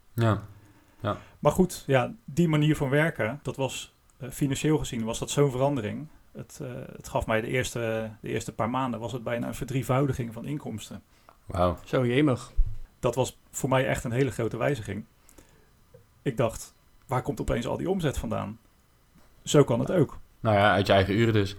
Maar 1.39 1.53
goed, 1.53 1.85
ja, 1.87 2.15
die 2.25 2.49
manier 2.49 2.77
van 2.77 2.89
werken, 2.89 3.41
dat 3.43 3.57
was 3.57 3.95
eh, 4.23 4.31
financieel 4.31 4.79
gezien 4.79 5.05
was 5.05 5.19
dat 5.19 5.31
zo'n 5.31 5.51
verandering. 5.51 6.07
Het, 6.33 6.59
eh, 6.63 6.69
het 6.97 7.09
gaf 7.09 7.27
mij 7.27 7.41
de 7.41 7.47
eerste, 7.47 8.11
de 8.21 8.29
eerste 8.29 8.53
paar 8.53 8.71
maanden 8.71 9.01
was 9.01 9.13
het 9.13 9.23
bijna 9.23 9.47
een 9.47 9.55
verdrievoudiging 9.55 10.33
van 10.33 10.45
inkomsten. 10.45 11.03
Wauw. 11.47 11.79
Zo 11.85 12.07
jemig. 12.07 12.53
dat 13.01 13.15
was 13.15 13.39
voor 13.51 13.69
mij 13.69 13.87
echt 13.87 14.05
een 14.05 14.13
hele 14.13 14.31
grote 14.31 14.57
wijziging. 14.57 15.05
Ik 16.23 16.37
dacht, 16.37 16.75
waar 17.07 17.23
komt 17.23 17.41
opeens 17.41 17.67
al 17.67 17.77
die 17.77 17.91
omzet 17.91 18.19
vandaan? 18.19 18.59
Zo 19.43 19.65
kan 19.65 19.81
het 19.81 19.91
ook. 19.91 20.19
Nou 20.43 20.57
ja, 20.57 20.73
uit 20.73 20.87
je 20.87 20.93
eigen 20.93 21.15
uren 21.15 21.33
dus. 21.33 21.57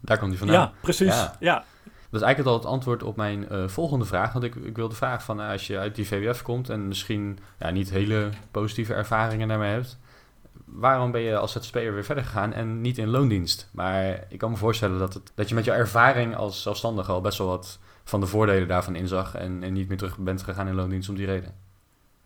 Daar 0.00 0.18
komt 0.18 0.30
die 0.30 0.38
vandaan. 0.38 0.60
Ja, 0.60 0.72
precies. 0.80 1.14
Ja. 1.14 1.36
Ja. 1.40 1.64
Dat 1.84 2.22
is 2.22 2.28
eigenlijk 2.28 2.56
al 2.56 2.62
het 2.62 2.72
antwoord 2.72 3.02
op 3.02 3.16
mijn 3.16 3.48
eh, 3.48 3.68
volgende 3.68 4.04
vraag. 4.04 4.32
Want 4.32 4.44
ik, 4.44 4.54
ik 4.54 4.76
wilde 4.76 4.94
vragen 4.94 5.22
van, 5.22 5.40
eh, 5.40 5.48
als 5.48 5.66
je 5.66 5.78
uit 5.78 5.94
die 5.94 6.06
VWF 6.06 6.42
komt 6.42 6.68
en 6.68 6.88
misschien 6.88 7.38
ja, 7.58 7.70
niet 7.70 7.90
hele 7.90 8.28
positieve 8.50 8.94
ervaringen 8.94 9.48
daarmee 9.48 9.70
hebt, 9.70 9.98
waarom 10.64 11.10
ben 11.10 11.20
je 11.20 11.36
als 11.36 11.52
ZZP'er 11.52 11.94
weer 11.94 12.04
verder 12.04 12.24
gegaan 12.24 12.52
en 12.52 12.80
niet 12.80 12.98
in 12.98 13.08
loondienst? 13.08 13.68
Maar 13.72 14.24
ik 14.28 14.38
kan 14.38 14.50
me 14.50 14.56
voorstellen 14.56 14.98
dat, 14.98 15.14
het, 15.14 15.32
dat 15.34 15.48
je 15.48 15.54
met 15.54 15.64
jouw 15.64 15.76
ervaring 15.76 16.36
als 16.36 16.62
zelfstandige 16.62 17.12
al 17.12 17.20
best 17.20 17.38
wel 17.38 17.46
wat 17.46 17.78
van 18.04 18.20
de 18.20 18.26
voordelen 18.26 18.68
daarvan 18.68 18.94
inzag 18.94 19.34
en, 19.34 19.62
en 19.62 19.72
niet 19.72 19.88
meer 19.88 19.96
terug 19.96 20.18
bent 20.18 20.42
gegaan 20.42 20.68
in 20.68 20.74
loondienst 20.74 21.08
om 21.08 21.16
die 21.16 21.26
reden. 21.26 21.63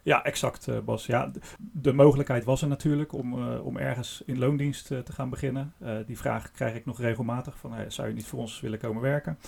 Ja, 0.03 0.25
exact, 0.25 0.69
eh, 0.69 0.79
Bas. 0.79 1.07
Ja, 1.07 1.31
de 1.59 1.93
mogelijkheid 1.93 2.45
was 2.45 2.63
er 2.63 2.69
natuurlijk 2.69 3.13
om, 3.13 3.33
eh, 3.33 3.67
om 3.67 3.77
ergens 3.77 4.23
in 4.27 4.39
loondienst 4.39 4.91
eh, 4.91 4.99
te 4.99 5.13
gaan 5.13 5.31
beginnen. 5.31 5.73
Die 6.07 6.19
vraag 6.19 6.51
krijg 6.51 6.75
ik 6.75 6.87
nog 6.87 7.01
regelmatig 7.01 7.59
van, 7.59 7.91
zou 7.91 8.09
je 8.09 8.15
niet 8.15 8.27
voor 8.27 8.39
ons 8.39 8.61
willen 8.61 8.79
komen 8.79 9.03
werken? 9.03 9.39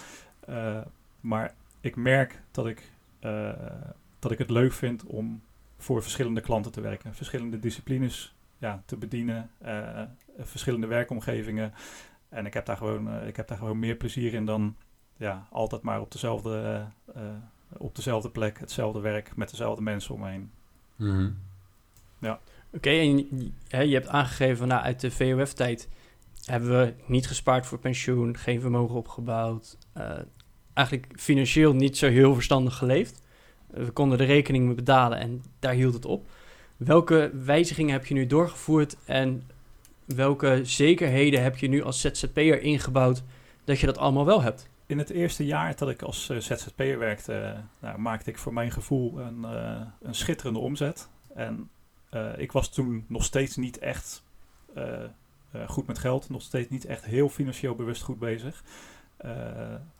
Maar 1.20 1.54
ik 1.80 1.96
merk 1.96 2.42
dat 2.50 2.66
ik, 2.66 2.92
dat 4.18 4.30
ik 4.30 4.38
het 4.38 4.50
leuk 4.50 4.72
vind 4.72 5.04
om 5.04 5.42
voor 5.78 6.02
verschillende 6.02 6.40
klanten 6.40 6.72
te 6.72 6.80
werken. 6.80 7.14
Verschillende 7.14 7.58
disciplines 7.58 8.34
ja, 8.58 8.82
te 8.86 8.96
bedienen, 8.96 9.50
verschillende 10.38 10.86
werkomgevingen. 10.86 11.72
En 12.28 12.46
ik 12.46 12.54
heb, 12.54 12.66
daar 12.66 12.76
gewoon, 12.76 13.26
ik 13.26 13.36
heb 13.36 13.48
daar 13.48 13.58
gewoon 13.58 13.78
meer 13.78 13.96
plezier 13.96 14.34
in 14.34 14.44
dan 14.44 14.76
ja, 15.16 15.46
altijd 15.50 15.82
maar 15.82 16.00
op 16.00 16.12
dezelfde, 16.12 16.84
op 17.76 17.96
dezelfde 17.96 18.30
plek, 18.30 18.59
hetzelfde 18.59 19.00
werk, 19.00 19.37
met 19.37 19.50
dezelfde 19.50 19.83
mensen 19.83 20.14
om 20.14 20.20
me 20.20 20.28
heen. 20.30 20.50
Mhm. 20.96 21.30
Oké, 22.72 22.90
en 22.90 23.16
je- 23.16 23.50
hè, 23.68 23.80
je 23.80 23.94
hebt 23.94 24.09
aangegeven, 24.09 24.68
nou, 24.68 24.83
uit 24.83 25.00
de 25.00 25.11
VOF-tijd 25.11 25.88
hebben 26.44 26.78
we 26.78 26.94
niet 27.06 27.26
gespaard 27.26 27.66
voor 27.66 27.78
pensioen, 27.78 28.37
geen 28.37 28.61
vermogen 28.61 28.96
opgebouwd. 28.96 29.76
eh, 29.92 30.18
eigenlijk 30.74 31.12
financieel 31.16 31.72
niet 31.74 31.96
zo 31.98 32.09
heel 32.09 32.35
verstandig 32.35 32.76
geleefd. 32.76 33.22
Eh, 33.74 33.85
we 33.85 33.90
konden 33.90 34.18
de 34.18 34.24
rekening 34.24 34.74
betalen 34.76 35.18
en 35.18 35.42
daar 35.59 35.72
hield 35.72 35.94
het 35.94 36.04
op. 36.04 36.30
Welke 36.76 37.30
wijzigingen 37.44 37.92
heb 37.92 38.06
je 38.06 38.14
nu 38.14 38.26
doorgevoerd 38.26 38.96
en 39.04 39.42
welke 40.04 40.61
zekerheden 40.62 41.42
heb 41.42 41.56
je 41.56 41.68
nu 41.68 41.83
als 41.83 42.00
ZZP'er 42.00 42.62
ingebouwd 42.62 43.22
dat 43.64 43.80
je 43.80 43.87
dat 43.87 43.98
allemaal 43.98 44.26
wel 44.26 44.42
hebt? 44.42 44.68
In 44.90 44.98
het 44.98 45.11
eerste 45.11 45.46
jaar 45.46 45.76
dat 45.76 45.88
ik 45.88 46.03
als 46.03 46.29
eh, 46.29 46.38
ZZP'er 46.38 46.98
werkte, 46.98 47.35
eh, 47.35 47.59
nou, 47.81 47.98
maakte 47.98 48.31
ik 48.31 48.38
voor 48.38 48.53
mijn 48.53 48.70
gevoel 48.70 49.20
een, 49.20 49.44
eh, 49.44 49.81
een 50.03 50.14
schitterende 50.14 50.59
omzet. 50.59 51.09
En 51.35 51.70
ik 52.37 52.53
was 52.53 52.68
toen 52.68 53.05
nog 53.09 53.24
steeds 53.24 53.57
niet 53.57 53.79
echt 53.79 54.22
goed 55.66 55.87
met 55.87 55.98
geld, 55.98 56.29
nog 56.29 56.42
steeds 56.42 56.68
niet 56.68 56.85
echt 56.85 57.05
heel 57.05 57.29
financieel 57.29 57.74
bewust 57.74 58.03
goed 58.03 58.18
bezig. 58.18 58.64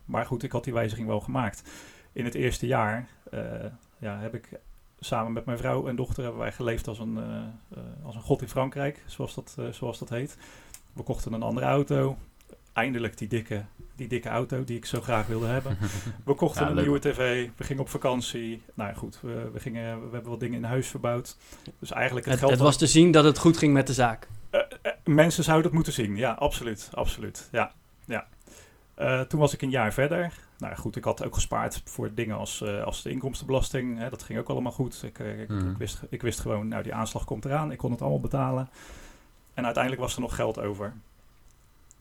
Maar 0.05 0.26
goed, 0.26 0.42
ik 0.42 0.53
had 0.53 0.64
die 0.64 0.72
wijziging 0.72 1.09
wel 1.09 1.20
gemaakt. 1.20 1.70
In 2.12 2.24
het 2.24 2.35
eerste 2.35 2.66
jaar 2.66 3.09
ja, 3.98 4.18
heb 4.18 4.35
ik 4.35 4.61
samen 5.00 5.33
met 5.33 5.44
mijn 5.44 5.59
vrouw 5.59 5.88
en 5.88 5.96
dochter 5.96 6.22
hebben 6.22 6.40
wij 6.40 6.53
geleefd 6.53 6.88
als 6.88 6.98
een, 6.98 7.18
als 8.03 8.14
een 8.14 8.22
god 8.22 8.42
in 8.42 8.48
Frankrijk, 8.48 9.03
zoals 9.07 9.35
dat, 9.35 9.57
zoals 9.70 9.98
dat 9.98 10.09
heet. 10.09 10.37
We 10.92 11.03
kochten 11.03 11.33
een 11.33 11.42
andere 11.42 11.66
auto. 11.66 12.16
Eindelijk 12.80 13.18
die 13.18 13.28
dikke, 13.28 13.64
die 13.96 14.08
dikke 14.08 14.28
auto 14.28 14.64
die 14.64 14.76
ik 14.76 14.84
zo 14.84 15.00
graag 15.00 15.26
wilde 15.26 15.46
hebben. 15.46 15.78
We 16.24 16.34
kochten 16.34 16.62
Ja, 16.62 16.68
een 16.68 16.74
leuk. 16.74 16.84
nieuwe 16.84 17.00
tv. 17.00 17.48
We 17.56 17.64
gingen 17.64 17.82
op 17.82 17.88
vakantie. 17.88 18.62
Nou 18.74 18.90
ja, 18.90 18.96
goed, 18.96 19.18
we, 19.22 19.50
we, 19.52 19.60
gingen, 19.60 19.96
we 20.04 20.12
hebben 20.12 20.30
wat 20.30 20.40
dingen 20.40 20.56
in 20.56 20.64
huis 20.64 20.86
verbouwd. 20.88 21.36
Dus 21.78 21.90
eigenlijk 21.92 22.24
het, 22.26 22.34
Het, 22.34 22.42
geld... 22.42 22.52
het 22.52 22.60
was 22.60 22.76
te 22.78 22.86
zien 22.86 23.10
dat 23.10 23.24
het 23.24 23.38
goed 23.38 23.56
ging 23.56 23.72
met 23.72 23.86
de 23.86 23.92
zaak. 23.92 24.28
eh, 24.50 24.60
eh, 24.82 24.92
mensen 25.04 25.44
zouden 25.44 25.66
het 25.66 25.74
moeten 25.74 25.92
zien. 25.92 26.16
Ja, 26.16 26.32
absoluut. 26.32 26.88
Absoluut. 26.94 27.48
Ja, 27.52 27.72
ja. 28.04 28.26
Eh, 28.94 29.20
toen 29.20 29.40
was 29.40 29.54
ik 29.54 29.62
een 29.62 29.70
jaar 29.70 29.92
verder. 29.92 30.32
Nou 30.58 30.76
goed, 30.76 30.96
ik 30.96 31.04
had 31.04 31.24
ook 31.24 31.34
gespaard 31.34 31.82
voor 31.84 32.10
dingen 32.14 32.36
als, 32.36 32.64
als 32.84 33.02
de 33.02 33.10
inkomstenbelasting. 33.10 33.98
Hè, 33.98 34.10
dat 34.10 34.22
ging 34.22 34.38
ook 34.38 34.48
allemaal 34.48 34.72
goed. 34.72 35.02
Ik, 35.02 35.18
ik, 35.18 35.48
Mhm. 35.48 35.70
ik, 35.70 35.76
wist, 35.76 36.00
ik 36.10 36.22
wist 36.22 36.40
gewoon, 36.40 36.68
nou 36.68 36.82
die 36.82 36.94
aanslag 36.94 37.24
komt 37.24 37.44
eraan. 37.44 37.72
Ik 37.72 37.78
kon 37.78 37.90
het 37.90 38.00
allemaal 38.00 38.20
betalen. 38.20 38.68
En 39.54 39.64
uiteindelijk 39.64 40.02
was 40.02 40.14
er 40.14 40.20
nog 40.20 40.34
geld 40.34 40.60
over. 40.60 40.92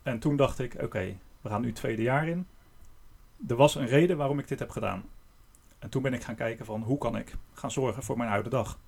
En 0.03 0.19
toen 0.19 0.35
dacht 0.35 0.59
ik, 0.59 0.75
oké, 0.81 1.17
we 1.41 1.49
gaan 1.49 1.61
nu 1.61 1.67
het 1.67 1.75
tweede 1.75 2.01
jaar 2.01 2.27
in. 2.27 2.47
Er 3.47 3.55
was 3.55 3.75
een 3.75 3.87
reden 3.87 4.17
waarom 4.17 4.39
ik 4.39 4.47
dit 4.47 4.59
heb 4.59 4.69
gedaan. 4.69 5.03
En 5.79 5.89
toen 5.89 6.01
ben 6.01 6.13
ik 6.13 6.23
gaan 6.23 6.35
kijken 6.35 6.65
van 6.65 6.81
hoe 6.81 6.97
kan 6.97 7.17
ik 7.17 7.35
gaan 7.53 7.71
zorgen 7.71 8.03
voor 8.03 8.17
mijn 8.17 8.29
oude 8.29 8.49
dag. 8.49 8.79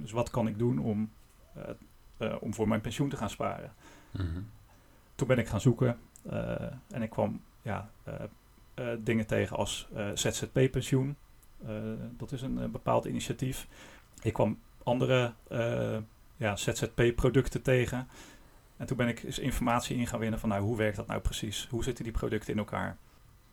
Dus 0.00 0.10
wat 0.10 0.30
kan 0.30 0.46
ik 0.46 0.58
doen 0.58 0.78
om, 0.78 1.10
eh, 1.54 1.62
eh, 2.16 2.36
om 2.40 2.54
voor 2.54 2.68
mijn 2.68 2.80
pensioen 2.80 3.08
te 3.08 3.16
gaan 3.16 3.30
sparen. 3.30 3.72
Mhm. 4.10 4.40
Toen 5.14 5.28
ben 5.28 5.38
ik 5.38 5.46
gaan 5.46 5.60
zoeken 5.60 5.98
eh, 6.22 6.72
en 6.90 7.02
ik 7.02 7.10
kwam 7.10 7.42
ja, 7.62 7.90
dingen 8.98 9.26
tegen 9.26 9.56
als 9.56 9.88
ZZP-pensioen. 10.14 11.16
Dat 12.16 12.32
is 12.32 12.42
een 12.42 12.70
bepaald 12.70 13.04
initiatief. 13.04 13.66
Ik 14.22 14.32
kwam 14.32 14.58
andere 14.82 15.32
ja, 16.36 16.56
ZZP-producten 16.56 17.62
tegen. 17.62 18.08
En 18.76 18.86
toen 18.86 18.96
ben 18.96 19.08
ik 19.08 19.22
eens 19.22 19.38
informatie 19.38 19.96
in 19.96 20.06
gaan 20.06 20.18
winnen 20.20 20.38
van 20.40 20.48
nou, 20.48 20.62
hoe 20.62 20.76
werkt 20.76 20.96
dat 20.96 21.06
nou 21.06 21.20
precies? 21.20 21.66
Hoe 21.70 21.84
zitten 21.84 22.04
die 22.04 22.12
producten 22.12 22.52
in 22.52 22.58
elkaar? 22.58 22.96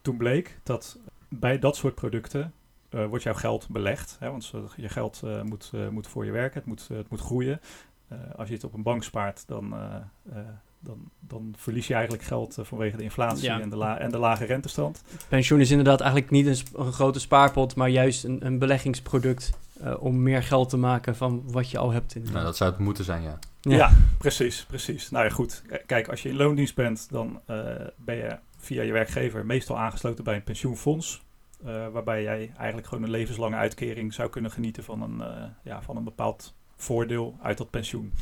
Toen 0.01 0.17
bleek 0.17 0.59
dat 0.63 0.97
bij 1.27 1.59
dat 1.59 1.75
soort 1.75 1.95
producten 1.95 2.53
eh, 2.89 3.05
wordt 3.05 3.23
jouw 3.23 3.33
geld 3.33 3.67
belegd. 3.69 4.15
Hè, 4.19 4.29
want 4.31 4.53
je 4.75 4.89
geld 4.89 5.21
eh, 5.23 5.41
moet, 5.41 5.71
eh, 5.73 5.87
moet 5.87 6.07
voor 6.07 6.25
je 6.25 6.31
werken, 6.31 6.57
het 6.59 6.65
moet, 6.67 6.87
het 6.87 7.09
moet 7.09 7.21
groeien. 7.21 7.61
Eh, 8.07 8.17
als 8.37 8.47
je 8.47 8.53
het 8.53 8.63
op 8.63 8.73
een 8.73 8.83
bank 8.83 9.03
spaart, 9.03 9.43
dan, 9.47 9.73
eh, 9.73 9.95
eh, 10.37 10.43
dan, 10.79 11.09
dan 11.19 11.53
verlies 11.57 11.87
je 11.87 11.93
eigenlijk 11.93 12.23
geld 12.23 12.57
vanwege 12.61 12.97
de 12.97 13.03
inflatie 13.03 13.43
Ja. 13.43 13.59
en, 13.61 13.69
de 13.69 13.75
la- 13.75 13.97
en 13.99 14.11
de 14.11 14.17
lage 14.17 14.45
rentestand. 14.45 15.03
Pensioen 15.29 15.59
is 15.59 15.69
inderdaad 15.69 15.99
eigenlijk 16.01 16.31
niet 16.31 16.45
een, 16.45 16.55
sp- 16.55 16.77
een 16.77 16.93
grote 16.93 17.19
spaarpot, 17.19 17.75
maar 17.75 17.89
juist 17.89 18.23
een, 18.23 18.45
een 18.45 18.59
beleggingsproduct 18.59 19.51
eh, 19.81 19.95
om 20.03 20.23
meer 20.23 20.43
geld 20.43 20.69
te 20.69 20.77
maken 20.77 21.15
van 21.15 21.43
wat 21.51 21.69
je 21.69 21.77
al 21.77 21.91
hebt. 21.91 22.15
In 22.15 22.23
Nou, 22.31 22.43
dat 22.45 22.57
zou 22.57 22.71
het 22.71 22.79
moeten 22.79 23.03
zijn, 23.03 23.21
ja. 23.23 23.39
Ja. 23.69 23.91
Precies, 24.17 24.65
precies. 24.65 25.09
Nou 25.09 25.25
ja, 25.25 25.31
goed. 25.31 25.63
Kijk, 25.85 26.07
als 26.07 26.21
je 26.21 26.29
in 26.29 26.35
loondienst 26.35 26.75
bent, 26.75 27.07
dan 27.09 27.41
eh, 27.45 27.65
ben 27.95 28.15
je 28.15 28.37
via 28.57 28.81
je 28.81 28.91
werkgever 28.91 29.45
meestal 29.45 29.77
aangesloten 29.77 30.23
bij 30.23 30.35
een 30.35 30.43
pensioenfonds. 30.43 31.21
eh, 31.65 31.87
waarbij 31.87 32.23
jij 32.23 32.53
eigenlijk 32.57 32.87
gewoon 32.87 33.03
een 33.03 33.09
levenslange 33.09 33.55
uitkering 33.55 34.13
zou 34.13 34.29
kunnen 34.29 34.51
genieten 34.51 34.83
van 34.83 35.01
een, 35.01 35.21
eh, 35.21 35.43
ja, 35.63 35.81
van 35.81 35.97
een 35.97 36.03
bepaald 36.03 36.55
voordeel 36.75 37.37
uit 37.41 37.57
dat 37.57 37.69
pensioen. 37.69 38.13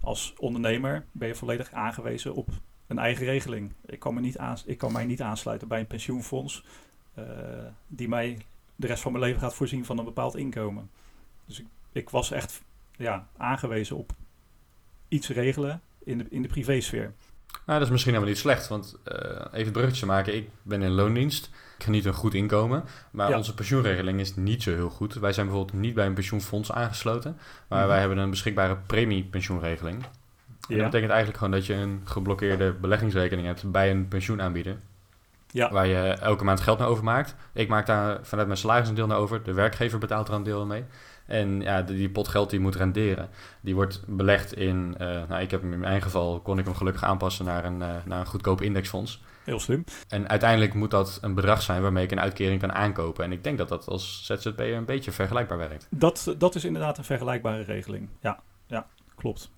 Als 0.00 0.34
ondernemer 0.38 1.04
ben 1.12 1.28
je 1.28 1.34
volledig 1.34 1.72
aangewezen 1.72 2.34
op 2.34 2.48
een 2.86 2.98
eigen 2.98 3.24
regeling. 3.24 3.72
Ik 3.86 3.98
kan, 3.98 4.14
me 4.14 4.20
niet 4.20 4.38
ik 4.66 4.78
kan 4.78 4.92
mij 4.92 5.04
niet 5.04 5.22
aansluiten 5.22 5.68
bij 5.68 5.80
een 5.80 5.86
pensioenfonds 5.86 6.64
die 7.86 8.08
mij 8.08 8.38
de 8.76 8.86
rest 8.86 9.02
van 9.02 9.12
mijn 9.12 9.24
leven 9.24 9.40
gaat 9.40 9.54
voorzien 9.54 9.84
van 9.84 9.98
een 9.98 10.04
bepaald 10.04 10.36
inkomen. 10.36 10.90
Dus 11.46 11.60
ik, 11.60 11.66
ik 11.92 12.10
was 12.10 12.30
echt 12.30 12.62
ja, 13.02 13.26
aangewezen 13.36 13.96
op 13.96 14.12
iets 15.08 15.28
regelen 15.28 15.80
in 16.04 16.18
de, 16.18 16.26
in 16.30 16.42
de 16.42 16.48
privésfeer. 16.48 17.12
Nou, 17.66 17.78
dat 17.78 17.82
is 17.82 17.90
misschien 17.90 18.12
helemaal 18.12 18.32
niet 18.34 18.42
slecht, 18.42 18.68
want 18.68 18.98
eh, 19.04 19.14
even 19.52 19.66
een 19.66 19.72
bruggetje 19.72 20.06
maken. 20.06 20.36
Ik 20.36 20.48
ben 20.62 20.82
in 20.82 20.90
loondienst. 20.90 21.50
Ik 21.78 21.84
geniet 21.84 22.04
een 22.04 22.12
goed 22.14 22.34
inkomen, 22.34 22.84
maar 23.10 23.30
Ja. 23.30 23.36
onze 23.36 23.54
pensioenregeling 23.54 24.20
is 24.20 24.36
niet 24.36 24.62
zo 24.62 24.70
heel 24.74 24.90
goed. 24.90 25.14
Wij 25.14 25.32
zijn 25.32 25.46
bijvoorbeeld 25.46 25.78
niet 25.80 25.94
bij 25.94 26.06
een 26.06 26.14
pensioenfonds 26.14 26.72
aangesloten, 26.72 27.38
maar 27.68 27.78
Mhm. 27.78 27.88
wij 27.88 27.98
hebben 27.98 28.18
een 28.18 28.30
beschikbare 28.30 28.76
premiepensioenregeling. 28.86 30.02
En 30.02 30.08
Ja. 30.68 30.76
Dat 30.76 30.84
betekent 30.84 31.10
eigenlijk 31.10 31.38
gewoon 31.38 31.52
dat 31.52 31.66
je 31.66 31.74
een 31.74 32.00
geblokkeerde 32.04 32.72
beleggingsrekening 32.72 33.46
hebt 33.46 33.70
bij 33.70 33.90
een 33.90 34.08
pensioenaanbieder. 34.08 34.76
Ja. 35.50 35.70
Waar 35.72 35.86
je 35.86 35.96
elke 36.08 36.44
maand 36.44 36.60
geld 36.60 36.78
naar 36.78 36.88
overmaakt. 36.88 37.34
Ik 37.52 37.68
maak 37.68 37.86
daar 37.86 38.18
vanuit 38.22 38.46
mijn 38.46 38.58
salaris 38.60 38.88
een 38.88 38.94
deel 38.94 39.06
naar 39.06 39.16
over. 39.18 39.42
De 39.42 39.52
werkgever 39.52 39.98
betaalt 39.98 40.28
er 40.28 40.34
een 40.34 40.42
deel 40.42 40.66
mee. 40.66 40.84
En 41.26 41.60
ja, 41.60 41.82
die, 41.82 41.96
die 41.96 42.10
pot 42.10 42.28
geld 42.28 42.50
die 42.50 42.60
moet 42.60 42.76
renderen. 42.76 43.28
Die 43.60 43.74
wordt 43.74 44.02
belegd 44.06 44.54
in... 44.54 44.94
eh, 44.98 45.06
nou, 45.28 45.42
ik 45.42 45.50
heb 45.50 45.62
hem 45.62 45.72
in 45.72 45.78
mijn 45.78 46.02
geval... 46.02 46.40
kon 46.40 46.58
ik 46.58 46.64
hem 46.64 46.74
gelukkig 46.74 47.04
aanpassen 47.04 47.44
naar 47.44 47.64
een, 47.64 47.82
eh, 47.82 47.88
naar 48.04 48.20
een 48.20 48.26
goedkoop 48.26 48.60
indexfonds. 48.60 49.22
Heel 49.44 49.60
slim. 49.60 49.84
En 50.08 50.28
uiteindelijk 50.28 50.74
moet 50.74 50.90
dat 50.90 51.18
een 51.22 51.34
bedrag 51.34 51.62
zijn 51.62 51.82
waarmee 51.82 52.04
ik 52.04 52.10
een 52.10 52.20
uitkering 52.20 52.60
kan 52.60 52.72
aankopen. 52.72 53.24
En 53.24 53.32
ik 53.32 53.44
denk 53.44 53.58
dat 53.58 53.68
dat 53.68 53.86
als 53.86 54.26
ZZP'er 54.26 54.74
een 54.74 54.84
beetje 54.84 55.12
vergelijkbaar 55.12 55.58
werkt. 55.58 55.86
Dat, 55.90 56.34
dat 56.38 56.54
is 56.54 56.64
inderdaad 56.64 56.98
een 56.98 57.04
vergelijkbare 57.04 57.62
regeling. 57.62 58.08
Ja, 58.20 58.40
ja 58.66 58.86
klopt. 59.14 59.50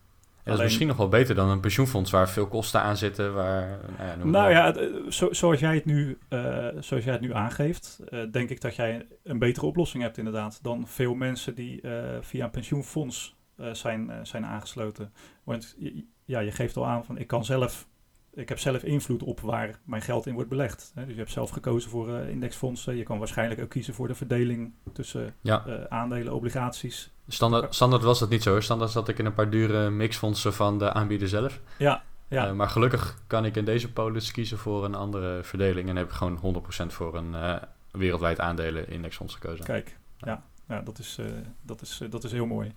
Dat 0.45 0.59
is 0.59 0.65
misschien 0.65 0.87
nog 0.87 0.97
wel 0.97 1.09
beter 1.09 1.35
dan 1.35 1.49
een 1.49 1.61
pensioenfonds 1.61 2.11
waar 2.11 2.29
veel 2.29 2.47
kosten 2.47 2.81
aan 2.81 2.97
zitten. 2.97 3.35
Waar, 3.35 3.79
nou 3.99 4.19
ja, 4.19 4.25
Nou 4.25 4.51
ja, 4.51 4.67
het, 4.67 4.77
eh, 4.77 4.87
zo, 5.09 5.33
zoals, 5.33 5.61
jij 5.61 5.75
het 5.75 5.85
nu, 5.85 6.19
eh, 6.29 6.67
zoals 6.79 7.05
jij 7.05 7.13
het 7.13 7.21
nu 7.21 7.35
aangeeft, 7.35 8.01
eh, 8.09 8.21
denk 8.31 8.51
ik 8.51 8.61
dat 8.61 8.75
jij 8.75 9.07
een 9.23 9.39
betere 9.39 9.67
oplossing 9.67 10.03
hebt 10.03 10.19
inderdaad 10.19 10.59
dan 10.63 10.89
veel 10.89 11.15
mensen 11.15 11.55
die 11.55 11.81
via 12.21 12.45
een 12.45 12.51
pensioenfonds 12.51 13.37
zijn, 13.73 14.11
zijn 14.23 14.47
aangesloten. 14.47 15.13
Want 15.45 15.77
ja, 16.25 16.41
je 16.41 16.51
geeft 16.53 16.77
al 16.77 16.87
aan 16.87 17.05
van 17.05 17.19
ik 17.19 17.27
kan 17.27 17.45
zelf, 17.45 17.87
ik 18.35 18.49
heb 18.49 18.59
zelf 18.59 18.83
invloed 18.83 19.23
op 19.23 19.41
waar 19.41 19.79
mijn 19.85 20.03
geld 20.03 20.27
in 20.27 20.35
wordt 20.35 20.49
belegd. 20.49 20.93
Hè? 20.95 21.03
Dus 21.05 21.13
je 21.13 21.19
hebt 21.21 21.31
zelf 21.33 21.51
gekozen 21.51 21.91
voor 21.91 22.15
eh, 22.15 22.29
indexfondsen. 22.29 22.97
Je 22.97 23.03
kan 23.03 23.19
waarschijnlijk 23.19 23.61
ook 23.61 23.69
kiezen 23.69 23.95
voor 23.95 24.09
de 24.09 24.15
verdeling 24.15 24.73
tussen 24.93 25.35
Ja. 25.41 25.67
eh, 25.67 25.85
aandelen, 25.89 26.33
obligaties. 26.35 27.11
Standaard, 27.29 27.75
standaard 27.75 28.03
was 28.03 28.19
dat 28.19 28.29
niet 28.29 28.43
zo. 28.43 28.61
Standaard 28.61 28.91
zat 28.91 29.09
ik 29.09 29.19
in 29.19 29.27
een 29.27 29.35
paar 29.35 29.51
dure 29.51 29.91
mixfondsen 29.91 30.55
van 30.55 30.79
de 30.79 30.93
aanbieder 30.93 31.29
zelf. 31.29 31.61
Ja, 31.79 32.03
ja. 32.29 32.47
Eh, 32.47 32.53
maar 32.53 32.69
gelukkig 32.69 33.19
kan 33.27 33.45
ik 33.45 33.57
in 33.57 33.65
deze 33.65 33.93
polis 33.93 34.31
kiezen 34.31 34.59
voor 34.59 34.85
een 34.85 34.95
andere 34.95 35.43
verdeling. 35.43 35.89
En 35.89 35.97
heb 35.97 36.07
ik 36.07 36.13
gewoon 36.15 36.37
100% 36.37 36.93
voor 36.93 37.15
een 37.17 37.61
wereldwijd 37.91 38.41
aandelen 38.41 38.89
indexfonds 38.89 39.35
gekozen. 39.35 39.65
Kijk, 39.65 39.99
ja, 40.19 40.43
ja 40.69 40.81
dat, 40.83 40.99
is, 40.99 41.19
dat, 41.63 41.81
is, 41.81 42.01
dat 42.11 42.25
is 42.25 42.33
heel 42.33 42.47
mooi. 42.47 42.73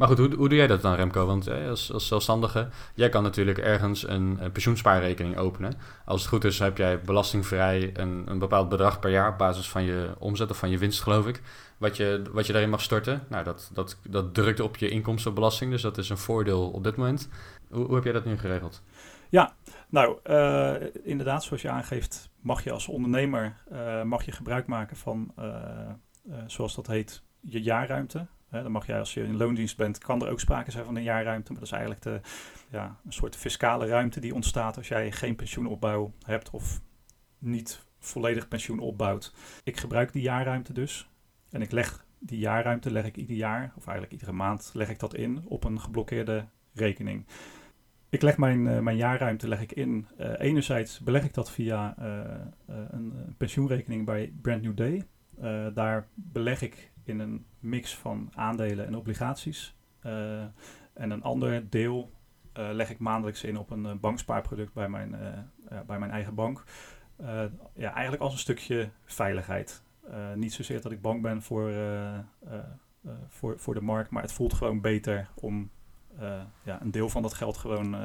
Maar 0.00 0.08
goed, 0.08 0.18
hoe, 0.18 0.34
hoe 0.34 0.48
doe 0.48 0.58
jij 0.58 0.66
dat 0.66 0.82
dan 0.82 0.94
Remco? 0.94 1.26
Want 1.26 1.46
eh, 1.46 1.68
als, 1.68 1.92
als 1.92 2.06
zelfstandige, 2.06 2.68
jij 2.94 3.08
kan 3.08 3.22
natuurlijk 3.22 3.58
ergens 3.58 4.08
een, 4.08 4.38
pensioenspaarrekening 4.52 5.36
openen. 5.36 5.72
Als 6.04 6.20
het 6.20 6.30
goed 6.30 6.44
is 6.44 6.58
heb 6.58 6.76
jij 6.76 7.00
belastingvrij 7.00 7.90
een, 7.94 8.22
een 8.26 8.38
bepaald 8.38 8.68
bedrag 8.68 9.00
per 9.00 9.10
jaar 9.10 9.32
op 9.32 9.38
basis 9.38 9.68
van 9.68 9.84
je 9.84 10.10
omzet 10.18 10.50
of 10.50 10.58
van 10.58 10.70
je 10.70 10.78
winst 10.78 11.02
geloof 11.02 11.26
ik. 11.26 11.42
Wat 11.78 11.96
je, 11.96 12.22
wat 12.32 12.46
je 12.46 12.52
daarin 12.52 12.70
mag 12.70 12.80
storten. 12.80 13.22
Nou, 13.28 13.44
dat, 13.44 13.70
dat, 13.72 13.98
dat 14.08 14.34
drukt 14.34 14.60
op 14.60 14.76
je 14.76 14.88
inkomstenbelasting, 14.88 15.70
dus 15.70 15.82
dat 15.82 15.98
is 15.98 16.08
een 16.08 16.18
voordeel 16.18 16.70
op 16.70 16.84
dit 16.84 16.96
moment. 16.96 17.28
Hoe, 17.70 17.84
hoe 17.84 17.94
heb 17.94 18.04
jij 18.04 18.12
dat 18.12 18.24
nu 18.24 18.38
geregeld? 18.38 18.82
Nou, 19.88 20.18
eh, 20.22 20.74
inderdaad, 21.02 21.44
zoals 21.44 21.62
je 21.62 21.70
aangeeft, 21.70 22.30
mag 22.40 22.64
je 22.64 22.72
als 22.72 22.88
ondernemer 22.88 23.56
eh, 23.70 24.02
mag 24.02 24.24
je 24.24 24.32
gebruik 24.32 24.66
maken 24.66 24.96
van, 24.96 25.34
zoals 26.46 26.74
dat 26.74 26.86
heet, 26.86 27.22
je 27.40 27.62
jaarruimte. 27.62 28.26
Dan 28.50 28.72
mag 28.72 28.86
jij 28.86 28.98
als 28.98 29.14
je 29.14 29.22
in 29.22 29.36
loondienst 29.36 29.76
bent, 29.76 29.98
kan 29.98 30.22
er 30.22 30.30
ook 30.30 30.40
sprake 30.40 30.70
zijn 30.70 30.84
van 30.84 30.96
een 30.96 31.02
jaarruimte. 31.02 31.52
Maar 31.52 31.60
dat 31.60 31.70
is 31.70 31.78
eigenlijk 31.78 32.02
de, 32.02 32.20
ja, 32.70 32.96
een 33.04 33.12
soort 33.12 33.36
fiscale 33.36 33.86
ruimte 33.86 34.20
die 34.20 34.34
ontstaat 34.34 34.76
als 34.76 34.88
jij 34.88 35.12
geen 35.12 35.36
pensioenopbouw 35.36 36.12
hebt 36.24 36.50
of 36.50 36.80
niet 37.38 37.84
volledig 37.98 38.48
pensioen 38.48 38.78
opbouwt. 38.78 39.34
Ik 39.64 39.76
gebruik 39.76 40.12
die 40.12 40.22
jaarruimte 40.22 40.72
dus. 40.72 41.08
En 41.50 41.62
ik 41.62 41.70
leg 41.70 42.04
die 42.18 42.38
jaarruimte 42.38 42.90
leg 42.90 43.04
ik 43.04 43.16
ieder 43.16 43.36
jaar, 43.36 43.72
of 43.76 43.84
eigenlijk 43.86 44.12
iedere 44.12 44.32
maand, 44.32 44.70
leg 44.74 44.88
ik 44.88 44.98
dat 44.98 45.14
in 45.14 45.42
op 45.44 45.64
een 45.64 45.80
geblokkeerde 45.80 46.46
rekening. 46.74 47.26
Ik 48.08 48.22
leg 48.22 48.36
mijn, 48.36 48.66
eh, 48.66 48.78
mijn 48.78 48.96
jaarruimte 48.96 49.48
leg 49.48 49.60
ik 49.60 49.72
in. 49.72 50.06
Eh, 50.16 50.32
enerzijds 50.38 51.00
beleg 51.00 51.24
ik 51.24 51.34
dat 51.34 51.50
via 51.50 51.94
eh, 51.98 52.74
een, 52.90 53.34
pensioenrekening 53.36 54.06
bij 54.06 54.32
Brand 54.42 54.62
New 54.62 54.76
Day. 54.76 55.02
Eh, 55.40 55.66
daar 55.74 56.08
beleg 56.14 56.62
ik 56.62 56.92
in 57.04 57.18
een 57.18 57.46
mix 57.58 57.96
van 57.96 58.30
aandelen 58.34 58.86
en 58.86 58.96
obligaties. 58.96 59.74
Eh, 60.00 60.40
en 60.92 61.10
een 61.10 61.22
ander 61.22 61.70
deel 61.70 62.10
eh, 62.52 62.68
leg 62.72 62.90
ik 62.90 62.98
maandelijks 62.98 63.44
in 63.44 63.58
op 63.58 63.70
een 63.70 64.00
bankspaarproduct 64.00 64.72
bij 64.72 64.88
mijn, 64.88 65.16
bij 65.86 65.98
mijn 65.98 66.10
eigen 66.10 66.34
bank. 66.34 66.64
Ja, 67.74 67.92
eigenlijk 67.92 68.22
als 68.22 68.32
een 68.32 68.38
stukje 68.38 68.90
veiligheid. 69.04 69.82
Niet 70.34 70.52
zozeer 70.52 70.80
dat 70.80 70.92
ik 70.92 71.00
bang 71.00 71.22
ben 71.22 71.42
voor, 71.42 71.72
voor, 73.28 73.58
voor 73.58 73.74
de 73.74 73.80
markt, 73.80 74.10
maar 74.10 74.22
het 74.22 74.32
voelt 74.32 74.52
gewoon 74.52 74.80
beter 74.80 75.28
om 75.34 75.70
ja, 76.62 76.80
een 76.80 76.90
deel 76.90 77.08
van 77.08 77.22
dat 77.22 77.34
geld 77.34 77.56
gewoon 77.56 77.96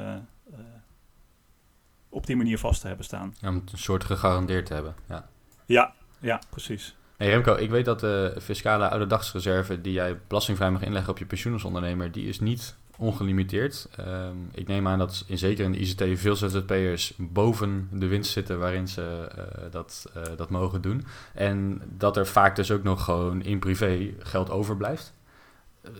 op 2.08 2.26
die 2.26 2.36
manier 2.36 2.58
vast 2.58 2.80
te 2.80 2.86
hebben 2.86 3.04
staan. 3.04 3.34
Ja, 3.40 3.48
om 3.48 3.54
het 3.54 3.72
een 3.72 3.78
soort 3.78 4.04
gegarandeerd 4.04 4.66
te 4.66 4.74
hebben. 4.74 4.94
Ja. 5.08 5.28
Ja, 5.66 5.94
ja, 6.20 6.40
precies. 6.50 6.96
Hey 7.16 7.28
Remco, 7.28 7.54
ik 7.54 7.70
weet 7.70 7.84
dat 7.84 8.00
de 8.00 8.34
fiscale 8.40 8.88
ouderdagsreserve 8.88 9.80
die 9.80 9.92
jij 9.92 10.18
belastingvrij 10.26 10.70
mag 10.70 10.82
inleggen 10.82 11.10
op 11.10 11.18
je 11.18 11.26
pensioen 11.26 11.52
als 11.52 11.64
ondernemer, 11.64 12.12
die 12.12 12.28
is 12.28 12.40
niet 12.40 12.76
ongelimiteerd. 12.98 13.88
Ehm, 13.96 14.36
ik 14.52 14.66
neem 14.68 14.88
aan 14.88 14.98
dat 14.98 15.24
in, 15.26 15.38
zeker 15.38 15.64
in 15.64 15.72
de 15.72 15.78
ICT 15.78 16.18
veel 16.20 16.36
ZZP'ers 16.36 17.14
boven 17.16 17.88
de 17.92 18.06
winst 18.06 18.30
zitten 18.32 18.58
waarin 18.58 18.88
ze 18.88 19.28
eh, 19.36 19.62
dat, 19.70 20.10
eh, 20.14 20.22
dat 20.36 20.50
mogen 20.50 20.80
doen. 20.82 21.04
En 21.34 21.82
dat 21.88 22.16
er 22.16 22.26
vaak 22.26 22.56
dus 22.56 22.70
ook 22.70 22.82
nog 22.82 23.04
gewoon 23.04 23.42
in 23.42 23.58
privé 23.58 24.10
geld 24.18 24.50
overblijft. 24.50 25.12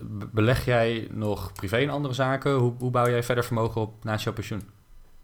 Be- 0.03 0.27
Beleg 0.31 0.65
jij 0.65 1.07
nog 1.11 1.53
privé 1.53 1.77
in 1.77 1.89
andere 1.89 2.13
zaken? 2.13 2.53
Hoe, 2.55 2.73
hoe 2.79 2.91
bouw 2.91 3.09
jij 3.09 3.23
verder 3.23 3.43
vermogen 3.43 3.81
op 3.81 4.03
naast 4.03 4.23
jouw 4.23 4.33
pensioen? 4.33 4.61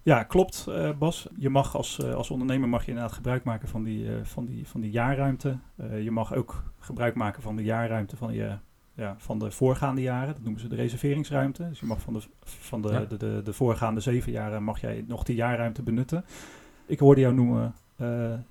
Ja, 0.03 0.23
klopt 0.23 0.65
eh, 0.67 0.89
Bas. 0.97 1.27
Je 1.37 1.49
mag 1.49 1.75
als, 1.75 1.99
eh, 1.99 2.13
als 2.13 2.31
ondernemer 2.31 2.69
mag 2.69 2.81
je 2.81 2.87
inderdaad 2.87 3.15
gebruik 3.15 3.43
maken 3.43 3.67
van 3.67 3.83
die, 3.83 4.07
eh, 4.07 4.23
van 4.23 4.45
die, 4.45 4.67
van 4.67 4.81
die 4.81 4.91
jaarruimte. 4.91 5.57
Je 6.01 6.11
mag 6.11 6.33
ook 6.33 6.63
gebruik 6.79 7.15
maken 7.15 7.41
van 7.41 7.55
de 7.55 7.63
jaarruimte 7.63 8.17
van, 8.17 8.33
je, 8.33 8.57
ja, 8.93 9.15
van 9.17 9.39
de 9.39 9.51
voorgaande 9.51 10.01
jaren. 10.01 10.33
Dat 10.33 10.43
noemen 10.43 10.61
ze 10.61 10.67
de 10.67 10.75
reserveringsruimte. 10.75 11.67
Dus 11.69 11.79
je 11.79 11.85
mag 11.85 12.01
van 12.01 12.13
de, 12.13 12.21
van 12.41 12.81
de, 12.81 12.87
Ja. 12.91 12.99
de, 12.99 13.17
de, 13.17 13.41
de 13.43 13.53
voorgaande 13.53 13.99
zeven 13.99 14.31
jaren 14.31 14.63
mag 14.63 14.81
jij 14.81 15.03
nog 15.07 15.23
die 15.23 15.35
jaarruimte 15.35 15.83
benutten. 15.83 16.25
Ik 16.85 16.99
hoorde 16.99 17.21
jou 17.21 17.33
noemen 17.33 17.75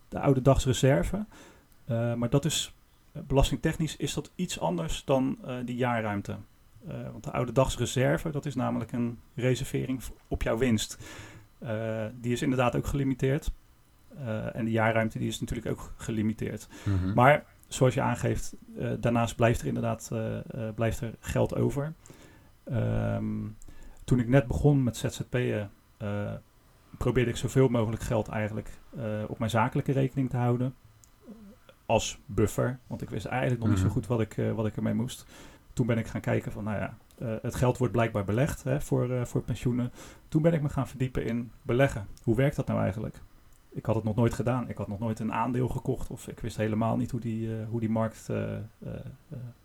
de 0.08 0.18
oude 0.18 0.42
dagsreserve. 0.42 1.26
Maar 1.86 2.30
dat 2.30 2.44
is 2.44 2.74
belastingtechnisch 3.12 3.96
is 3.96 4.14
dat 4.14 4.32
iets 4.34 4.60
anders 4.60 5.04
dan 5.04 5.38
die 5.64 5.76
jaarruimte. 5.76 6.36
Want 7.12 7.24
de 7.24 7.32
oude 7.32 7.52
dagsreserve, 7.52 8.30
dat 8.30 8.46
is 8.46 8.54
namelijk 8.54 8.92
een 8.92 9.18
reservering 9.34 10.02
op 10.28 10.42
jouw 10.42 10.58
winst. 10.58 10.98
Eh, 11.62 12.04
die 12.14 12.32
is 12.32 12.42
inderdaad 12.42 12.76
ook 12.76 12.86
gelimiteerd. 12.86 13.52
Eh, 14.18 14.56
en 14.56 14.64
de 14.64 14.70
jaarruimte 14.70 15.18
die 15.18 15.28
is 15.28 15.40
natuurlijk 15.40 15.68
ook 15.68 15.92
gelimiteerd. 15.96 16.68
Mhm. 16.84 17.12
Maar 17.14 17.44
zoals 17.68 17.94
je 17.94 18.00
aangeeft, 18.00 18.54
eh, 18.78 18.90
daarnaast 19.00 19.36
blijft 19.36 19.60
er 19.60 19.66
inderdaad 19.66 20.10
blijft 20.74 21.00
er 21.00 21.14
geld 21.20 21.54
over. 21.54 21.92
Ehm, 22.64 23.48
toen 24.04 24.18
ik 24.18 24.28
net 24.28 24.46
begon 24.46 24.82
met 24.82 24.96
ZZP'en, 24.96 25.70
probeerde 26.98 27.30
ik 27.30 27.36
zoveel 27.36 27.68
mogelijk 27.68 28.02
geld 28.02 28.28
eigenlijk 28.28 28.70
op 29.28 29.38
mijn 29.38 29.50
zakelijke 29.50 29.92
rekening 29.92 30.30
te 30.30 30.36
houden. 30.36 30.74
Als 31.86 32.18
buffer, 32.26 32.78
want 32.86 33.02
ik 33.02 33.10
wist 33.10 33.26
eigenlijk 33.26 33.60
nog 33.60 33.68
niet 33.68 33.78
Mhm. 33.78 33.86
zo 33.86 33.92
goed 33.92 34.06
wat 34.06 34.20
ik, 34.20 34.36
wat 34.54 34.66
ik 34.66 34.76
ermee 34.76 34.94
moest. 34.94 35.26
Toen 35.72 35.86
ben 35.86 35.98
ik 35.98 36.06
gaan 36.06 36.20
kijken 36.20 36.52
van, 36.52 36.64
nou 36.64 36.78
ja, 36.78 36.96
het 37.42 37.54
geld 37.54 37.78
wordt 37.78 37.92
blijkbaar 37.92 38.24
belegd 38.24 38.62
hè, 38.62 38.80
voor, 38.80 39.26
voor 39.26 39.42
pensioenen. 39.42 39.92
Toen 40.28 40.42
ben 40.42 40.52
ik 40.52 40.62
me 40.62 40.68
gaan 40.68 40.88
verdiepen 40.88 41.24
in 41.24 41.50
beleggen. 41.62 42.06
Hoe 42.22 42.36
werkt 42.36 42.56
dat 42.56 42.66
nou 42.66 42.80
eigenlijk? 42.80 43.20
Ik 43.70 43.86
had 43.86 43.94
het 43.94 44.04
nog 44.04 44.16
nooit 44.16 44.34
gedaan. 44.34 44.68
Ik 44.68 44.76
had 44.76 44.88
nog 44.88 44.98
nooit 44.98 45.18
een 45.18 45.32
aandeel 45.32 45.68
gekocht 45.68 46.10
of 46.10 46.28
ik 46.28 46.40
wist 46.40 46.56
helemaal 46.56 46.96
niet 46.96 47.10
hoe 47.10 47.20
die, 47.20 47.50
hoe 47.70 47.80
die, 47.80 47.90
markt, 47.90 48.26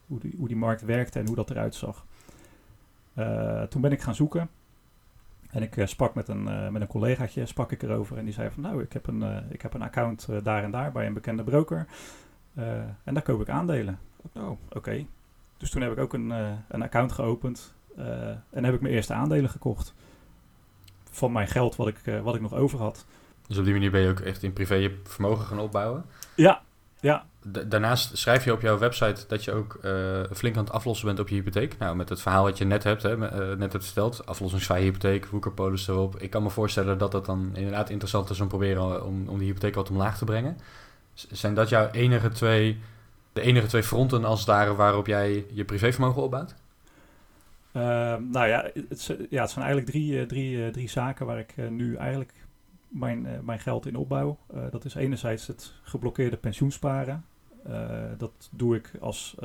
hoe 0.07 0.19
die, 0.19 0.35
hoe 0.37 0.47
die 0.47 0.57
markt 0.57 0.81
werkte 0.81 1.19
en 1.19 1.27
hoe 1.27 1.35
dat 1.35 1.49
eruit 1.49 1.75
zag. 1.75 2.05
toen 3.69 3.81
ben 3.81 3.91
ik 3.91 4.01
gaan 4.01 4.15
zoeken. 4.15 4.49
En 5.49 5.61
ik 5.61 5.81
sprak 5.83 6.15
met 6.15 6.27
een, 6.27 6.71
met 6.71 6.81
een 6.81 6.87
collegaatje, 6.87 7.45
sprak 7.45 7.71
ik 7.71 7.83
erover. 7.83 8.17
En 8.17 8.25
die 8.25 8.33
zei 8.33 8.49
van 8.49 8.63
nou, 8.63 8.81
ik 8.81 8.93
heb 8.93 9.07
een, 9.07 9.43
ik 9.49 9.61
heb 9.61 9.73
een 9.73 9.81
account 9.81 10.27
daar 10.43 10.63
en 10.63 10.71
daar 10.71 10.91
bij 10.91 11.05
een 11.05 11.13
bekende 11.13 11.43
broker. 11.43 11.87
en 13.03 13.13
daar 13.13 13.21
koop 13.21 13.41
ik 13.41 13.49
aandelen. 13.49 13.99
Oh, 14.33 14.57
oké. 14.69 15.05
Dus 15.57 15.69
toen 15.69 15.81
heb 15.81 15.91
ik 15.91 15.99
ook 15.99 16.13
een, 16.13 16.29
uh, 16.29 16.49
een 16.67 16.81
account 16.81 17.11
geopend 17.11 17.73
uh, 17.97 18.05
en 18.49 18.63
heb 18.63 18.73
ik 18.73 18.81
mijn 18.81 18.93
eerste 18.93 19.13
aandelen 19.13 19.49
gekocht. 19.49 19.93
Van 21.11 21.31
mijn 21.31 21.47
geld 21.47 21.75
wat 21.75 21.87
ik, 21.87 21.97
uh, 22.03 22.21
wat 22.21 22.35
ik 22.35 22.41
nog 22.41 22.53
over 22.53 22.79
had. 22.79 23.05
Dus 23.47 23.57
op 23.57 23.63
die 23.63 23.73
manier 23.73 23.91
ben 23.91 24.01
je 24.01 24.09
ook 24.09 24.19
echt 24.19 24.43
in 24.43 24.53
privé 24.53 24.75
je 24.75 24.99
vermogen 25.03 25.45
gaan 25.45 25.59
opbouwen? 25.59 26.05
Ja, 26.35 26.61
ja. 26.99 27.25
daarnaast 27.41 28.17
schrijf 28.17 28.43
je 28.45 28.53
op 28.53 28.61
jouw 28.61 28.77
website 28.77 29.25
dat 29.27 29.43
je 29.43 29.51
ook 29.51 29.79
flink 30.33 30.57
aan 30.57 30.63
het 30.63 30.73
aflossen 30.73 31.07
bent 31.07 31.19
op 31.19 31.29
je 31.29 31.35
hypotheek. 31.35 31.77
Nou, 31.77 31.95
met 31.95 32.09
het 32.09 32.21
verhaal 32.21 32.43
wat 32.43 32.57
je 32.57 32.65
net 32.65 32.83
hebt, 32.83 33.03
hè, 33.03 33.17
net 33.55 33.71
hebt 33.71 33.85
verteld, 33.85 34.25
aflossingsvrije 34.25 34.83
hypotheek, 34.83 35.27
woekerpolis 35.27 35.87
erop. 35.87 36.19
Ik 36.19 36.29
kan 36.29 36.43
me 36.43 36.49
voorstellen 36.49 36.97
dat 36.97 37.11
dat 37.11 37.25
dan 37.25 37.49
inderdaad 37.53 37.89
interessant 37.89 38.29
is 38.29 38.39
om 38.39 38.47
proberen 38.47 39.05
om, 39.05 39.27
om 39.27 39.37
die 39.37 39.47
hypotheek 39.47 39.75
wat 39.75 39.89
omlaag 39.89 40.17
te 40.17 40.25
brengen. 40.25 40.57
zijn 41.13 41.53
dat 41.53 41.69
jouw 41.69 41.89
enige 41.89 42.29
twee 42.29 42.79
de 43.37 43.43
enige 43.43 43.67
twee 43.67 43.83
fronten 43.83 44.25
als 44.25 44.45
het 44.45 44.75
waarop 44.75 45.07
jij 45.07 45.45
je 45.53 45.65
privévermogen 45.65 46.21
opbouwt? 46.21 46.55
Uh, 47.77 47.83
nou 48.31 48.47
ja 48.47 48.69
het, 48.89 49.17
ja, 49.29 49.41
het 49.41 49.51
zijn 49.51 49.65
eigenlijk 49.65 49.85
drie, 49.85 50.19
eh, 50.19 50.25
drie, 50.25 50.57
uh, 50.57 50.67
drie 50.67 50.89
zaken 50.89 51.25
waar 51.25 51.39
ik 51.39 51.53
uh, 51.57 51.69
nu 51.69 51.95
eigenlijk 51.95 52.33
mijn, 52.87 53.27
mijn 53.43 53.59
geld 53.59 53.85
in 53.85 53.95
opbouw. 53.95 54.37
dat 54.71 54.85
is 54.85 54.95
enerzijds 54.95 55.47
het 55.47 55.73
geblokkeerde 55.81 56.37
pensioensparen. 56.37 57.25
dat 58.17 58.49
doe 58.51 58.75
ik 58.75 58.91
als, 58.99 59.35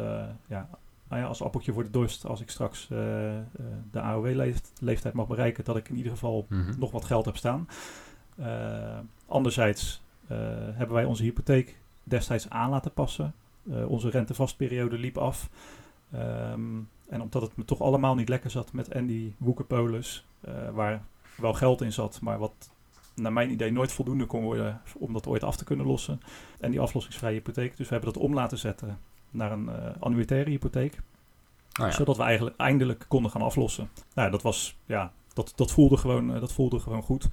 ja, 0.46 0.68
nou 1.08 1.22
ja, 1.22 1.24
als 1.24 1.42
appeltje 1.42 1.72
voor 1.72 1.82
de 1.82 1.90
dorst 1.90 2.26
als 2.26 2.40
ik 2.40 2.50
straks 2.50 2.86
de 3.90 4.00
AOW-leeftijd 4.00 5.12
mag 5.12 5.26
bereiken, 5.26 5.64
dat 5.64 5.76
ik 5.76 5.88
in 5.88 5.96
ieder 5.96 6.12
geval 6.12 6.46
mm 6.48 6.62
-hmm. 6.62 6.78
nog 6.78 6.90
wat 6.90 7.04
geld 7.04 7.24
heb 7.24 7.36
staan. 7.36 7.68
anderzijds 9.26 10.02
hebben 10.74 10.92
wij 10.92 11.04
onze 11.04 11.22
hypotheek 11.22 11.78
destijds 12.04 12.50
aan 12.50 12.70
laten 12.70 12.92
passen. 12.92 13.34
Uh, 13.64 13.90
onze 13.90 14.10
rentevastperiode 14.10 14.98
liep 14.98 15.18
af. 15.18 15.48
Um, 16.14 16.88
en 17.08 17.20
omdat 17.20 17.42
het 17.42 17.56
me 17.56 17.64
toch 17.64 17.80
allemaal 17.80 18.14
niet 18.14 18.28
lekker 18.28 18.50
zat 18.50 18.72
met 18.72 18.94
Andy 18.94 19.32
Woekerpolis, 19.38 20.26
uh, 20.48 20.70
waar 20.70 21.02
wel 21.36 21.52
geld 21.52 21.80
in 21.80 21.92
zat, 21.92 22.20
maar 22.20 22.38
wat 22.38 22.70
naar 23.14 23.32
mijn 23.32 23.50
idee 23.50 23.72
nooit 23.72 23.92
voldoende 23.92 24.26
kon 24.26 24.42
worden 24.42 24.80
om 24.98 25.12
dat 25.12 25.26
ooit 25.26 25.44
af 25.44 25.56
te 25.56 25.64
kunnen 25.64 25.86
lossen. 25.86 26.20
En 26.60 26.70
die 26.70 26.80
aflossingsvrije 26.80 27.34
hypotheek. 27.34 27.76
Dus 27.76 27.88
we 27.88 27.94
hebben 27.94 28.12
dat 28.12 28.22
om 28.22 28.34
laten 28.34 28.58
zetten 28.58 28.98
naar 29.30 29.52
een 29.52 29.64
uh, 29.64 29.74
annuitaire 29.98 30.50
hypotheek. 30.50 30.94
Oh 31.80 31.86
ja. 31.86 31.90
Zodat 31.90 32.16
we 32.16 32.22
eigenlijk 32.22 32.56
eindelijk 32.56 33.04
konden 33.08 33.30
gaan 33.30 33.42
aflossen. 33.42 33.88
Nou, 34.14 34.30
dat 34.30 34.42
was, 34.42 34.76
ja, 34.86 35.12
dat, 35.32 35.52
dat, 35.56 35.72
voelde, 35.72 35.96
gewoon, 35.96 36.40
dat 36.40 36.52
voelde 36.52 36.78
gewoon 36.78 37.02
goed. 37.02 37.28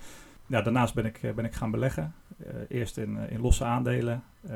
Ja, 0.49 0.61
daarnaast 0.61 0.93
ben 0.93 1.05
ik, 1.05 1.35
ben 1.35 1.45
ik 1.45 1.53
gaan 1.53 1.71
beleggen. 1.71 2.13
Uh, 2.37 2.47
eerst 2.67 2.97
in, 2.97 3.17
in 3.29 3.41
losse 3.41 3.63
aandelen. 3.63 4.23
Uh, 4.45 4.51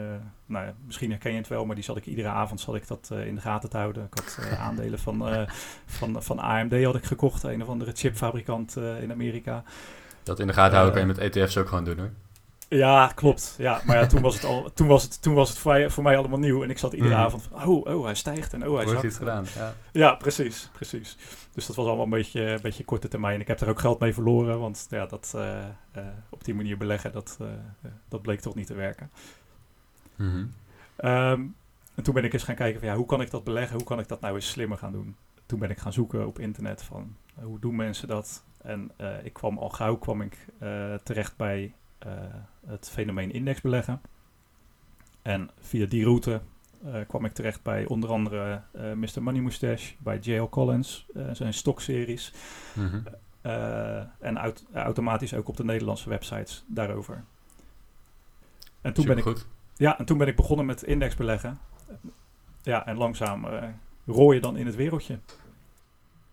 nou 0.46 0.66
ja, 0.66 0.74
misschien 0.86 1.10
herken 1.10 1.32
je 1.32 1.38
het 1.38 1.48
wel, 1.48 1.66
maar 1.66 1.76
die 1.76 1.84
zat 1.84 1.98
ik 1.98 2.06
iedere 2.06 2.28
avond 2.28 2.60
zat 2.60 2.76
ik 2.76 2.88
dat 2.88 3.10
uh, 3.14 3.28
in 3.28 3.36
de 3.36 3.42
gaten 3.42 3.70
te 3.70 3.78
houden. 3.78 4.04
Ik 4.04 4.14
had 4.14 4.38
uh, 4.40 4.62
aandelen 4.68 5.00
van, 5.00 5.48
van, 5.86 6.24
van 6.24 6.40
AMD 6.40 6.84
had 6.84 6.96
ik 6.96 7.04
gekocht, 7.04 7.44
een 7.44 7.62
of 7.62 7.68
andere 7.68 7.92
chipfabrikant 7.92 8.76
in 8.76 9.12
Amerika. 9.12 9.64
Dat 10.24 10.40
in 10.40 10.48
de 10.48 10.54
gaten 10.54 10.74
houden 10.74 10.94
kan 10.94 11.02
je 11.08 11.14
met 11.20 11.36
ETF's 11.36 11.58
ook 11.58 11.68
gewoon 11.68 11.84
doen 11.84 11.98
hoor. 11.98 12.12
Ja, 12.74 13.12
klopt. 13.16 13.56
Ja, 13.58 13.82
maar 13.86 13.98
ja, 13.98 14.06
toen 14.06 14.22
was 14.22 14.34
het, 14.36 14.44
al, 14.44 14.72
toen 14.74 14.88
was 14.88 15.04
het, 15.04 15.22
toen 15.22 15.34
was 15.34 15.50
het 15.50 15.58
voor, 15.58 15.72
mij, 15.72 15.90
voor 15.90 16.04
mij 16.04 16.18
allemaal 16.18 16.40
nieuw. 16.40 16.64
En 16.64 16.70
ik 16.70 16.78
zat 16.78 16.94
iedere 16.94 17.14
mm. 17.14 17.20
avond 17.20 17.44
van, 17.44 17.68
oh, 17.68 17.86
oh, 17.86 18.04
hij 18.04 18.16
stijgt 18.16 18.54
en 18.54 18.68
oh, 18.68 18.78
hij 18.78 18.88
zakt. 18.88 19.04
iets 19.04 19.18
gedaan, 19.18 19.46
ja. 19.56 19.74
Ja, 19.92 20.16
precies, 20.16 20.70
precies. 20.74 21.18
Dus 21.52 21.66
dat 21.66 21.76
was 21.76 21.86
allemaal 21.86 22.04
een 22.04 22.12
beetje, 22.12 22.42
een 22.42 22.62
beetje 22.62 22.86
korte 22.86 23.08
termijn. 23.08 23.40
Ik 23.40 23.48
heb 23.48 23.60
er 23.60 23.70
ook 23.70 23.80
geld 23.80 24.00
mee 24.00 24.14
verloren, 24.14 24.60
want 24.60 24.88
ja, 24.90 25.06
dat, 25.06 25.34
uh, 25.36 25.58
uh, 25.98 26.04
op 26.30 26.44
die 26.44 26.54
manier 26.54 26.78
beleggen, 26.78 27.12
dat, 27.12 27.38
uh, 27.42 27.48
dat 28.08 28.22
bleek 28.22 28.40
toch 28.40 28.56
niet 28.56 28.68
te 28.68 28.74
werken. 28.74 29.12
Mm 30.16 30.32
-hmm. 30.32 31.10
um, 31.10 31.56
en 31.96 32.04
toen 32.04 32.14
ben 32.14 32.24
ik 32.24 32.34
eens 32.34 32.44
gaan 32.44 32.56
kijken 32.56 32.80
van, 32.80 32.90
ja, 32.90 32.96
hoe 32.96 33.06
kan 33.06 33.22
ik 33.22 33.32
dat 33.32 33.44
beleggen? 33.44 33.76
Hoe 33.76 33.86
kan 33.86 34.00
ik 34.00 34.08
dat 34.08 34.22
nou 34.22 34.36
eens 34.36 34.50
slimmer 34.50 34.78
gaan 34.78 34.92
doen? 34.92 35.16
Toen 35.46 35.60
ben 35.60 35.70
ik 35.70 35.78
gaan 35.78 35.94
zoeken 35.94 36.28
op 36.28 36.40
internet 36.40 36.84
van, 36.84 37.16
hoe 37.44 37.60
doen 37.60 37.76
mensen 37.76 38.08
dat? 38.08 38.44
En 38.62 38.92
ik 39.24 39.34
kwam 39.34 39.58
al 39.58 39.70
gauw 39.70 39.96
kwam 39.96 40.22
ik 40.22 40.38
terecht 41.04 41.38
bij 41.38 41.74
het 42.66 42.90
fenomeen 42.90 43.32
indexbeleggen. 43.32 44.02
En 45.22 45.50
via 45.60 45.86
die 45.86 46.04
route 46.04 46.42
uh, 46.86 46.96
kwam 47.08 47.26
ik 47.26 47.32
terecht 47.32 47.64
bij 47.64 47.86
onder 47.86 48.10
andere 48.10 48.62
uh, 48.76 48.92
Mr. 48.94 49.24
Money 49.24 49.42
Moustache, 49.42 49.94
bij 50.00 50.18
J.L. 50.20 50.50
Collins, 50.50 51.06
zijn 51.32 51.54
stokseries. 51.54 52.34
Mm 52.74 52.90
-hmm. 52.90 53.04
en 54.20 54.38
aut 54.38 54.66
automatisch 54.74 55.34
ook 55.34 55.48
op 55.48 55.58
de 55.58 55.64
Nederlandse 55.64 56.10
websites 56.10 56.64
daarover. 56.68 57.24
En 58.82 58.94
toen, 58.94 59.06
ben 59.06 59.18
ik, 59.18 59.46
ja, 59.76 60.00
en 60.00 60.06
toen 60.06 60.18
ben 60.18 60.28
ik 60.28 60.36
begonnen 60.36 60.66
met 60.66 60.84
indexbeleggen. 60.84 61.58
Ja, 62.62 62.86
en 62.86 62.98
langzaam 62.98 63.46
rooi 64.06 64.36
je 64.36 64.42
dan 64.42 64.58
in 64.58 64.66
het 64.66 64.76
wereldje. 64.76 65.20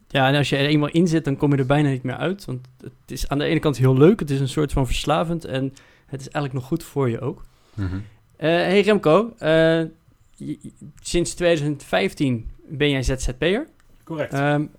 Ja, 0.08 0.28
en 0.28 0.34
als 0.34 0.48
je 0.48 0.56
er 0.56 0.66
eenmaal 0.66 0.88
in 0.88 1.08
zit, 1.08 1.24
dan 1.24 1.36
kom 1.36 1.52
je 1.52 1.58
er 1.58 1.66
bijna 1.66 1.88
niet 1.88 2.02
meer 2.02 2.16
uit. 2.16 2.44
Want 2.44 2.68
het 2.80 2.92
is 3.06 3.28
aan 3.28 3.38
de 3.38 3.44
ene 3.44 3.60
kant 3.60 3.76
heel 3.76 3.96
leuk, 3.96 4.20
het 4.20 4.30
is 4.30 4.40
een 4.40 4.48
soort 4.48 4.72
van 4.72 4.86
verslavend 4.86 5.44
en 5.44 5.74
het 6.10 6.20
is 6.20 6.28
eigenlijk 6.28 6.54
nog 6.54 6.64
goed 6.64 6.84
voor 6.84 7.10
je 7.10 7.20
ook. 7.20 7.44
Mm 7.74 7.86
-hmm. 7.86 7.98
uh, 7.98 8.02
hey 8.38 8.80
Remco, 8.80 9.34
uh, 9.42 9.82
sinds 11.00 11.34
2015 11.34 12.50
ben 12.68 12.90
jij 12.90 13.02
ZZP'er. 13.02 13.66
Correct. 14.04 14.34
Um, 14.34 14.70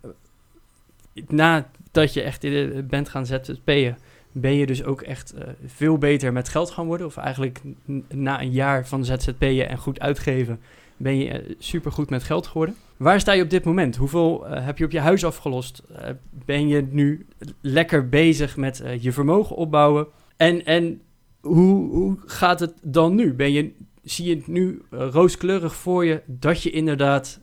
nadat 1.27 2.13
je 2.13 2.21
echt 2.21 2.41
bent 2.87 3.09
gaan 3.09 3.25
ZZP'en, 3.25 3.97
ben 4.31 4.53
je 4.53 4.65
dus 4.65 4.83
ook 4.83 5.01
echt 5.01 5.33
uh, 5.35 5.41
veel 5.65 5.97
beter 5.97 6.33
met 6.33 6.49
geld 6.49 6.69
gaan 6.69 6.85
worden. 6.85 7.07
Of 7.07 7.17
eigenlijk 7.17 7.61
na 8.07 8.41
een 8.41 8.51
jaar 8.51 8.87
van 8.87 9.05
ZZP'en 9.05 9.69
en 9.69 9.77
goed 9.77 9.99
uitgeven, 9.99 10.59
ben 10.97 11.17
je 11.17 11.43
uh, 11.47 11.55
supergoed 11.59 12.09
met 12.09 12.23
geld 12.23 12.47
geworden. 12.47 12.75
Waar 12.97 13.19
sta 13.19 13.31
je 13.31 13.43
op 13.43 13.49
dit 13.49 13.63
moment? 13.63 13.95
Hoeveel 13.95 14.47
uh, 14.47 14.65
heb 14.65 14.77
je 14.77 14.85
op 14.85 14.91
je 14.91 14.99
huis 14.99 15.25
afgelost? 15.25 15.83
Uh, 15.91 15.97
ben 16.29 16.67
je 16.67 16.87
nu 16.89 17.25
lekker 17.61 18.09
bezig 18.09 18.57
met 18.57 18.81
uh, 18.81 19.03
je 19.03 19.11
vermogen 19.11 19.55
opbouwen? 19.55 20.07
En, 20.37 20.65
en 20.65 21.01
hoe, 21.41 22.17
gaat 22.25 22.59
het 22.59 22.73
dan 22.81 23.15
nu? 23.15 23.33
Ben 23.33 23.51
je, 23.51 23.75
zie 24.03 24.27
je 24.29 24.35
het 24.35 24.47
nu 24.47 24.81
rooskleurig 24.89 25.75
voor 25.75 26.05
je 26.05 26.21
dat 26.25 26.63
je 26.63 26.69
inderdaad 26.69 27.41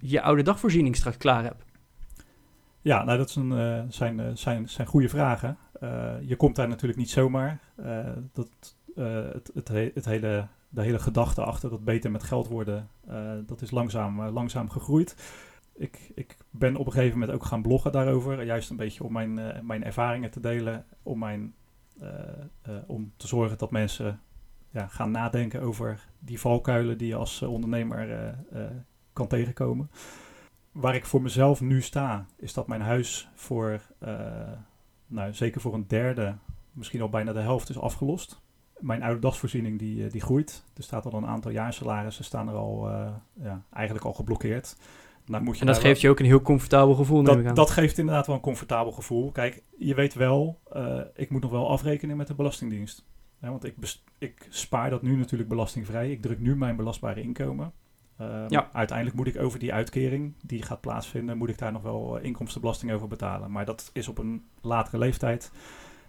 je 0.00 0.22
oude 0.22 0.42
dagvoorziening 0.42 0.96
straks 0.96 1.16
klaar 1.16 1.42
hebt? 1.42 1.64
Ja, 2.80 3.04
nou 3.04 3.18
dat 3.18 3.30
zijn, 3.30 3.92
zijn, 4.36 4.68
zijn, 4.68 4.86
goede 4.86 5.08
vragen. 5.08 5.56
je 6.26 6.36
komt 6.36 6.56
daar 6.56 6.68
natuurlijk 6.68 6.98
niet 6.98 7.10
zomaar. 7.10 7.60
dat, 8.32 8.76
het, 8.94 9.50
het, 9.54 9.68
he 9.68 9.90
het 9.94 10.04
hele 10.04 10.48
de 10.70 10.82
hele 10.82 10.98
gedachte 10.98 11.42
achter 11.44 11.70
dat 11.70 11.84
beter 11.84 12.10
met 12.10 12.22
geld 12.22 12.48
worden, 12.48 12.88
dat 13.46 13.62
is 13.62 13.70
langzaam, 13.70 14.22
langzaam 14.22 14.70
gegroeid. 14.70 15.16
Ik, 15.76 16.10
ik 16.14 16.36
ben 16.50 16.76
op 16.76 16.86
een 16.86 16.92
gegeven 16.92 17.18
moment 17.18 17.36
ook 17.36 17.44
gaan 17.44 17.62
bloggen 17.62 17.92
daarover, 17.92 18.44
juist 18.44 18.70
een 18.70 18.76
beetje 18.76 19.04
om 19.04 19.12
mijn, 19.12 19.40
mijn 19.66 19.84
ervaringen 19.84 20.30
te 20.30 20.40
delen, 20.40 20.84
om, 21.02 21.18
mijn, 21.18 21.54
om 22.86 23.12
te 23.16 23.26
zorgen 23.26 23.58
dat 23.58 23.70
mensen 23.70 24.20
ja, 24.70 24.86
gaan 24.86 25.10
nadenken 25.10 25.60
over 25.60 26.08
die 26.18 26.40
valkuilen 26.40 26.98
die 26.98 27.08
je 27.08 27.14
als 27.14 27.42
ondernemer 27.42 28.34
kan 29.12 29.26
tegenkomen. 29.26 29.90
Waar 30.72 30.94
ik 30.94 31.04
voor 31.04 31.22
mezelf 31.22 31.60
nu 31.60 31.82
sta, 31.82 32.26
is 32.36 32.52
dat 32.52 32.66
mijn 32.66 32.80
huis 32.80 33.28
voor, 33.34 33.80
nou, 35.06 35.34
zeker 35.34 35.60
voor 35.60 35.74
een 35.74 35.88
derde, 35.88 36.36
misschien 36.72 37.00
al 37.00 37.08
bijna 37.08 37.32
de 37.32 37.40
helft 37.40 37.68
is 37.68 37.78
afgelost 37.78 38.40
mijn 38.80 39.02
oude 39.02 39.20
dagsvoorziening 39.20 39.78
die, 39.78 40.04
eh, 40.04 40.10
die 40.10 40.20
groeit. 40.20 40.64
Er 40.76 40.82
staat 40.82 41.06
al 41.06 41.12
een 41.12 41.26
aantal 41.26 41.50
jaar 41.50 41.72
salarissen 41.72 42.24
staan 42.24 42.48
er 42.48 42.54
al 42.54 42.88
ja, 43.32 43.62
eigenlijk 43.72 44.04
al 44.04 44.12
geblokkeerd. 44.12 44.76
Nou, 45.30 45.42
moet 45.42 45.54
je 45.54 45.60
en 45.60 45.66
dat 45.66 45.78
geeft 45.78 46.00
je 46.00 46.08
ook 46.08 46.18
een 46.18 46.24
heel 46.24 46.42
comfortabel 46.42 46.94
gevoel, 46.94 47.22
dat, 47.22 47.56
dat 47.56 47.70
geeft 47.70 47.98
inderdaad 47.98 48.26
wel 48.26 48.36
een 48.36 48.42
comfortabel 48.42 48.92
gevoel. 48.92 49.30
Kijk, 49.30 49.62
je 49.78 49.94
weet 49.94 50.14
wel, 50.14 50.60
uh, 50.76 51.00
ik 51.14 51.30
moet 51.30 51.42
nog 51.42 51.50
wel 51.50 51.70
afrekenen 51.70 52.16
met 52.16 52.26
de 52.26 52.34
Belastingdienst. 52.34 53.04
Ja, 53.40 53.50
want 53.50 53.64
ik, 53.64 53.74
ik 54.18 54.46
spaar 54.48 54.90
dat 54.90 55.02
nu 55.02 55.16
natuurlijk 55.16 55.48
belastingvrij. 55.48 56.10
Ik 56.10 56.22
druk 56.22 56.40
nu 56.40 56.56
mijn 56.56 56.76
belastbare 56.76 57.22
inkomen. 57.22 57.72
Uh, 58.20 58.44
ja. 58.48 58.68
Uiteindelijk 58.72 59.16
moet 59.16 59.26
ik 59.26 59.38
over 59.38 59.58
die 59.58 59.72
uitkering 59.72 60.34
die 60.42 60.62
gaat 60.62 60.80
plaatsvinden, 60.80 61.38
moet 61.38 61.48
ik 61.48 61.58
daar 61.58 61.72
nog 61.72 61.82
wel 61.82 62.18
inkomstenbelasting 62.18 62.92
over 62.92 63.08
betalen. 63.08 63.50
Maar 63.50 63.64
dat 63.64 63.90
is 63.92 64.08
op 64.08 64.18
een 64.18 64.44
latere 64.60 64.98
leeftijd. 64.98 65.52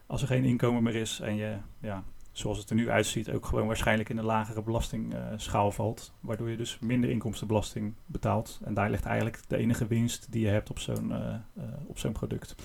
Als 0.07 0.21
er 0.21 0.27
geen 0.27 0.43
inkomen 0.43 0.83
meer 0.83 0.95
is 0.95 1.19
en 1.19 1.35
je 1.35 1.55
ja, 1.81 2.03
zoals 2.31 2.57
het 2.57 2.69
er 2.69 2.75
nu 2.75 2.89
uitziet, 2.89 3.31
ook 3.31 3.45
gewoon 3.45 3.67
waarschijnlijk 3.67 4.09
in 4.09 4.17
een 4.17 4.23
lagere 4.25 4.61
belastingschaal 4.63 5.71
valt. 5.71 6.13
Waardoor 6.19 6.49
je 6.49 6.57
dus 6.57 6.77
minder 6.79 7.09
inkomstenbelasting 7.09 7.93
betaalt. 8.05 8.59
En 8.63 8.73
daar 8.73 8.89
ligt 8.89 9.05
eigenlijk 9.05 9.39
de 9.47 9.57
enige 9.57 9.87
winst 9.87 10.31
die 10.31 10.41
je 10.41 10.47
hebt 10.51 10.69
op 10.69 10.79
zo'n 10.79 11.11
eh, 11.11 11.33
eh, 11.57 11.63
op 11.87 11.97
zo'n 11.99 12.11
product. 12.11 12.55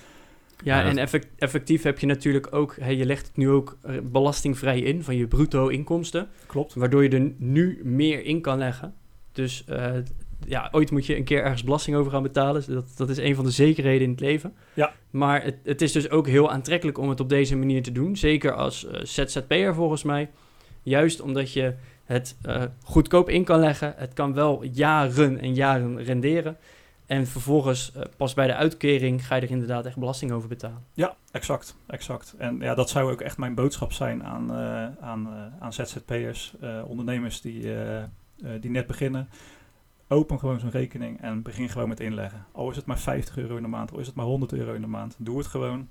Ja, 0.63 0.83
en 0.83 0.97
effect- 0.97 1.27
effectief 1.35 1.83
heb 1.83 1.99
je 1.99 2.05
natuurlijk 2.05 2.53
ook, 2.53 2.75
je 2.75 3.05
legt 3.05 3.27
het 3.27 3.37
nu 3.37 3.49
ook 3.49 3.77
eh, 3.81 3.95
belastingvrij 4.03 4.79
in 4.79 5.03
van 5.03 5.15
je 5.15 5.27
bruto 5.27 5.67
inkomsten, 5.67 6.27
Klopt. 6.45 6.73
waardoor 6.73 7.03
je 7.03 7.09
er 7.09 7.33
nu 7.37 7.81
meer 7.83 8.23
in 8.25 8.41
kan 8.41 8.57
leggen. 8.57 8.93
Dus 9.31 9.65
eh, 9.65 9.93
ja, 10.45 10.69
ooit 10.71 10.91
moet 10.91 11.05
je 11.05 11.17
een 11.17 11.23
keer 11.23 11.43
ergens 11.43 11.63
belasting 11.63 11.95
over 11.95 12.11
gaan 12.11 12.23
betalen. 12.23 12.63
Dat, 12.67 12.85
dat 12.95 13.09
is 13.09 13.17
een 13.17 13.35
van 13.35 13.45
de 13.45 13.51
zekerheden 13.51 14.03
in 14.03 14.11
het 14.11 14.19
leven. 14.19 14.53
Ja. 14.73 14.93
Maar 15.09 15.43
het, 15.43 15.55
het 15.63 15.81
is 15.81 15.91
dus 15.91 16.09
ook 16.09 16.27
heel 16.27 16.51
aantrekkelijk 16.51 16.97
om 16.97 17.09
het 17.09 17.19
op 17.19 17.29
deze 17.29 17.55
manier 17.55 17.83
te 17.83 17.91
doen. 17.91 18.15
Zeker 18.15 18.53
als 18.53 18.85
eh, 18.85 19.03
ZZP'er 19.03 19.73
volgens 19.73 20.03
mij. 20.03 20.29
Juist 20.83 21.21
omdat 21.21 21.53
je 21.53 21.75
het 22.05 22.37
eh, 22.41 22.63
goedkoop 22.83 23.29
in 23.29 23.43
kan 23.43 23.59
leggen. 23.59 23.93
Het 23.97 24.13
kan 24.13 24.33
wel 24.33 24.63
jaren 24.63 25.39
en 25.39 25.53
jaren 25.53 26.03
renderen. 26.03 26.57
En 27.05 27.27
vervolgens 27.27 27.91
eh, 27.95 28.01
pas 28.17 28.33
bij 28.33 28.47
de 28.47 28.55
uitkering 28.55 29.27
ga 29.27 29.35
je 29.35 29.41
er 29.41 29.51
inderdaad 29.51 29.85
echt 29.85 29.97
belasting 29.97 30.31
over 30.31 30.49
betalen. 30.49 30.83
Ja, 30.93 31.15
exact, 31.31 31.77
exact. 31.87 32.35
En 32.37 32.59
ja, 32.59 32.75
dat 32.75 32.89
zou 32.89 33.11
ook 33.11 33.21
echt 33.21 33.37
mijn 33.37 33.55
boodschap 33.55 33.93
zijn 33.93 34.23
aan, 34.23 34.51
aan, 35.01 35.53
aan 35.59 35.73
ZZP'ers, 35.73 36.53
ondernemers 36.85 37.41
die, 37.41 37.71
die 38.59 38.71
net 38.71 38.87
beginnen. 38.87 39.29
Open 40.07 40.39
gewoon 40.39 40.59
zo'n 40.59 40.69
rekening 40.69 41.21
en 41.21 41.41
begin 41.41 41.69
gewoon 41.69 41.89
met 41.89 41.99
inleggen. 41.99 42.45
Al 42.51 42.69
is 42.69 42.75
het 42.75 42.85
maar 42.85 42.99
50 42.99 43.37
euro 43.37 43.55
in 43.55 43.61
de 43.61 43.67
maand, 43.67 43.91
al 43.91 43.99
is 43.99 44.07
het 44.07 44.15
maar 44.15 44.25
100 44.25 44.53
euro 44.53 44.73
in 44.73 44.81
de 44.81 44.87
maand. 44.87 45.15
Doe 45.17 45.37
het 45.37 45.47
gewoon. 45.47 45.87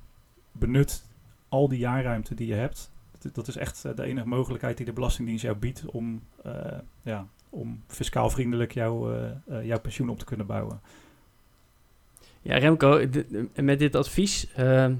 Benut 0.52 1.04
al 1.48 1.68
die 1.68 1.78
jaarruimte 1.78 2.34
die 2.34 2.46
je 2.46 2.54
hebt. 2.54 2.90
Dat, 3.32 3.48
is 3.48 3.56
echt 3.56 3.84
eh, 3.84 3.94
de 3.94 4.02
enige 4.02 4.28
mogelijkheid 4.28 4.76
die 4.76 4.86
de 4.86 4.92
Belastingdienst 4.92 5.42
jou 5.44 5.56
biedt 5.56 5.84
om, 5.84 6.22
eh, 6.42 6.78
ja, 7.02 7.26
om 7.50 7.82
fiscaal 7.86 8.30
vriendelijk 8.30 8.72
jouw, 8.72 9.12
eh, 9.46 9.64
jouw 9.64 9.80
pensioen 9.80 10.08
op 10.08 10.18
te 10.18 10.24
kunnen 10.24 10.46
bouwen. 10.46 10.80
Ja, 12.46 12.58
Remco, 12.58 13.06
met 13.54 13.78
dit 13.78 13.94
advies 13.94 14.52
eh, 14.52 14.90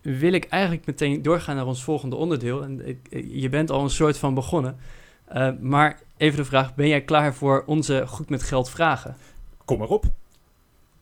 wil 0.00 0.32
ik 0.32 0.44
eigenlijk 0.44 0.86
meteen 0.86 1.22
doorgaan 1.22 1.56
naar 1.56 1.66
ons 1.66 1.84
volgende 1.84 2.16
onderdeel. 2.16 2.62
En 2.62 3.00
je 3.28 3.48
bent 3.48 3.70
al 3.70 3.82
een 3.82 3.90
soort 3.90 4.18
van 4.18 4.34
begonnen. 4.34 4.76
Eh, 5.24 5.50
maar 5.60 6.00
even 6.16 6.36
de 6.36 6.44
vraag, 6.44 6.74
ben 6.74 6.88
jij 6.88 7.02
klaar 7.02 7.34
voor 7.34 7.62
onze 7.66 8.06
Goed 8.06 8.28
met 8.28 8.42
Geld 8.42 8.70
vragen? 8.70 9.16
Kom 9.64 9.82
erop. 9.82 10.04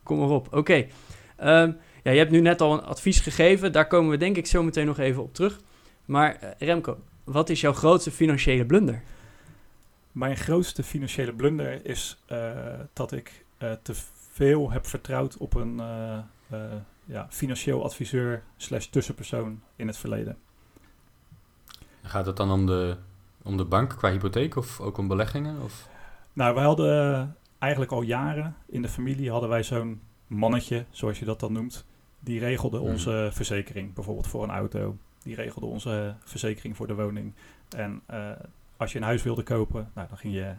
Kom 0.03 0.19
maar 0.19 0.29
op. 0.29 0.55
Oké. 0.55 0.87
Ehm, 1.37 1.73
ja, 2.03 2.11
je 2.11 2.19
hebt 2.19 2.31
nu 2.31 2.41
net 2.41 2.61
al 2.61 2.73
een 2.73 2.85
advies 2.85 3.21
gegeven. 3.21 3.73
Daar 3.73 3.87
komen 3.87 4.11
we 4.11 4.17
denk 4.17 4.37
ik 4.37 4.47
zo 4.47 4.63
meteen 4.63 4.87
nog 4.87 4.99
even 4.99 5.23
op 5.23 5.35
terug. 5.35 5.61
Maar 6.05 6.37
eh, 6.41 6.51
Remco, 6.59 6.99
wat 7.25 7.51
is 7.51 7.61
jouw 7.61 7.73
grootste 7.73 8.11
financiële 8.11 8.67
blunder? 8.67 9.03
Mijn 10.13 10.37
grootste 10.37 10.83
financiële 10.83 11.33
blunder 11.33 11.87
is 11.87 12.23
eh, 12.27 12.51
dat 12.93 13.13
ik 13.13 13.45
eh, 13.59 13.73
te 13.83 13.95
veel 14.33 14.71
heb 14.71 14.87
vertrouwd 14.87 15.37
op 15.37 15.55
een 15.55 15.81
eh, 15.81 16.19
eh, 16.49 16.73
ja, 17.05 17.27
financieel 17.31 17.83
adviseur 17.85 18.43
slash 18.57 18.87
tussenpersoon 18.87 19.63
in 19.77 19.87
het 19.87 19.97
verleden. 19.97 20.39
Gaat 22.03 22.27
het 22.27 22.37
dan 22.37 22.51
om 22.51 22.67
de, 22.67 22.97
om 23.43 23.57
de 23.57 23.65
bank 23.65 23.89
qua 23.97 24.11
hypotheek 24.11 24.57
of 24.57 24.81
ook 24.81 24.99
om 24.99 25.09
beleggingen? 25.09 25.63
Of? 25.63 25.89
Nou, 26.33 26.55
wij 26.55 26.65
hadden 26.65 27.15
eh, 27.15 27.25
eigenlijk 27.59 27.93
al 27.93 28.03
jaren 28.03 28.57
in 28.67 28.83
de 28.83 28.89
familie 28.89 29.31
hadden 29.31 29.49
wij 29.49 29.63
zo'n 29.63 30.01
mannetje, 30.27 30.85
zoals 30.91 31.19
je 31.19 31.25
dat 31.25 31.41
dan 31.41 31.53
noemt. 31.53 31.85
Die 32.21 32.39
regelde 32.39 32.79
Mhm. 32.79 32.87
onze 32.87 33.29
verzekering, 33.33 33.95
bijvoorbeeld 33.95 34.27
voor 34.27 34.43
een 34.43 34.51
auto. 34.51 34.97
Die 35.23 35.35
regelde 35.35 35.67
onze 35.67 36.15
verzekering 36.25 36.77
voor 36.77 36.87
de 36.87 36.95
woning. 36.95 37.35
En 37.77 38.01
eh, 38.07 38.31
als 38.77 38.93
je 38.93 38.99
een 38.99 39.05
huis 39.05 39.23
wilde 39.23 39.43
kopen, 39.43 39.91
nou, 39.95 40.09
dan, 40.09 40.19
ging 40.19 40.35
je, 40.35 40.53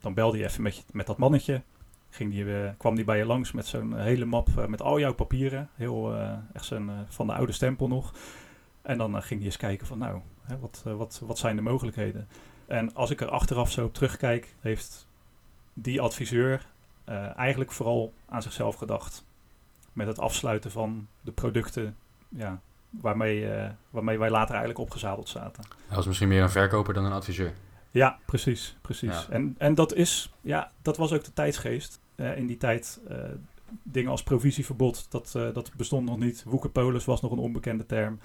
dan 0.00 0.14
belde 0.14 0.38
je 0.38 0.44
even 0.44 0.62
met, 0.62 0.76
je, 0.76 0.82
met 0.92 1.06
dat 1.06 1.18
mannetje. 1.18 1.62
Ging 2.10 2.30
die, 2.30 2.44
kwam 2.76 2.94
die 2.94 3.04
bij 3.04 3.18
je 3.18 3.24
langs 3.24 3.52
met 3.52 3.66
zo'n 3.66 3.98
hele 3.98 4.24
map 4.24 4.48
eh, 4.58 4.66
met 4.66 4.82
al 4.82 5.00
jouw 5.00 5.14
papieren. 5.14 5.68
Heel, 5.74 6.14
echt 6.52 6.64
zo'n 6.64 6.90
van 7.08 7.26
de 7.26 7.32
oude 7.32 7.52
stempel 7.52 7.88
nog. 7.88 8.14
En 8.82 8.98
dan 8.98 9.22
ging 9.22 9.40
die 9.40 9.48
eens 9.48 9.56
kijken 9.56 9.86
van 9.86 9.98
nou, 9.98 10.20
hè, 10.42 10.58
wat, 10.58 10.82
eh, 10.86 10.94
wat, 10.94 11.20
wat 11.24 11.38
zijn 11.38 11.56
de 11.56 11.62
mogelijkheden? 11.62 12.28
En 12.66 12.94
als 12.94 13.10
ik 13.10 13.20
er 13.20 13.30
achteraf 13.30 13.70
zo 13.70 13.84
op 13.84 13.94
terugkijk, 13.94 14.54
heeft 14.60 15.06
die 15.74 16.00
adviseur 16.00 16.66
eh, 17.04 17.36
eigenlijk 17.36 17.72
vooral 17.72 18.12
aan 18.28 18.42
zichzelf 18.42 18.74
gedacht. 18.74 19.24
Met 19.92 20.06
het 20.06 20.18
afsluiten 20.18 20.70
van 20.70 21.06
de 21.20 21.32
producten 21.32 21.96
ja, 22.28 22.60
waarmee, 22.90 23.50
eh, 23.50 23.70
waarmee 23.90 24.18
wij 24.18 24.30
later 24.30 24.50
eigenlijk 24.50 24.80
opgezadeld 24.84 25.28
zaten. 25.28 25.64
Hij 25.86 25.96
was 25.96 26.06
misschien 26.06 26.28
meer 26.28 26.42
een 26.42 26.50
verkoper 26.50 26.94
dan 26.94 27.04
een 27.04 27.12
adviseur. 27.12 27.52
Ja, 27.90 28.18
precies. 28.26 28.76
precies. 28.80 29.26
Ja. 29.26 29.26
En, 29.30 29.54
en 29.58 29.74
dat 29.74 29.94
is, 29.94 30.32
ja, 30.40 30.70
dat 30.82 30.96
was 30.96 31.12
ook 31.12 31.24
de 31.24 31.32
tijdsgeest. 31.32 32.00
In 32.16 32.46
die 32.46 32.56
tijd, 32.56 33.00
dingen 33.82 34.10
als 34.10 34.22
provisieverbod, 34.22 35.06
dat, 35.10 35.32
dat 35.32 35.70
bestond 35.76 36.08
nog 36.08 36.18
niet. 36.18 36.42
Woekerpolis 36.46 37.04
was 37.04 37.20
nog 37.20 37.32
een 37.32 37.38
onbekende 37.38 37.86
term. 37.86 38.18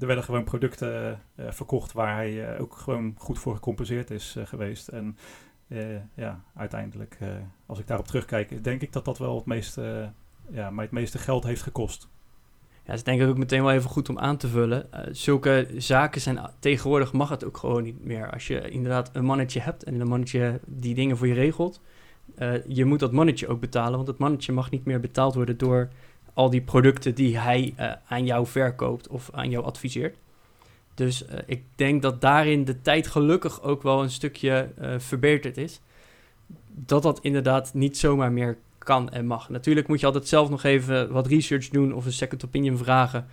Er 0.00 0.06
werden 0.06 0.24
gewoon 0.24 0.44
producten 0.44 1.20
eh, 1.34 1.46
verkocht 1.50 1.92
waar 1.92 2.14
hij 2.14 2.54
eh, 2.54 2.60
ook 2.60 2.76
gewoon 2.76 3.14
goed 3.18 3.38
voor 3.38 3.54
gecompenseerd 3.54 4.10
is 4.10 4.36
eh, 4.36 4.46
geweest. 4.46 4.88
En 4.88 5.16
eh, 5.68 5.96
ja, 6.14 6.40
uiteindelijk, 6.56 7.16
eh, 7.20 7.28
als 7.66 7.78
ik 7.78 7.86
daarop 7.86 8.06
terugkijk, 8.06 8.64
denk 8.64 8.82
ik 8.82 8.92
dat 8.92 9.04
dat 9.04 9.18
wel 9.18 9.36
het 9.36 9.46
meeste, 9.46 10.12
ja, 10.50 10.70
mij 10.70 10.84
het 10.84 10.92
meeste 10.92 11.18
geld 11.18 11.44
heeft 11.44 11.62
gekost. 11.62 12.08
Ja, 12.72 12.94
dat 12.94 12.94
is 12.96 13.02
denk 13.02 13.20
ik 13.20 13.28
ook 13.28 13.38
meteen 13.38 13.62
wel 13.62 13.72
even 13.72 13.90
goed 13.90 14.08
om 14.08 14.18
aan 14.18 14.36
te 14.36 14.48
vullen. 14.48 14.92
Eh, 14.92 15.00
zulke 15.10 15.68
zaken 15.76 16.20
zijn 16.20 16.40
tegenwoordig 16.58 17.12
mag 17.12 17.28
het 17.28 17.44
ook 17.44 17.56
gewoon 17.56 17.82
niet 17.82 18.04
meer. 18.04 18.30
Als 18.30 18.46
je 18.46 18.68
inderdaad 18.68 19.10
een 19.12 19.24
mannetje 19.24 19.60
hebt 19.60 19.84
en 19.84 20.00
een 20.00 20.08
mannetje 20.08 20.60
die 20.66 20.94
dingen 20.94 21.16
voor 21.16 21.26
je 21.26 21.34
regelt, 21.34 21.80
eh, 22.34 22.66
je 22.66 22.84
moet 22.84 22.98
dat 22.98 23.12
mannetje 23.12 23.48
ook 23.48 23.60
betalen, 23.60 23.96
want 23.96 24.08
het 24.08 24.18
mannetje 24.18 24.52
mag 24.52 24.70
niet 24.70 24.84
meer 24.84 25.00
betaald 25.00 25.34
worden 25.34 25.58
door 25.58 25.88
al 26.38 26.50
die 26.50 26.60
producten 26.60 27.14
die 27.14 27.38
hij 27.38 27.72
eh, 27.76 27.92
aan 28.08 28.26
jou 28.26 28.46
verkoopt 28.46 29.08
of 29.08 29.30
aan 29.32 29.50
jou 29.50 29.64
adviseert. 29.64 30.16
Dus 30.94 31.26
eh, 31.26 31.38
ik 31.46 31.62
denk 31.74 32.02
dat 32.02 32.20
daarin 32.20 32.64
de 32.64 32.80
tijd 32.80 33.06
gelukkig 33.06 33.62
ook 33.62 33.82
wel 33.82 34.02
een 34.02 34.10
stukje 34.10 34.68
eh, 34.76 34.94
verbeterd 34.98 35.56
is. 35.56 35.80
Dat 36.68 37.02
dat 37.02 37.20
inderdaad 37.20 37.74
niet 37.74 37.98
zomaar 37.98 38.32
meer 38.32 38.58
kan 38.78 39.10
en 39.10 39.26
mag. 39.26 39.48
Natuurlijk 39.48 39.88
moet 39.88 40.00
je 40.00 40.06
altijd 40.06 40.28
zelf 40.28 40.50
nog 40.50 40.62
even 40.62 41.12
wat 41.12 41.26
research 41.26 41.68
doen 41.68 41.94
of 41.94 42.04
een 42.04 42.12
second 42.12 42.44
opinion 42.44 42.76
vragen. 42.76 43.26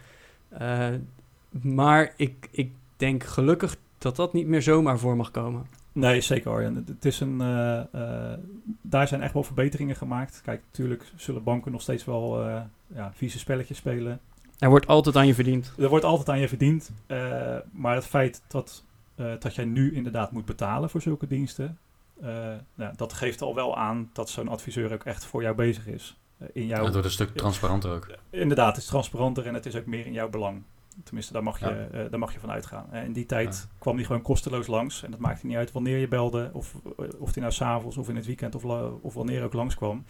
Maar 1.50 2.13
ik, 2.15 2.48
ik 2.52 2.72
denk 2.98 3.24
gelukkig 3.24 3.76
dat 3.98 4.15
dat 4.15 4.34
niet 4.34 4.48
meer 4.48 4.62
zomaar 4.62 5.00
voor 5.00 5.15
mag 5.15 5.32
komen. 5.32 5.65
Nee, 5.95 6.21
zeker 6.21 6.49
hoor. 6.51 6.62
En 6.62 6.75
het- 6.88 7.05
is 7.05 7.19
een, 7.19 7.41
eh, 7.41 7.79
eh, 7.93 8.39
daar 8.81 9.08
zijn 9.08 9.21
echt 9.21 9.34
wel 9.34 9.43
verbeteringen 9.43 9.95
gemaakt. 9.95 10.41
Kijk, 10.43 10.62
natuurlijk 10.65 11.03
zullen 11.15 11.43
banken 11.43 11.71
nog 11.71 11.81
steeds 11.81 12.05
wel 12.05 12.41
eh, 12.47 12.62
ja, 12.88 13.12
vieze 13.15 13.39
spelletjes 13.39 13.77
spelen. 13.77 14.19
Er 14.60 14.69
wordt 14.69 14.88
altijd 14.88 15.15
aan 15.15 15.27
je 15.27 15.34
verdiend. 15.34 15.73
Er 15.77 15.89
wordt 15.89 16.05
altijd 16.05 16.29
aan 16.29 16.39
je 16.39 16.47
verdiend. 16.47 16.91
eh, 17.08 17.55
maar 17.71 17.95
het 17.95 18.05
feit 18.05 18.41
dat, 18.47 18.84
eh, 19.15 19.31
dat 19.39 19.55
jij 19.55 19.65
nu 19.65 19.95
inderdaad 19.95 20.31
moet 20.31 20.45
betalen 20.45 20.89
voor 20.89 21.01
zulke 21.01 21.27
diensten... 21.27 21.77
eh, 22.21 22.29
nou, 22.75 22.93
dat 22.95 23.13
geeft 23.13 23.41
al 23.41 23.55
wel 23.55 23.77
aan 23.77 24.10
dat 24.13 24.29
zo'n 24.29 24.47
adviseur 24.47 24.93
ook 24.93 25.03
echt 25.03 25.25
voor 25.25 25.41
jou 25.41 25.55
bezig 25.55 25.88
is. 25.88 26.17
In 26.53 26.65
jouw, 26.65 26.84
Het 26.84 26.91
wordt 26.91 27.05
een 27.05 27.12
stuk 27.13 27.36
transparanter 27.36 27.91
ook. 27.91 28.08
Inderdaad, 28.29 28.67
het 28.75 28.84
is 28.84 28.89
transparanter 28.89 29.45
en 29.45 29.53
het 29.53 29.65
is 29.65 29.75
ook 29.75 29.86
meer 29.86 30.05
in 30.05 30.13
jouw 30.13 30.29
belang. 30.29 30.63
Tenminste, 31.03 31.34
daar 31.34 31.43
mag 31.43 31.60
je, 31.60 31.65
Ja. 31.65 31.99
eh, 32.03 32.10
daar 32.10 32.19
mag 32.19 32.34
je 32.34 32.39
van 32.39 32.51
uitgaan. 32.51 32.86
En 32.91 33.05
in 33.05 33.13
die 33.13 33.25
tijd 33.25 33.67
Ja. 33.69 33.75
kwam 33.79 33.95
die 33.95 34.05
gewoon 34.05 34.21
kosteloos 34.21 34.67
langs. 34.67 35.03
En 35.03 35.12
dat 35.12 35.19
maakte 35.19 35.45
niet 35.45 35.55
uit 35.58 35.71
wanneer 35.71 35.97
je 35.97 36.08
belde. 36.08 36.49
Of, 36.53 36.75
eh, 36.99 37.05
of 37.17 37.31
die 37.31 37.41
nou 37.41 37.53
s'avonds 37.53 37.97
of 37.97 38.10
in 38.10 38.15
het 38.15 38.25
weekend 38.25 38.55
of, 38.55 38.63
of 39.01 39.13
wanneer 39.13 39.43
ook 39.43 39.53
langskwam. 39.53 40.05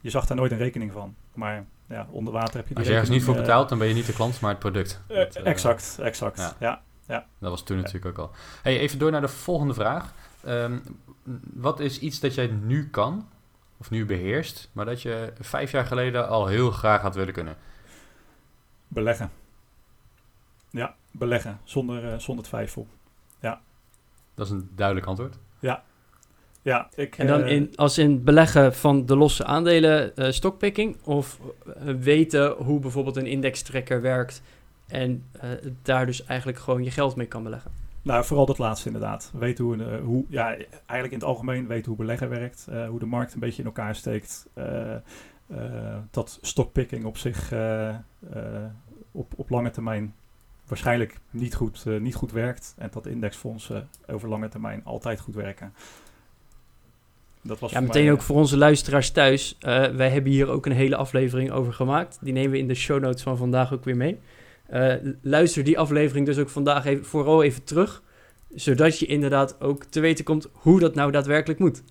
Je 0.00 0.10
zag 0.10 0.26
daar 0.26 0.36
nooit 0.36 0.52
een 0.52 0.58
rekening 0.58 0.92
van. 0.92 1.14
Maar 1.34 1.64
ja, 1.88 2.06
onder 2.10 2.32
water 2.32 2.54
heb 2.56 2.62
je 2.62 2.68
die 2.68 2.76
Als 2.76 2.86
je 2.86 2.92
ergens 2.92 3.10
niet 3.10 3.22
voor 3.24 3.34
betaalt, 3.34 3.68
dan 3.68 3.78
ben 3.78 3.88
je 3.88 3.94
niet 3.94 4.06
de 4.06 4.12
klant, 4.12 4.40
maar 4.40 4.50
het 4.50 4.58
product. 4.58 5.02
eh, 5.08 5.16
Dat, 5.16 5.34
eh, 5.36 5.42
eh, 5.42 5.48
exact, 5.50 5.98
exact. 6.02 6.56
ja. 6.58 6.82
Ja. 7.06 7.26
Dat 7.38 7.50
was 7.50 7.62
toen 7.62 7.76
natuurlijk 7.76 8.06
ook 8.06 8.18
al. 8.28 8.34
Hey, 8.62 8.78
even 8.78 8.98
door 8.98 9.10
naar 9.10 9.20
de 9.20 9.28
volgende 9.28 9.74
vraag. 9.74 10.14
Ehm, 10.44 10.78
wat 11.54 11.80
is 11.80 11.98
iets 11.98 12.20
dat 12.20 12.34
jij 12.34 12.46
nu 12.46 12.88
kan, 12.90 13.28
of 13.76 13.90
nu 13.90 14.06
beheerst, 14.06 14.68
maar 14.72 14.84
dat 14.84 15.02
je 15.02 15.32
vijf 15.40 15.70
jaar 15.70 15.84
geleden 15.86 16.28
al 16.28 16.46
heel 16.46 16.70
graag 16.70 17.00
had 17.02 17.14
willen 17.14 17.32
kunnen? 17.32 17.56
Beleggen. 18.88 19.30
Ja, 20.72 20.94
beleggen. 21.10 21.60
Zonder, 21.64 22.12
eh, 22.12 22.18
zonder 22.18 22.44
twijfel. 22.44 22.86
Dat 24.34 24.46
is 24.46 24.52
een 24.52 24.70
duidelijk 24.74 25.06
antwoord. 25.06 25.38
Ja, 26.62 26.88
ik... 26.94 27.18
En 27.18 27.26
dan 27.26 27.42
eh, 27.42 27.52
in, 27.52 27.72
als 27.76 27.98
in 27.98 28.24
beleggen 28.24 28.74
van 28.74 29.06
de 29.06 29.16
losse 29.16 29.44
aandelen 29.44 30.16
eh 30.16 30.30
stockpicking 30.30 30.96
of 31.04 31.38
weten 31.98 32.50
hoe 32.50 32.80
bijvoorbeeld 32.80 33.16
een 33.16 33.26
indextrekker 33.26 34.00
werkt 34.00 34.42
en 34.86 35.24
eh, 35.32 35.50
daar 35.82 36.06
dus 36.06 36.24
eigenlijk 36.24 36.58
gewoon 36.58 36.84
je 36.84 36.90
geld 36.90 37.16
mee 37.16 37.26
kan 37.26 37.42
beleggen. 37.42 37.70
Nou, 38.02 38.24
vooral 38.24 38.46
dat 38.46 38.58
laatste 38.58 38.86
inderdaad. 38.86 39.30
Weten 39.34 39.64
hoe, 39.64 39.84
eh, 39.84 40.00
hoe 40.04 40.24
ja, 40.28 40.46
eigenlijk 40.46 41.12
in 41.12 41.18
het 41.18 41.24
algemeen 41.24 41.66
weten 41.66 41.88
hoe 41.88 41.96
beleggen 41.96 42.28
werkt, 42.28 42.66
eh, 42.70 42.88
hoe 42.88 42.98
de 42.98 43.06
markt 43.06 43.34
een 43.34 43.40
beetje 43.40 43.62
in 43.62 43.68
elkaar 43.68 43.94
steekt. 43.94 44.46
eh, 44.54 44.94
eh, 44.94 45.00
dat 46.10 46.38
stockpicking 46.42 47.04
op 47.04 47.16
zich 47.18 47.52
eh, 47.52 47.88
eh, 47.88 47.96
op, 49.10 49.32
op 49.36 49.50
lange 49.50 49.70
termijn 49.70 50.14
waarschijnlijk 50.72 51.18
niet 51.30 51.54
goed, 51.54 51.82
eh, 51.86 52.00
niet 52.00 52.14
goed 52.14 52.32
werkt. 52.32 52.74
En 52.78 52.88
dat 52.92 53.06
indexfondsen 53.06 53.88
over 54.06 54.28
lange 54.28 54.48
termijn 54.48 54.84
altijd 54.84 55.20
goed 55.20 55.34
werken. 55.34 55.72
Dat 57.42 57.58
was 57.58 57.70
Ja, 57.70 57.78
voor 57.78 57.86
meteen 57.86 58.04
mij, 58.04 58.12
ook 58.12 58.22
voor 58.22 58.36
onze 58.36 58.56
luisteraars 58.56 59.10
thuis. 59.10 59.56
Eh, 59.60 59.86
wij 59.86 60.10
hebben 60.10 60.32
hier 60.32 60.48
ook 60.48 60.66
een 60.66 60.72
hele 60.72 60.96
aflevering 60.96 61.50
over 61.50 61.72
gemaakt. 61.72 62.18
Die 62.20 62.32
nemen 62.32 62.50
we 62.50 62.58
in 62.58 62.68
de 62.68 62.74
show 62.74 63.00
notes 63.00 63.22
van 63.22 63.36
vandaag 63.36 63.72
ook 63.72 63.84
weer 63.84 63.96
mee. 63.96 64.20
Eh, 64.66 64.94
luister 65.22 65.64
die 65.64 65.78
aflevering 65.78 66.26
dus 66.26 66.38
ook 66.38 66.48
vandaag 66.48 66.84
even, 66.84 67.04
vooral 67.04 67.42
even 67.42 67.64
terug. 67.64 68.02
Zodat 68.54 68.98
je 68.98 69.06
inderdaad 69.06 69.60
ook 69.60 69.84
te 69.84 70.00
weten 70.00 70.24
komt 70.24 70.48
hoe 70.52 70.80
dat 70.80 70.94
nou 70.94 71.10
daadwerkelijk 71.10 71.60
moet. 71.60 71.82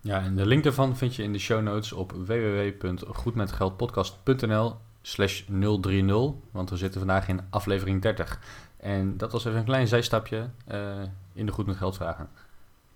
Ja, 0.00 0.22
en 0.22 0.36
de 0.36 0.46
link 0.46 0.62
daarvan 0.62 0.96
vind 0.96 1.14
je 1.14 1.22
in 1.22 1.32
de 1.32 1.38
show 1.38 1.62
notes 1.62 1.92
op 1.92 2.12
www.goedmetgeldpodcast.nl 2.12 4.74
slash 5.02 5.42
030. 5.80 6.32
Want 6.50 6.70
we 6.70 6.76
zitten 6.76 7.00
vandaag 7.00 7.28
in 7.28 7.40
aflevering 7.50 8.02
30. 8.02 8.40
En 8.76 9.16
dat 9.16 9.32
was 9.32 9.44
even 9.44 9.58
een 9.58 9.64
klein 9.64 9.88
zijstapje 9.88 10.48
eh, 10.66 11.02
in 11.32 11.46
de 11.46 11.52
Goed 11.52 11.66
met 11.66 11.76
Geld 11.76 11.96
vragen. 11.96 12.28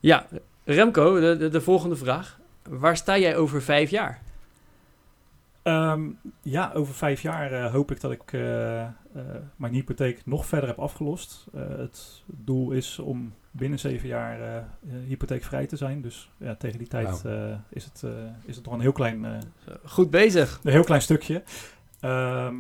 Ja, 0.01 0.27
Remco, 0.65 1.21
de, 1.21 1.37
de, 1.37 1.49
de 1.49 1.61
volgende 1.61 1.97
vraag. 1.97 2.39
Waar 2.69 2.97
sta 2.97 3.19
jij 3.19 3.37
over 3.37 3.63
vijf 3.63 3.91
jaar? 3.91 4.23
Ehm, 5.63 6.03
ja, 6.43 6.71
over 6.75 6.95
vijf 6.95 7.21
jaar 7.23 7.53
eh, 7.53 7.73
hoop 7.73 7.91
ik 7.91 8.01
dat 8.01 8.13
ik 8.13 8.33
eh, 8.33 8.87
mijn 9.57 9.73
hypotheek 9.73 10.27
nog 10.27 10.47
verder 10.47 10.69
heb 10.69 10.79
afgelost. 10.79 11.47
Eh, 11.55 11.63
het 11.77 12.23
doel 12.27 12.71
is 12.71 12.99
om 12.99 13.35
binnen 13.51 13.79
zeven 13.79 14.09
jaar 14.09 14.65
hypotheekvrij 15.07 15.67
te 15.67 15.77
zijn. 15.77 16.01
Dus 16.03 16.31
ja, 16.37 16.55
tegen 16.55 16.79
die 16.79 16.89
tijd 16.89 17.25
eh, 17.25 17.55
is, 17.69 17.85
het, 17.85 18.03
eh, 18.05 18.11
is 18.45 18.57
het 18.57 18.65
nog 18.65 18.75
een 18.75 18.81
heel 18.81 18.93
klein, 18.93 19.25
eh, 19.25 19.39
Goed 19.85 20.11
bezig. 20.11 20.61
een 20.63 20.73
heel 20.73 20.85
klein 20.85 21.03
stukje. 21.03 21.43
Ehm, 22.05 22.57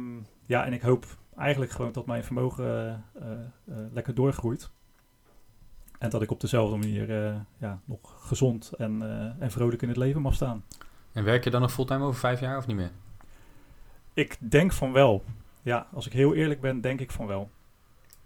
ja, 0.46 0.64
en 0.64 0.72
ik 0.72 0.82
hoop 0.82 1.06
eigenlijk 1.36 1.70
gewoon 1.70 1.92
dat 1.92 2.06
mijn 2.06 2.24
vermogen 2.24 2.64
eh, 2.64 3.22
eh, 3.22 3.38
eh, 3.64 3.92
lekker 3.92 4.14
doorgroeit. 4.14 4.70
En 5.98 6.10
dat 6.10 6.22
ik 6.22 6.30
op 6.30 6.40
dezelfde 6.40 6.76
manier 6.76 7.08
ja, 7.58 7.80
nog 7.84 8.26
gezond 8.26 8.72
en, 8.72 9.02
en 9.38 9.50
vrolijk 9.50 9.82
in 9.82 9.88
het 9.88 9.96
leven 9.96 10.22
mag 10.22 10.34
staan. 10.34 10.64
En 11.12 11.24
werk 11.24 11.44
je 11.44 11.50
dan 11.50 11.60
nog 11.60 11.72
fulltime 11.72 12.04
over 12.04 12.20
vijf 12.20 12.40
jaar 12.40 12.56
of 12.56 12.66
niet 12.66 12.76
meer? 12.76 12.90
Ik 14.14 14.36
denk 14.38 14.72
van 14.72 14.92
wel. 14.92 15.24
Ja, 15.62 15.86
als 15.92 16.06
ik 16.06 16.12
heel 16.12 16.34
eerlijk 16.34 16.60
ben, 16.60 16.80
denk 16.80 17.00
ik 17.00 17.10
van 17.10 17.26
wel. 17.26 17.50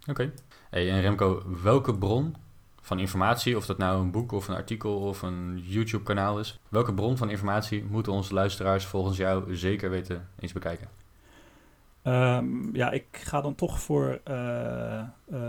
Oké. 0.09 0.33
Hey, 0.71 0.91
en 0.91 1.01
Remco, 1.01 1.43
welke 1.63 1.95
bron 1.95 2.37
van 2.81 2.99
informatie, 2.99 3.57
of 3.57 3.67
dat 3.67 3.79
nou 3.79 4.01
een 4.01 4.11
boek 4.11 4.33
of 4.33 4.49
een 4.49 4.55
artikel 4.55 4.99
of 4.99 5.23
een 5.23 5.63
YouTube 5.65 6.05
kanaal 6.05 6.39
is, 6.39 6.61
welke 6.69 6.95
bron 6.95 7.17
van 7.17 7.31
informatie 7.31 7.85
moeten 7.85 8.13
onze 8.13 8.35
luisteraars 8.35 8.85
volgens 8.85 9.17
jou 9.17 9.57
zeker 9.57 9.91
weten 9.91 10.29
eens 10.39 10.53
bekijken? 10.53 10.98
Ehm, 12.09 12.77
ja, 12.77 12.91
ik 12.91 13.07
ga 13.11 13.41
dan 13.41 13.55
toch 13.55 13.81
voor 13.81 14.21
eh, 14.25 14.99
eh, 14.99 15.07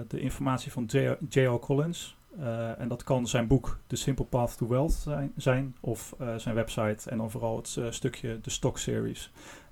de 0.08 0.20
informatie 0.20 0.72
van 0.72 0.90
J.L. 1.30 1.60
Collins. 1.60 2.18
Eh, 2.40 2.80
en 2.80 2.88
dat 2.88 3.04
kan 3.04 3.28
zijn 3.28 3.48
boek 3.48 3.80
The 3.88 3.96
Simple 3.96 4.26
Path 4.26 4.58
to 4.58 4.68
Wealth 4.68 5.08
zijn, 5.36 5.76
of 5.80 6.16
zijn 6.38 6.56
website 6.56 7.10
en 7.10 7.18
dan 7.18 7.32
vooral 7.32 7.56
het 7.56 7.80
stukje 7.90 8.40
de 8.42 8.50
Stock 8.50 8.78
Series. 8.78 9.32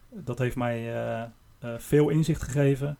Dat 0.10 0.38
heeft 0.38 0.56
mij 0.56 0.94
veel 1.78 2.10
inzicht 2.10 2.44
gegeven. 2.44 2.98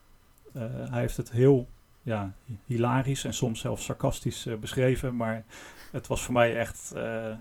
Hij 0.90 1.00
heeft 1.00 1.18
het 1.18 1.32
heel 1.32 1.68
ja, 2.02 2.34
hilarisch 2.66 3.24
en 3.24 3.34
soms 3.34 3.60
zelfs 3.60 3.84
sarcastisch 3.84 4.48
beschreven, 4.60 5.16
maar 5.16 5.46
het 5.92 6.08
was 6.08 6.24
voor 6.24 6.34
mij 6.34 6.58
echt 6.58 6.92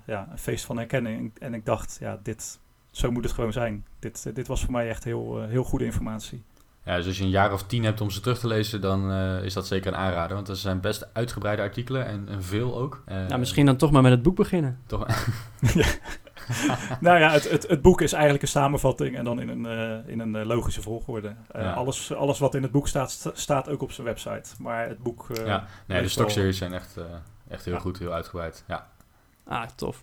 ja, 0.07 0.29
een 0.31 0.39
feest 0.39 0.65
van 0.65 0.77
herkenning. 0.77 1.33
En 1.39 1.55
ik 1.55 1.65
dacht, 1.65 1.97
ja, 2.01 2.21
dit, 2.23 2.61
zo 2.97 3.11
moet 3.11 3.25
het 3.25 3.33
gewoon 3.33 3.53
zijn. 3.53 3.87
Dit, 3.99 4.35
dit 4.35 4.47
was 4.47 4.63
voor 4.63 4.73
mij 4.73 4.89
echt 4.89 5.05
heel, 5.05 5.43
eh, 5.43 5.49
heel 5.49 5.65
goede 5.65 5.85
informatie. 5.85 6.43
Ja, 6.85 6.97
dus 6.97 7.07
als 7.07 7.19
je 7.19 7.25
een 7.25 7.31
jaar 7.31 7.53
of 7.53 7.63
tien 7.63 7.85
hebt 7.85 8.01
om 8.01 8.11
ze 8.11 8.21
terug 8.21 8.39
te 8.39 8.47
lezen, 8.47 8.81
dan 8.81 9.11
eh, 9.11 9.45
is 9.45 9.53
dat 9.55 9.67
zeker 9.67 9.93
een 9.93 9.99
aanrader. 9.99 10.37
Want 10.37 10.49
er 10.49 10.57
zijn 10.57 10.81
best 10.81 11.09
uitgebreide 11.13 11.63
artikelen 11.63 12.07
en, 12.07 12.29
en 12.29 12.43
veel 12.43 12.77
ook. 12.79 13.03
Eh, 13.05 13.17
Nou, 13.27 13.39
misschien 13.39 13.67
dan 13.67 13.77
toch 13.77 13.91
maar 13.91 14.03
met 14.03 14.11
het 14.11 14.23
boek 14.23 14.37
beginnen. 14.37 14.79
Toch, 14.87 15.07
nou 17.01 17.19
ja, 17.19 17.31
het, 17.31 17.51
het, 17.51 17.67
het 17.69 17.83
boek 17.83 18.01
is 18.01 18.13
eigenlijk 18.13 18.43
een 18.43 18.49
samenvatting 18.49 19.17
en 19.17 19.25
dan 19.25 19.41
in 19.41 19.49
een, 19.49 19.67
eh, 19.67 20.09
in 20.13 20.21
een 20.21 20.37
eh, 20.37 20.47
logische 20.47 20.83
volgorde. 20.83 21.35
Eh, 21.51 21.63
Ja. 21.63 21.73
alles, 21.73 22.15
alles 22.15 22.39
wat 22.39 22.55
in 22.55 22.63
het 22.63 22.73
boek 22.73 22.89
staat, 22.89 23.11
sta- 23.11 23.31
staat 23.35 23.69
ook 23.69 23.83
op 23.83 23.93
zijn 23.93 24.07
website. 24.07 24.51
Maar 24.59 24.89
het 24.89 24.99
boek... 25.03 25.27
eh, 25.31 25.47
ja, 25.47 25.59
nee, 25.59 25.67
de 25.87 25.93
meestal- 25.95 26.09
stokseries 26.11 26.59
zijn 26.59 26.73
echt, 26.73 26.97
eh, 26.97 27.05
echt 27.49 27.65
heel 27.65 27.75
Ja. 27.75 27.81
goed, 27.81 27.99
heel 27.99 28.13
uitgebreid. 28.13 28.65
Ja. 28.69 28.89
Ah, 29.45 29.63
tof. 29.75 30.03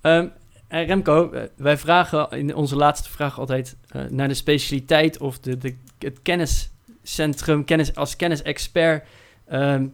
Ehm, 0.00 0.28
en 0.74 0.86
Remco, 0.86 1.30
eh, 1.30 1.42
wij 1.56 1.78
vragen 1.78 2.30
in 2.30 2.54
onze 2.54 2.76
laatste 2.76 3.10
vraag 3.10 3.38
altijd 3.38 3.76
eh, 3.88 4.04
naar 4.04 4.28
de 4.28 4.34
specialiteit 4.34 5.18
of 5.18 5.38
de, 5.38 5.58
de, 5.58 5.76
het 5.98 6.22
kenniscentrum, 6.22 7.64
kennis, 7.64 7.94
als 7.94 8.16
kennisexpert, 8.16 9.06
ehm, 9.44 9.86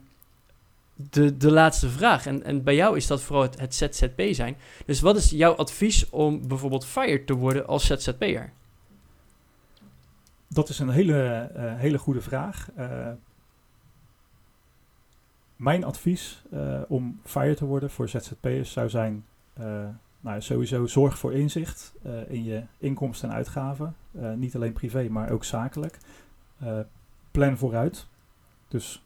de, 0.95 1.37
de 1.37 1.51
laatste 1.51 1.89
vraag. 1.89 2.27
En, 2.27 2.45
en 2.45 2.63
bij 2.63 2.75
jou 2.75 2.97
is 2.97 3.07
dat 3.07 3.23
vooral 3.23 3.49
het, 3.57 3.75
ZZP 3.75 4.23
zijn. 4.31 4.57
Dus 4.87 5.01
wat 5.01 5.17
is 5.17 5.31
jouw 5.31 5.53
advies 5.53 6.11
om 6.11 6.49
bijvoorbeeld 6.49 6.85
fired 6.85 7.27
te 7.27 7.35
worden 7.35 7.67
als 7.67 7.87
ZZP'er? 7.87 8.53
Dat 10.49 10.69
is 10.69 10.79
een 10.79 10.91
hele, 10.91 11.51
eh, 11.55 11.77
hele 11.77 11.99
goede 11.99 12.21
vraag. 12.21 12.69
Eh, 12.77 13.09
mijn 15.57 15.85
advies 15.85 16.43
eh, 16.51 16.81
om 16.89 17.21
fire 17.25 17.55
te 17.55 17.65
worden 17.65 17.91
voor 17.91 18.09
ZZP'ers 18.09 18.73
zou 18.73 18.89
zijn... 18.89 19.25
eh, 19.53 19.89
nou, 20.21 20.41
sowieso 20.41 20.87
zorg 20.87 21.19
voor 21.19 21.33
inzicht 21.33 21.95
eh, 22.03 22.31
in 22.31 22.45
je 22.45 22.63
inkomsten 22.79 23.29
en 23.29 23.35
uitgaven. 23.35 23.95
Eh, 24.13 24.33
niet 24.33 24.55
alleen 24.55 24.73
privé, 24.73 25.09
maar 25.09 25.31
ook 25.31 25.45
zakelijk. 25.45 25.99
Eh, 26.59 26.79
plan 27.31 27.59
vooruit. 27.59 28.07
Dus 28.69 29.05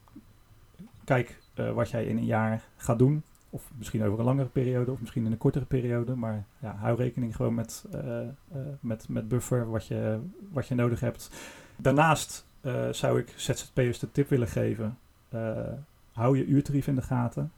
kijk 1.05 1.43
wat 1.75 1.91
jij 1.91 2.05
in 2.05 2.17
een 2.17 2.25
jaar 2.25 2.65
gaat 2.77 2.99
doen. 2.99 3.23
Of 3.51 3.71
misschien 3.77 4.05
over 4.05 4.19
een 4.19 4.25
langere 4.25 4.49
periode, 4.49 4.91
of 4.91 5.01
misschien 5.01 5.27
in 5.27 5.33
een 5.33 5.39
kortere 5.39 5.65
periode. 5.65 6.15
Maar 6.15 6.45
ja, 6.59 6.75
hou 6.75 6.97
rekening 6.97 7.37
gewoon 7.37 7.55
met, 7.55 7.85
met, 8.81 9.09
met 9.09 9.29
buffer, 9.29 9.71
wat 9.71 9.87
je, 9.87 10.21
wat 10.53 10.69
je 10.69 10.75
nodig 10.75 11.01
hebt. 11.01 11.31
Daarnaast 11.77 12.47
zou 12.91 13.19
ik 13.19 13.33
ZZP'ers 13.37 13.99
de 13.99 14.13
tip 14.13 14.29
willen 14.29 14.49
geven. 14.49 14.99
hou 16.13 16.39
je 16.39 16.45
uurtarief 16.45 16.87
in 16.87 16.95
de 16.95 17.03
gaten. 17.03 17.53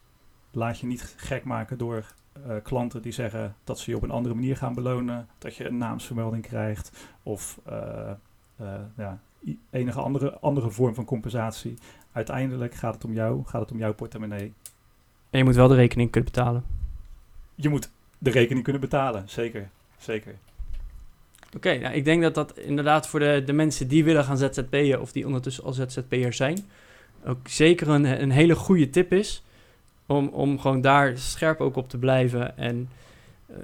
Laat 0.50 0.78
je 0.78 0.86
niet 0.86 1.14
gek 1.16 1.44
maken 1.44 1.78
door 1.78 2.04
eh, 2.46 2.56
klanten 2.62 3.02
die 3.02 3.12
zeggen 3.12 3.56
dat 3.64 3.78
ze 3.78 3.90
je 3.90 3.96
op 3.96 4.02
een 4.02 4.10
andere 4.10 4.34
manier 4.34 4.56
gaan 4.56 4.74
belonen. 4.74 5.28
Dat 5.38 5.56
je 5.56 5.66
een 5.66 5.76
naamsvermelding 5.76 6.42
krijgt. 6.42 7.08
Of 7.22 7.58
eh, 7.64 8.10
eh, 8.56 8.66
ja, 8.96 9.20
enige 9.70 10.00
andere, 10.00 10.38
andere 10.38 10.70
vorm 10.70 10.94
van 10.94 11.04
compensatie. 11.04 11.74
Uiteindelijk 12.12 12.74
gaat 12.74 12.94
het 12.94 13.04
om 13.04 13.12
jou, 13.12 13.44
gaat 13.44 13.60
het 13.60 13.70
om 13.70 13.78
jouw 13.78 13.94
portemonnee. 13.94 14.52
En 15.30 15.38
je 15.38 15.44
moet 15.44 15.54
wel 15.54 15.68
de 15.68 15.74
rekening 15.74 16.10
kunnen 16.10 16.32
betalen. 16.32 16.64
Je 17.54 17.68
moet 17.68 17.90
de 18.18 18.30
rekening 18.30 18.64
kunnen 18.64 18.82
betalen, 18.82 19.28
zeker. 19.28 19.68
Zeker. 19.98 20.34
Oké, 21.56 21.78
nou, 21.78 21.94
ik 21.94 22.04
denk 22.04 22.22
dat 22.22 22.34
dat 22.34 22.58
inderdaad 22.58 23.08
voor 23.08 23.20
de, 23.20 23.42
de 23.46 23.52
mensen 23.52 23.88
die 23.88 24.04
willen 24.04 24.24
gaan 24.24 24.38
ZZP'en 24.38 25.00
of 25.00 25.12
die 25.12 25.26
ondertussen 25.26 25.64
al 25.64 25.72
ZZP'er 25.72 26.32
zijn, 26.32 26.58
ook 27.24 27.48
zeker 27.48 27.88
een, 27.88 28.22
een 28.22 28.30
hele 28.30 28.54
goede 28.54 28.90
tip 28.90 29.12
is. 29.12 29.44
Om, 30.06 30.28
om 30.28 30.58
gewoon 30.58 30.80
daar 30.80 31.18
scherp 31.18 31.60
ook 31.60 31.76
op 31.76 31.88
te 31.88 31.98
blijven. 31.98 32.56
En 32.56 32.88
eh, 33.46 33.56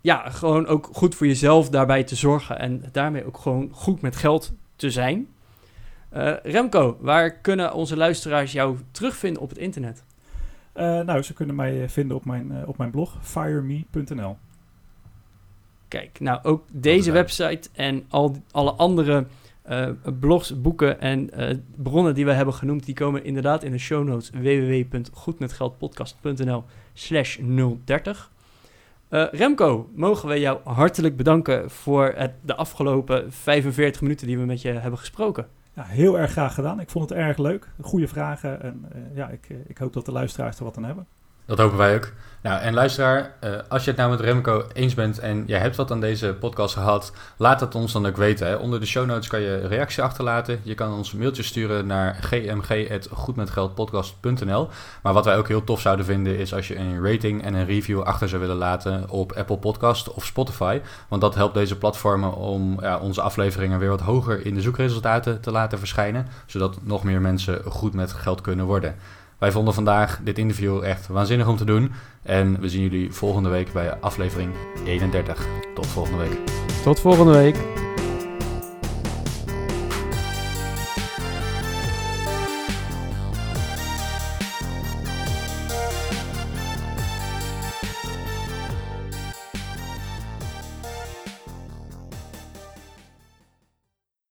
ja, 0.00 0.30
gewoon 0.30 0.66
ook 0.66 0.88
goed 0.92 1.14
voor 1.14 1.26
jezelf 1.26 1.68
daarbij 1.68 2.04
te 2.04 2.14
zorgen. 2.14 2.58
En 2.58 2.84
daarmee 2.92 3.26
ook 3.26 3.38
gewoon 3.38 3.68
goed 3.72 4.00
met 4.00 4.16
geld 4.16 4.52
te 4.76 4.90
zijn. 4.90 5.28
Eh, 6.08 6.32
Remco, 6.42 6.96
waar 7.00 7.32
kunnen 7.32 7.74
onze 7.74 7.96
luisteraars 7.96 8.52
jou 8.52 8.78
terugvinden 8.90 9.42
op 9.42 9.48
het 9.48 9.58
internet? 9.58 10.04
Eh, 10.72 11.00
nou, 11.00 11.22
ze 11.22 11.32
kunnen 11.32 11.54
mij 11.54 11.88
vinden 11.88 12.16
op 12.16 12.24
mijn, 12.24 12.66
op 12.66 12.76
mijn 12.78 12.90
blog 12.90 13.18
fireme.nl. 13.20 14.36
Kijk, 15.88 16.20
nou 16.20 16.38
ook 16.42 16.64
deze 16.72 17.12
website 17.12 17.68
en 17.72 18.04
al 18.08 18.36
alle 18.50 18.72
andere 18.72 19.26
eh, 19.64 19.88
blogs, 20.20 20.60
boeken 20.60 21.00
en 21.00 21.30
eh, 21.30 21.56
bronnen 21.76 22.14
die 22.14 22.24
we 22.24 22.32
hebben 22.32 22.54
genoemd, 22.54 22.84
die 22.84 22.94
komen 22.94 23.24
inderdaad 23.24 23.62
in 23.62 23.70
de 23.70 23.78
show 23.78 24.08
notes 24.08 24.30
www.goedmetgeldpodcast.nl 24.30 26.64
slash 26.92 27.38
030. 27.84 28.30
Eh, 29.08 29.24
Remco, 29.30 29.90
mogen 29.94 30.28
we 30.28 30.40
jou 30.40 30.58
hartelijk 30.64 31.16
bedanken 31.16 31.70
voor 31.70 32.12
het, 32.16 32.32
de 32.40 32.54
afgelopen 32.54 33.32
45 33.32 34.00
minuten 34.00 34.26
die 34.26 34.38
we 34.38 34.44
met 34.44 34.62
je 34.62 34.68
hebben 34.68 34.98
gesproken. 34.98 35.46
Ja, 35.74 35.82
heel 35.82 36.18
erg 36.18 36.30
graag 36.30 36.54
gedaan. 36.54 36.80
Ik 36.80 36.90
vond 36.90 37.08
het 37.08 37.18
erg 37.18 37.38
leuk. 37.38 37.68
Goede 37.80 38.08
vragen. 38.08 38.62
En 38.62 38.84
ja, 39.14 39.28
ik, 39.28 39.48
ik 39.66 39.78
hoop 39.78 39.92
dat 39.92 40.06
de 40.06 40.12
luisteraars 40.12 40.58
er 40.58 40.64
wat 40.64 40.76
aan 40.76 40.84
hebben. 40.84 41.06
Dat 41.46 41.58
hopen 41.58 41.78
wij 41.78 41.94
ook. 41.94 42.12
Nou, 42.44 42.60
en 42.60 42.74
luisteraar, 42.74 43.34
uh, 43.44 43.50
als 43.68 43.84
je 43.84 43.90
het 43.90 43.98
nou 43.98 44.10
met 44.10 44.20
Remco 44.20 44.64
eens 44.72 44.94
bent 44.94 45.18
en 45.18 45.44
jij 45.46 45.58
hebt 45.58 45.76
wat 45.76 45.90
aan 45.90 46.00
deze 46.00 46.36
podcast 46.40 46.74
gehad, 46.74 47.12
laat 47.36 47.60
het 47.60 47.74
ons 47.74 47.92
dan 47.92 48.06
ook 48.06 48.16
weten. 48.16 48.46
Hè. 48.46 48.54
Onder 48.54 48.80
de 48.80 48.86
show 48.86 49.06
notes 49.06 49.28
kan 49.28 49.40
je 49.40 49.66
reactie 49.66 50.02
achterlaten. 50.02 50.60
Je 50.62 50.74
kan 50.74 50.92
ons 50.92 51.12
een 51.12 51.18
mailtje 51.18 51.42
sturen 51.42 51.86
naar 51.86 52.16
gmg.goedmetgeldpodcast.nl. 52.20 54.68
Maar 55.02 55.12
wat 55.12 55.24
wij 55.24 55.36
ook 55.36 55.48
heel 55.48 55.64
tof 55.64 55.80
zouden 55.80 56.04
vinden 56.04 56.38
is 56.38 56.54
als 56.54 56.68
je 56.68 56.76
een 56.76 57.04
rating 57.04 57.42
en 57.42 57.54
een 57.54 57.66
review 57.66 58.00
achter 58.00 58.28
zou 58.28 58.40
willen 58.40 58.56
laten 58.56 59.10
op 59.10 59.32
Apple 59.32 59.58
Podcast 59.58 60.12
of 60.12 60.24
Spotify. 60.24 60.80
Want 61.08 61.20
dat 61.20 61.34
helpt 61.34 61.54
deze 61.54 61.78
platformen 61.78 62.34
om 62.34 62.80
ja, 62.80 62.98
onze 62.98 63.20
afleveringen 63.20 63.78
weer 63.78 63.88
wat 63.88 64.00
hoger 64.00 64.46
in 64.46 64.54
de 64.54 64.60
zoekresultaten 64.60 65.40
te 65.40 65.50
laten 65.50 65.78
verschijnen. 65.78 66.26
Zodat 66.46 66.78
nog 66.82 67.04
meer 67.04 67.20
mensen 67.20 67.62
goed 67.64 67.94
met 67.94 68.12
geld 68.12 68.40
kunnen 68.40 68.66
worden. 68.66 68.94
Wij 69.44 69.52
vonden 69.52 69.74
vandaag 69.74 70.20
dit 70.22 70.38
interview 70.38 70.82
echt 70.82 71.06
waanzinnig 71.06 71.48
om 71.48 71.56
te 71.56 71.64
doen. 71.64 71.92
En 72.22 72.60
we 72.60 72.68
zien 72.68 72.82
jullie 72.82 73.12
volgende 73.12 73.48
week 73.48 73.72
bij 73.72 73.94
aflevering 73.94 74.52
31. 74.84 75.46
Tot 75.74 75.86
volgende 75.86 76.18
week. 76.18 76.38
Tot 76.82 77.00
volgende 77.00 77.32
week. 77.32 77.56